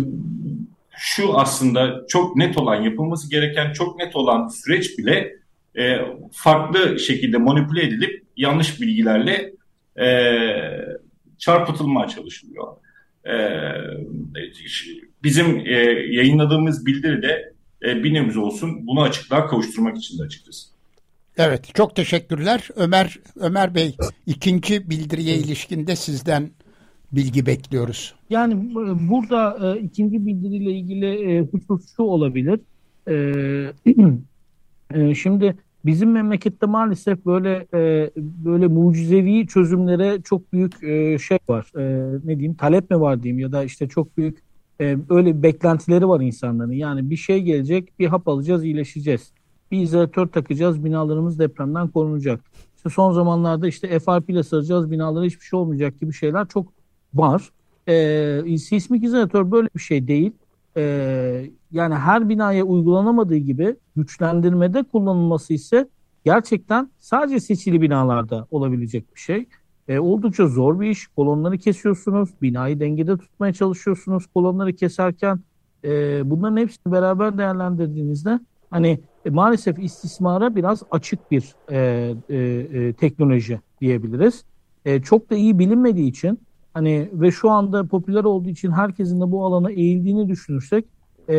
şu 0.97 1.37
aslında 1.37 2.05
çok 2.07 2.35
net 2.35 2.57
olan 2.57 2.81
yapılması 2.81 3.29
gereken 3.29 3.73
çok 3.73 3.99
net 3.99 4.15
olan 4.15 4.47
süreç 4.47 4.97
bile 4.97 5.35
e, 5.77 5.97
farklı 6.31 6.99
şekilde 6.99 7.37
manipüle 7.37 7.83
edilip 7.83 8.23
yanlış 8.37 8.81
bilgilerle 8.81 9.53
e, 9.99 10.07
çarpıtılmaya 11.37 12.07
çalışılıyor. 12.07 12.67
E, 13.25 13.33
bizim 15.23 15.59
e, 15.59 15.73
yayınladığımız 16.09 16.85
bildiride 16.85 17.53
e, 17.85 18.03
bir 18.03 18.13
nebze 18.13 18.39
olsun 18.39 18.87
bunu 18.87 19.01
açıklığa 19.01 19.47
kavuşturmak 19.47 19.97
için 19.97 20.19
de 20.19 20.23
açıkçası. 20.23 20.78
Evet 21.37 21.75
çok 21.75 21.95
teşekkürler. 21.95 22.69
Ömer 22.75 23.19
Ömer 23.39 23.75
Bey 23.75 23.97
ikinci 24.25 24.89
bildiriye 24.89 25.35
ilişkinde 25.35 25.95
sizden 25.95 26.49
bilgi 27.11 27.45
bekliyoruz. 27.45 28.15
Yani 28.29 28.75
burada 29.09 29.75
e, 29.75 29.79
ikinci 29.79 30.25
bildiriyle 30.25 30.71
ilgili 30.71 31.05
e, 31.05 31.41
husus 31.41 31.95
şu 31.95 32.03
olabilir. 32.03 32.59
E, 33.07 33.13
e, 35.01 35.15
şimdi 35.15 35.55
bizim 35.85 36.11
memlekette 36.11 36.65
maalesef 36.65 37.25
böyle 37.25 37.67
e, 37.73 38.11
böyle 38.17 38.67
mucizevi 38.67 39.47
çözümlere 39.47 40.21
çok 40.21 40.53
büyük 40.53 40.83
e, 40.83 41.17
şey 41.17 41.39
var. 41.49 41.71
E, 41.77 42.13
ne 42.23 42.35
diyeyim 42.35 42.55
talep 42.55 42.91
mi 42.91 42.99
var 43.01 43.23
diyeyim 43.23 43.39
ya 43.39 43.51
da 43.51 43.63
işte 43.63 43.87
çok 43.87 44.17
büyük 44.17 44.37
e, 44.81 44.97
öyle 45.09 45.43
beklentileri 45.43 46.09
var 46.09 46.21
insanların. 46.21 46.71
Yani 46.71 47.09
bir 47.09 47.17
şey 47.17 47.41
gelecek, 47.41 47.99
bir 47.99 48.07
hap 48.07 48.27
alacağız, 48.27 48.63
iyileşeceğiz 48.65 49.31
bir 49.71 49.81
izolatör 49.81 50.27
takacağız, 50.27 50.85
binalarımız 50.85 51.39
depremden 51.39 51.87
korunacak. 51.87 52.41
İşte 52.77 52.89
son 52.89 53.11
zamanlarda 53.11 53.67
işte 53.67 53.99
FRP 53.99 54.29
ile 54.29 54.43
saracağız, 54.43 54.91
binalara 54.91 55.25
hiçbir 55.25 55.45
şey 55.45 55.59
olmayacak 55.59 55.99
gibi 55.99 56.13
şeyler 56.13 56.47
çok 56.47 56.73
var. 57.13 57.49
E, 57.87 58.57
sismik 58.57 59.03
izolatör 59.03 59.51
böyle 59.51 59.69
bir 59.75 59.79
şey 59.81 60.07
değil. 60.07 60.31
E, 60.77 60.83
yani 61.71 61.95
her 61.95 62.29
binaya 62.29 62.63
uygulanamadığı 62.63 63.35
gibi 63.35 63.75
güçlendirmede 63.95 64.83
kullanılması 64.83 65.53
ise 65.53 65.87
gerçekten 66.25 66.91
sadece 66.99 67.39
seçili 67.39 67.81
binalarda 67.81 68.47
olabilecek 68.51 69.15
bir 69.15 69.19
şey. 69.19 69.45
E, 69.87 69.99
oldukça 69.99 70.47
zor 70.47 70.79
bir 70.79 70.89
iş. 70.89 71.07
Kolonları 71.07 71.57
kesiyorsunuz, 71.57 72.29
binayı 72.41 72.79
dengede 72.79 73.17
tutmaya 73.17 73.53
çalışıyorsunuz. 73.53 74.25
Kolonları 74.33 74.75
keserken 74.75 75.39
e, 75.83 76.21
bunların 76.29 76.57
hepsini 76.57 76.93
beraber 76.93 77.37
değerlendirdiğinizde 77.37 78.39
hani 78.69 78.99
e, 79.25 79.29
maalesef 79.29 79.79
istismara 79.79 80.55
biraz 80.55 80.83
açık 80.91 81.31
bir 81.31 81.55
e, 81.71 81.77
e, 82.29 82.37
e, 82.37 82.93
teknoloji 82.93 83.59
diyebiliriz. 83.81 84.43
E, 84.85 85.01
çok 85.01 85.29
da 85.29 85.35
iyi 85.35 85.59
bilinmediği 85.59 86.09
için 86.09 86.39
hani 86.73 87.09
ve 87.13 87.31
şu 87.31 87.49
anda 87.49 87.83
popüler 87.83 88.23
olduğu 88.23 88.49
için 88.49 88.71
herkesin 88.71 89.21
de 89.21 89.31
bu 89.31 89.45
alana 89.45 89.71
eğildiğini 89.71 90.29
düşünürsek 90.29 90.85
e, 91.27 91.37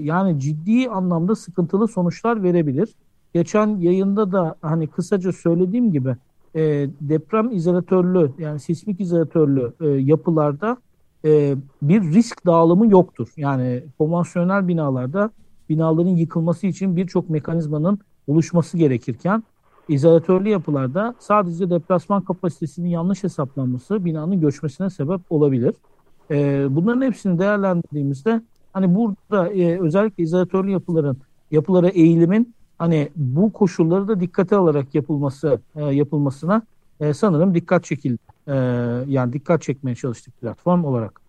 yani 0.00 0.40
ciddi 0.40 0.88
anlamda 0.90 1.34
sıkıntılı 1.34 1.88
sonuçlar 1.88 2.42
verebilir. 2.42 2.88
Geçen 3.34 3.76
yayında 3.76 4.32
da 4.32 4.56
hani 4.62 4.86
kısaca 4.86 5.32
söylediğim 5.32 5.92
gibi 5.92 6.16
e, 6.54 6.60
deprem 7.00 7.50
izolatörlü 7.52 8.32
yani 8.38 8.60
sismik 8.60 9.00
izolatörlü 9.00 9.72
e, 9.80 9.88
yapılarda 9.88 10.76
e, 11.24 11.56
bir 11.82 12.02
risk 12.02 12.46
dağılımı 12.46 12.90
yoktur. 12.90 13.28
Yani 13.36 13.84
konvansiyonel 13.98 14.68
binalarda 14.68 15.30
binaların 15.74 16.16
yıkılması 16.16 16.66
için 16.66 16.96
birçok 16.96 17.30
mekanizmanın 17.30 17.98
oluşması 18.26 18.78
gerekirken 18.78 19.42
izolatörlü 19.88 20.48
yapılarda 20.48 21.14
sadece 21.18 21.70
deplasman 21.70 22.22
kapasitesinin 22.22 22.88
yanlış 22.88 23.22
hesaplanması 23.22 24.04
binanın 24.04 24.40
göçmesine 24.40 24.90
sebep 24.90 25.20
olabilir. 25.30 25.74
E, 26.30 26.66
bunların 26.70 27.02
hepsini 27.02 27.38
değerlendirdiğimizde 27.38 28.40
hani 28.72 28.94
burada 28.94 29.48
e, 29.48 29.80
özellikle 29.80 30.22
izolatörlü 30.22 30.70
yapıların 30.70 31.16
yapılara 31.50 31.88
eğilimin 31.88 32.54
hani 32.78 33.08
bu 33.16 33.52
koşulları 33.52 34.08
da 34.08 34.20
dikkate 34.20 34.56
alarak 34.56 34.94
yapılması 34.94 35.60
e, 35.76 35.84
yapılmasına 35.84 36.62
e, 37.00 37.14
sanırım 37.14 37.54
dikkat 37.54 37.84
çekildi. 37.84 38.18
E, 38.46 38.54
yani 39.08 39.32
dikkat 39.32 39.62
çekmeye 39.62 39.94
çalıştık 39.94 40.40
platform 40.40 40.84
olarak. 40.84 41.20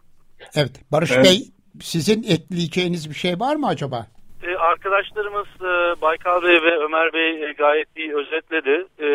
Evet 0.56 0.72
Barış 0.92 1.12
evet. 1.12 1.26
Bey 1.26 1.52
sizin 1.82 2.24
ekleyeceğiniz 2.24 3.10
bir 3.10 3.16
şey 3.16 3.40
var 3.40 3.56
mı 3.56 3.68
acaba? 3.68 4.08
E, 4.46 4.58
arkadaşlarımız 4.58 5.48
e, 5.62 6.02
Baykal 6.02 6.44
Bey 6.44 6.62
ve 6.62 6.78
Ömer 6.78 7.14
Bey 7.14 7.44
e, 7.44 7.52
gayet 7.52 7.88
iyi 7.98 8.16
özetledi. 8.16 8.86
E, 9.00 9.10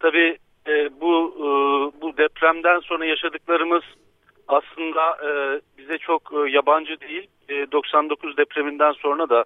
tabii 0.00 0.38
bu 1.00 1.34
bu 2.02 2.16
depremden 2.16 2.80
sonra 2.80 3.04
yaşadıklarımız 3.04 3.82
aslında 4.48 5.18
bize 5.78 5.98
çok 5.98 6.32
yabancı 6.48 7.00
değil. 7.00 7.26
E, 7.48 7.72
99 7.72 8.36
depreminden 8.36 8.92
sonra 8.92 9.28
da 9.28 9.44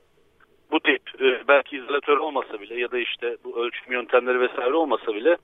bu 0.70 0.80
tip 0.80 1.02
belki 1.48 1.76
izolatör 1.76 2.16
olmasa 2.16 2.60
bile 2.60 2.80
ya 2.80 2.90
da 2.90 2.98
işte 2.98 3.36
bu 3.44 3.60
ölçüm 3.60 3.92
yöntemleri 3.92 4.40
vesaire 4.40 4.74
olmasa 4.74 5.14
bile 5.14 5.36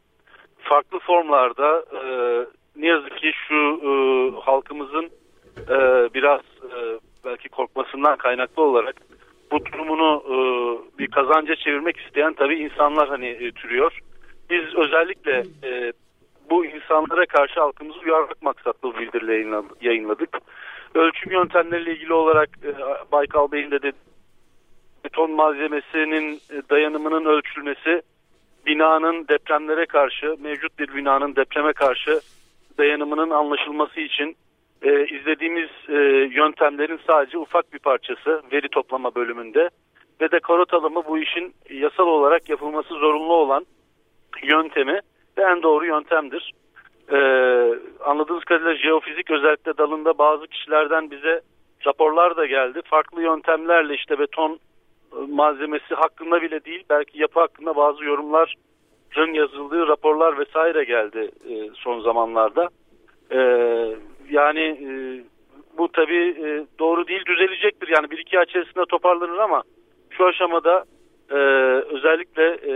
farklı 0.58 0.98
formlarda 0.98 1.84
ne 2.76 2.86
yazık 2.86 3.18
ki 3.18 3.32
şu 3.48 3.80
halkımızın 4.44 5.10
biraz 6.14 6.40
belki 7.24 7.48
korkmasından 7.48 8.16
kaynaklı 8.16 8.62
olarak 8.62 8.96
bu 9.52 9.64
durumunu 9.64 10.22
e, 10.26 10.36
bir 10.98 11.06
kazanca 11.06 11.56
çevirmek 11.56 11.96
isteyen 11.96 12.32
tabii 12.32 12.58
insanlar 12.58 13.08
hani 13.08 13.26
e, 13.26 13.52
türüyor. 13.52 13.98
Biz 14.50 14.74
özellikle 14.76 15.44
e, 15.64 15.92
bu 16.50 16.66
insanlara 16.66 17.26
karşı 17.26 17.60
halkımızı 17.60 17.98
uyarmak 18.00 18.42
maksatlı 18.42 18.94
bu 18.94 19.00
yayınladık. 19.80 20.38
Ölçüm 20.94 21.32
yöntemleriyle 21.32 21.92
ilgili 21.92 22.12
olarak 22.12 22.48
e, 22.64 22.72
Baykal 23.12 23.52
Bey'in 23.52 23.70
de 23.70 23.82
dedi, 23.82 23.96
beton 25.04 25.30
malzemesinin 25.30 26.40
e, 26.50 26.62
dayanımının 26.70 27.24
ölçülmesi 27.24 28.02
binanın 28.66 29.28
depremlere 29.28 29.86
karşı 29.86 30.36
mevcut 30.40 30.78
bir 30.78 30.94
binanın 30.94 31.36
depreme 31.36 31.72
karşı 31.72 32.20
dayanımının 32.78 33.30
anlaşılması 33.30 34.00
için 34.00 34.36
e, 34.82 35.06
izlediğimiz 35.06 35.70
e, 35.88 35.94
yöntemlerin 36.34 37.00
sadece 37.06 37.38
ufak 37.38 37.72
bir 37.72 37.78
parçası 37.78 38.42
veri 38.52 38.68
toplama 38.68 39.14
bölümünde 39.14 39.70
ve 40.20 40.30
de 40.30 40.40
karot 40.40 40.74
alımı 40.74 41.04
bu 41.08 41.18
işin 41.18 41.54
yasal 41.70 42.06
olarak 42.06 42.48
yapılması 42.48 42.94
zorunlu 42.94 43.32
olan 43.32 43.66
yöntemi 44.42 45.00
ve 45.38 45.42
en 45.42 45.62
doğru 45.62 45.86
yöntemdir. 45.86 46.52
Ee, 47.12 47.16
anladığınız 48.04 48.44
kadarıyla 48.44 48.76
jeofizik 48.76 49.30
özellikle 49.30 49.78
dalında 49.78 50.18
bazı 50.18 50.46
kişilerden 50.46 51.10
bize 51.10 51.40
raporlar 51.86 52.36
da 52.36 52.46
geldi. 52.46 52.80
Farklı 52.84 53.22
yöntemlerle 53.22 53.94
işte 53.94 54.18
beton 54.18 54.52
e, 54.52 55.16
malzemesi 55.28 55.94
hakkında 55.94 56.42
bile 56.42 56.64
değil 56.64 56.84
belki 56.90 57.20
yapı 57.20 57.40
hakkında 57.40 57.76
bazı 57.76 58.04
yorumların 58.04 59.32
yazıldığı 59.32 59.86
raporlar 59.86 60.38
vesaire 60.38 60.84
geldi 60.84 61.30
e, 61.50 61.54
son 61.74 62.00
zamanlarda. 62.00 62.68
E, 63.32 63.38
yani 64.32 64.60
e, 64.60 64.90
bu 65.78 65.92
tabii 65.92 66.34
e, 66.44 66.66
doğru 66.78 67.08
değil 67.08 67.24
düzelecektir. 67.26 67.88
Yani 67.88 68.10
bir 68.10 68.18
iki 68.18 68.38
ay 68.38 68.44
içerisinde 68.44 68.84
toparlanır 68.88 69.38
ama 69.38 69.62
şu 70.10 70.26
aşamada 70.26 70.84
e, 71.30 71.36
özellikle 71.96 72.44
e, 72.44 72.74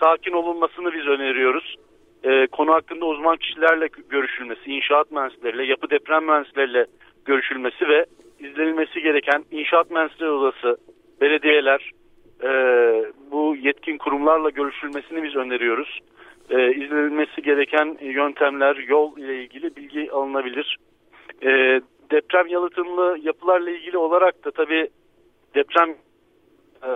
sakin 0.00 0.32
olunmasını 0.32 0.92
biz 0.92 1.06
öneriyoruz. 1.06 1.76
E, 2.24 2.46
konu 2.46 2.72
hakkında 2.72 3.04
uzman 3.04 3.36
kişilerle 3.36 3.88
görüşülmesi, 4.08 4.70
inşaat 4.70 5.10
mühendisleriyle, 5.10 5.64
yapı 5.64 5.90
deprem 5.90 6.24
mühendisleriyle 6.24 6.86
görüşülmesi 7.24 7.88
ve 7.88 8.06
izlenilmesi 8.40 9.02
gereken 9.02 9.44
inşaat 9.50 9.90
mühendisleri 9.90 10.30
odası, 10.30 10.76
belediyeler, 11.20 11.90
e, 12.42 12.50
bu 13.30 13.56
yetkin 13.56 13.98
kurumlarla 13.98 14.50
görüşülmesini 14.50 15.22
biz 15.22 15.36
öneriyoruz. 15.36 16.00
E, 16.50 16.70
izlenilmesi 16.70 17.42
gereken 17.42 17.98
yöntemler, 18.00 18.76
yol 18.76 19.18
ile 19.18 19.42
ilgili 19.42 19.76
bilgi 19.76 20.12
alınabilir. 20.12 20.76
E, 21.42 21.80
deprem 22.10 22.46
yalıtımlı 22.46 23.18
yapılarla 23.22 23.70
ilgili 23.70 23.98
olarak 23.98 24.44
da 24.44 24.50
tabii 24.50 24.88
deprem 25.54 25.90
e, 26.82 26.90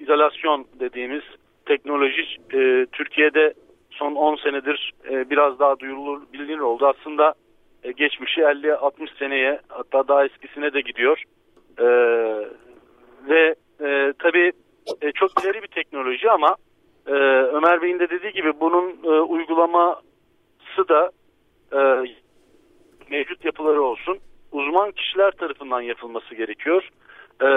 izolasyon 0.00 0.66
dediğimiz 0.80 1.22
teknoloji 1.66 2.22
e, 2.52 2.86
Türkiye'de 2.92 3.54
son 3.90 4.14
10 4.14 4.36
senedir 4.36 4.92
e, 5.10 5.30
biraz 5.30 5.58
daha 5.58 5.78
duyurulur, 5.78 6.22
bilinir 6.32 6.58
oldu. 6.58 6.86
Aslında 6.86 7.34
e, 7.82 7.92
geçmişi 7.92 8.40
50-60 8.40 9.18
seneye 9.18 9.60
hatta 9.68 10.08
daha 10.08 10.24
eskisine 10.24 10.72
de 10.72 10.80
gidiyor. 10.80 11.22
E, 11.78 11.86
ve 13.28 13.54
e, 13.80 14.12
tabii 14.18 14.52
e, 15.00 15.12
çok 15.12 15.30
ileri 15.44 15.62
bir 15.62 15.68
teknoloji 15.68 16.30
ama 16.30 16.56
e, 17.06 17.12
Ömer 17.52 17.82
Bey'in 17.82 17.98
de 17.98 18.10
dediği 18.10 18.32
gibi 18.32 18.60
bunun 18.60 18.96
e, 19.04 19.20
uygulaması 19.20 20.88
da 20.88 21.10
e, 21.72 21.78
mevcut 23.10 23.44
yapıları 23.44 23.82
olsun 23.82 24.18
uzman 24.52 24.90
kişiler 24.92 25.30
tarafından 25.30 25.80
yapılması 25.80 26.34
gerekiyor. 26.34 26.88
E, 27.40 27.48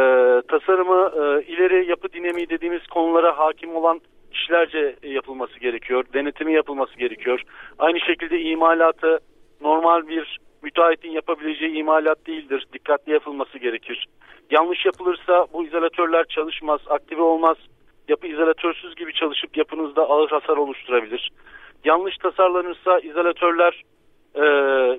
tasarımı 0.48 1.12
e, 1.16 1.44
ileri 1.44 1.90
yapı 1.90 2.14
dinamiği 2.14 2.50
dediğimiz 2.50 2.88
konulara 2.88 3.38
hakim 3.38 3.76
olan 3.76 4.02
kişilerce 4.32 4.96
yapılması 5.04 5.60
gerekiyor. 5.60 6.06
Denetimi 6.14 6.54
yapılması 6.54 6.98
gerekiyor. 6.98 7.42
Aynı 7.80 8.00
şekilde 8.00 8.42
imalatı 8.42 9.20
normal 9.62 10.08
bir 10.08 10.40
müteahhitin 10.62 11.12
yapabileceği 11.12 11.76
imalat 11.76 12.28
değildir. 12.28 12.68
Dikkatli 12.74 13.14
yapılması 13.14 13.58
gerekir. 13.58 14.08
Yanlış 14.52 14.86
yapılırsa 14.86 15.48
bu 15.54 15.66
izolatörler 15.66 16.26
çalışmaz, 16.26 16.82
aktive 16.90 17.22
olmaz. 17.22 17.58
Yapı 18.10 18.28
izolatörsüz 18.28 18.96
gibi 18.96 19.14
çalışıp 19.14 19.58
yapınızda 19.58 20.02
ağır 20.02 20.30
hasar 20.30 20.58
oluşturabilir. 20.58 21.32
Yanlış 21.84 22.18
tasarlanırsa 22.18 23.00
izolatörler 23.00 23.84
e, 24.36 24.44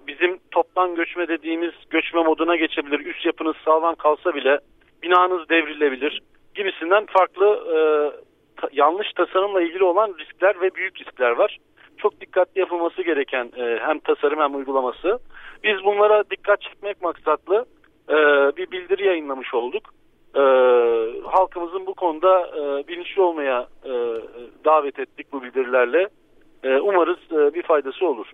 bizim 0.06 0.38
toptan 0.50 0.94
göçme 0.94 1.28
dediğimiz 1.28 1.72
göçme 1.90 2.22
moduna 2.22 2.56
geçebilir. 2.56 3.06
Üst 3.06 3.26
yapınız 3.26 3.56
sağlam 3.64 3.94
kalsa 3.94 4.34
bile 4.34 4.58
binanız 5.02 5.48
devrilebilir 5.48 6.20
gibisinden 6.54 7.06
farklı 7.06 7.46
e, 7.46 7.78
ta, 8.60 8.68
yanlış 8.72 9.12
tasarımla 9.12 9.62
ilgili 9.62 9.84
olan 9.84 10.14
riskler 10.18 10.60
ve 10.60 10.74
büyük 10.74 11.00
riskler 11.00 11.30
var. 11.30 11.58
Çok 11.96 12.20
dikkatli 12.20 12.60
yapılması 12.60 13.02
gereken 13.02 13.52
e, 13.56 13.78
hem 13.80 13.98
tasarım 13.98 14.40
hem 14.40 14.54
uygulaması. 14.54 15.18
Biz 15.64 15.84
bunlara 15.84 16.30
dikkat 16.30 16.60
çekmek 16.62 17.02
maksatlı 17.02 17.66
e, 18.08 18.16
bir 18.56 18.70
bildiri 18.70 19.06
yayınlamış 19.06 19.54
olduk. 19.54 19.82
E, 20.36 20.42
halkımızın 21.24 21.86
bu 21.86 21.94
konuda 21.94 22.40
e, 22.40 22.88
bilinçli 22.88 23.22
olmaya 23.22 23.68
e, 23.84 23.92
davet 24.64 24.98
ettik 24.98 25.26
bu 25.32 25.42
bildirilerle. 25.42 26.08
E, 26.62 26.80
umarız 26.80 27.18
e, 27.32 27.54
bir 27.54 27.62
faydası 27.62 28.06
olur. 28.06 28.26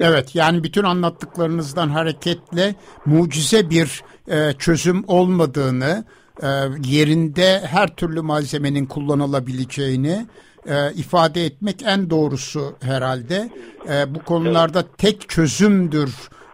Evet 0.00 0.34
yani 0.34 0.62
bütün 0.64 0.82
anlattıklarınızdan 0.82 1.88
hareketle 1.88 2.74
mucize 3.06 3.70
bir 3.70 4.02
e, 4.28 4.52
çözüm 4.52 5.04
olmadığını, 5.08 6.04
e, 6.42 6.46
yerinde 6.84 7.58
her 7.58 7.96
türlü 7.96 8.20
malzemenin 8.20 8.86
kullanılabileceğini 8.86 10.26
e, 10.66 10.92
ifade 10.92 11.44
etmek 11.44 11.82
en 11.86 12.10
doğrusu 12.10 12.76
herhalde. 12.82 13.50
E, 13.88 14.14
bu 14.14 14.24
konularda 14.24 14.84
tek 14.98 15.28
çözümdür 15.28 16.10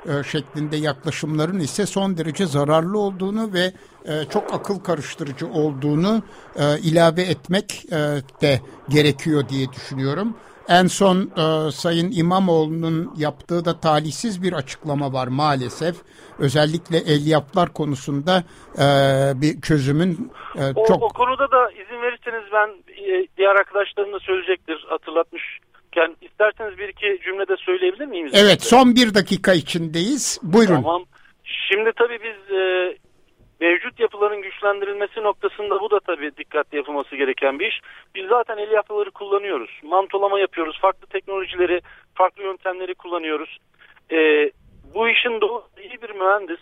e, 0.07 0.22
şeklinde 0.22 0.76
yaklaşımların 0.76 1.61
ise 1.61 1.86
son 1.86 2.18
derece 2.18 2.46
zararlı 2.46 2.99
olduğunu 2.99 3.53
ve 3.53 3.72
e, 4.05 4.24
çok 4.30 4.55
akıl 4.55 4.80
karıştırıcı 4.80 5.46
olduğunu 5.46 6.22
e, 6.57 6.78
ilave 6.78 7.22
etmek 7.22 7.84
e, 7.92 7.99
de 8.42 8.61
gerekiyor 8.88 9.49
diye 9.49 9.72
düşünüyorum. 9.72 10.36
En 10.68 10.86
son 10.86 11.16
e, 11.16 11.70
Sayın 11.70 12.12
İmamoğlu'nun 12.12 13.12
yaptığı 13.16 13.64
da 13.64 13.80
talihsiz 13.80 14.42
bir 14.42 14.53
açıklama 14.53 15.12
var 15.12 15.28
maalesef. 15.28 15.96
Özellikle 16.38 16.96
elyaflar 16.96 17.72
konusunda 17.72 18.44
e, 18.74 18.86
bir 19.40 19.61
çözümün 19.61 20.32
e, 20.59 20.62
o, 20.74 20.86
çok... 20.86 21.03
O 21.03 21.09
konuda 21.09 21.51
da 21.51 21.70
izin 21.70 22.03
verirseniz 22.03 22.44
ben 22.53 22.68
e, 23.05 23.26
diğer 23.36 23.55
arkadaşlarım 23.55 24.12
da 24.12 24.18
söyleyecektir 24.18 24.86
hatırlatmışken. 25.99 26.28
isterseniz 26.28 26.78
bir 26.78 26.88
iki 26.88 27.22
cümlede 27.24 27.57
söyleyebilir 27.57 28.07
miyim? 28.07 28.30
Evet 28.32 28.62
son 28.62 28.94
bir 28.94 29.14
dakika 29.14 29.53
içindeyiz. 29.53 30.40
Buyurun. 30.42 30.74
Tamam. 30.74 31.05
Şimdi 31.44 31.92
tabii 31.96 32.18
biz 32.22 32.57
e, 32.57 32.96
mevcut 33.61 34.01
yapıların 34.01 34.42
güçlendirilmesi 34.42 35.22
noktasında 35.22 35.80
bu 35.80 35.90
da 35.90 36.01
tabii 36.01 36.36
dikkatli 36.36 36.76
yapılması 36.76 37.16
gereken 37.16 37.59
bir 37.59 37.66
iş. 37.66 37.80
Biz 38.14 38.28
zaten 38.28 38.59
el 38.59 38.70
yapıları 38.70 39.11
kullanıyoruz. 39.11 39.70
Mantolama 39.82 40.40
yapıyoruz. 40.40 40.78
Farklı 40.80 41.07
teknolojileri, 41.07 41.80
farklı 42.14 42.42
yöntemleri 42.42 42.94
kullanıyoruz. 42.94 43.59
Ee, 44.12 44.51
bu 44.94 45.09
işin 45.09 45.40
doğru 45.40 45.62
iyi 45.82 46.03
bir 46.03 46.11
mühendis 46.11 46.61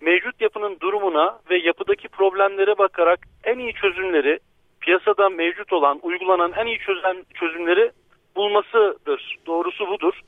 mevcut 0.00 0.40
yapının 0.40 0.80
durumuna 0.80 1.38
ve 1.50 1.58
yapıdaki 1.58 2.08
problemlere 2.08 2.78
bakarak 2.78 3.18
en 3.44 3.58
iyi 3.58 3.72
çözümleri 3.72 4.38
piyasada 4.80 5.28
mevcut 5.28 5.72
olan, 5.72 5.98
uygulanan 6.02 6.52
en 6.52 6.66
iyi 6.66 6.78
çözüm, 6.78 7.24
çözümleri 7.34 7.90
bulmasıdır. 8.38 9.38
Doğrusu 9.46 9.88
budur. 9.88 10.20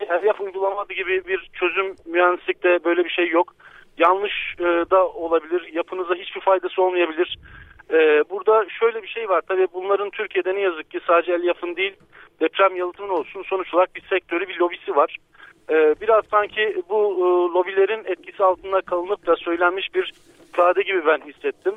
Elyaf 0.00 0.40
uygulamadı 0.40 0.92
gibi 0.92 1.26
bir 1.26 1.50
çözüm 1.52 1.96
mühendislikte 2.06 2.84
böyle 2.84 3.04
bir 3.04 3.10
şey 3.10 3.28
yok 3.28 3.52
yanlış 3.98 4.54
e, 4.58 4.64
da 4.64 5.08
olabilir. 5.08 5.72
Yapınıza 5.72 6.14
hiçbir 6.14 6.40
faydası 6.40 6.82
olmayabilir. 6.82 7.38
E, 7.90 7.96
burada 8.30 8.66
şöyle 8.80 9.02
bir 9.02 9.08
şey 9.08 9.28
var. 9.28 9.42
Tabii 9.48 9.66
bunların 9.74 10.10
Türkiye'de 10.10 10.54
ne 10.54 10.60
yazık 10.60 10.90
ki 10.90 11.00
sadece 11.06 11.32
el 11.32 11.42
yapın 11.42 11.76
değil 11.76 11.96
deprem 12.40 12.76
yalıtımın 12.76 13.08
olsun 13.08 13.42
sonuç 13.42 13.74
olarak 13.74 13.94
bir 13.94 14.02
sektörü 14.10 14.48
bir 14.48 14.58
lobisi 14.58 14.96
var. 14.96 15.16
E, 15.70 15.94
biraz 16.00 16.24
sanki 16.30 16.82
bu 16.88 16.96
e, 16.96 17.24
lobilerin 17.54 18.04
etkisi 18.04 18.44
altında 18.44 18.80
kalınıp 18.80 19.26
da 19.26 19.36
söylenmiş 19.36 19.94
bir 19.94 20.12
ifade 20.52 20.82
gibi 20.82 21.06
ben 21.06 21.20
hissettim. 21.20 21.74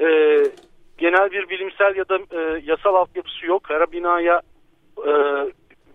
E, 0.00 0.06
genel 0.98 1.30
bir 1.30 1.48
bilimsel 1.48 1.96
ya 1.96 2.08
da 2.08 2.18
e, 2.30 2.62
yasal 2.64 2.94
altyapısı 2.94 3.46
yok. 3.46 3.70
Her 3.70 3.92
binaya 3.92 4.40
e, 5.06 5.12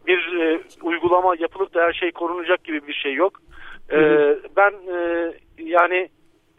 bir 0.08 0.40
e, 0.40 0.60
uygulama 0.82 1.36
yapılıp 1.40 1.74
da 1.74 1.82
her 1.82 1.94
şey 1.94 2.12
korunacak 2.12 2.64
gibi 2.64 2.88
bir 2.88 2.94
şey 2.94 3.14
yok. 3.14 3.42
E, 3.92 4.00
ben 4.58 4.74
e, 4.94 5.34
yani 5.58 6.10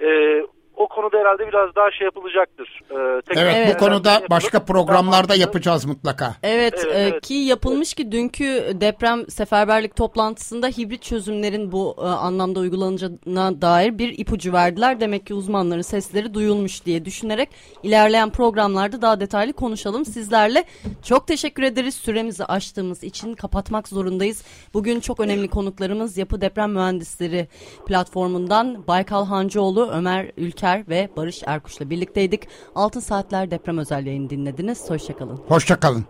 e, 0.01 0.43
o 0.79 0.89
konuda 0.89 1.19
herhalde 1.19 1.49
biraz 1.49 1.75
daha 1.77 1.91
şey 1.91 2.05
yapılacaktır. 2.05 2.81
Ee, 2.91 3.21
tekrar 3.27 3.43
Evet, 3.43 3.55
Evet. 3.57 3.75
bu 3.75 3.79
konuda 3.85 4.11
yapılıp 4.11 4.31
başka 4.31 4.65
programlarda 4.65 5.35
yapacağız 5.35 5.85
mutlaka. 5.85 6.35
Evet, 6.43 6.75
Evet, 6.85 6.97
e, 6.97 6.99
evet. 6.99 7.23
ki 7.23 7.35
yapılmış 7.35 7.95
ki 7.95 8.13
dünkü 8.13 8.45
deprem 8.75 9.31
seferberlik 9.31 9.97
toplantısında 9.97 10.67
hibrit 10.67 11.03
çözümlerin 11.03 11.73
bu 11.73 11.97
e, 11.99 12.03
anlamda 12.03 12.61
uygulanacağına 12.61 13.63
dair 13.63 13.99
bir 13.99 14.19
ipucu 14.19 14.53
verdiler. 14.53 15.01
Demek 15.01 15.27
ki 15.27 15.35
uzmanların 15.35 15.83
sesleri 15.83 16.35
duyulmuş 16.35 16.85
diye 16.85 17.05
düşünerek 17.05 17.49
ilerleyen 17.83 18.31
programlarda 18.31 19.03
daha 19.03 19.21
detaylı 19.21 19.53
konuşalım 19.53 20.05
sizlerle. 20.05 20.65
Çok 21.03 21.27
teşekkür 21.27 21.63
ederiz 21.63 21.95
süremizi 21.95 22.45
aştığımız 22.45 23.05
için 23.05 23.35
kapatmak 23.35 23.89
zorundayız. 23.89 24.45
Bugün 24.75 25.01
çok 25.01 25.21
önemli 25.21 25.49
konuklarımız 25.49 26.19
Yapı 26.19 26.41
Deprem 26.41 26.73
Mühendisleri 26.73 27.49
platformundan 27.87 28.87
Baykal 28.87 29.27
Hancıoğlu, 29.27 29.91
Ömer 29.93 30.31
Ülker 30.37 30.68
ve 30.89 31.09
Barış 31.17 31.43
Erkuş'la 31.47 31.91
birlikteydik. 31.91 32.43
Altın 32.75 33.01
Saatler 33.01 33.51
Deprem 33.51 33.79
Özel 33.79 34.07
yayını 34.07 34.31
dinlediniz. 34.31 34.91
Hoşçakalın. 34.91 35.37
Hoşçakalın. 35.49 36.05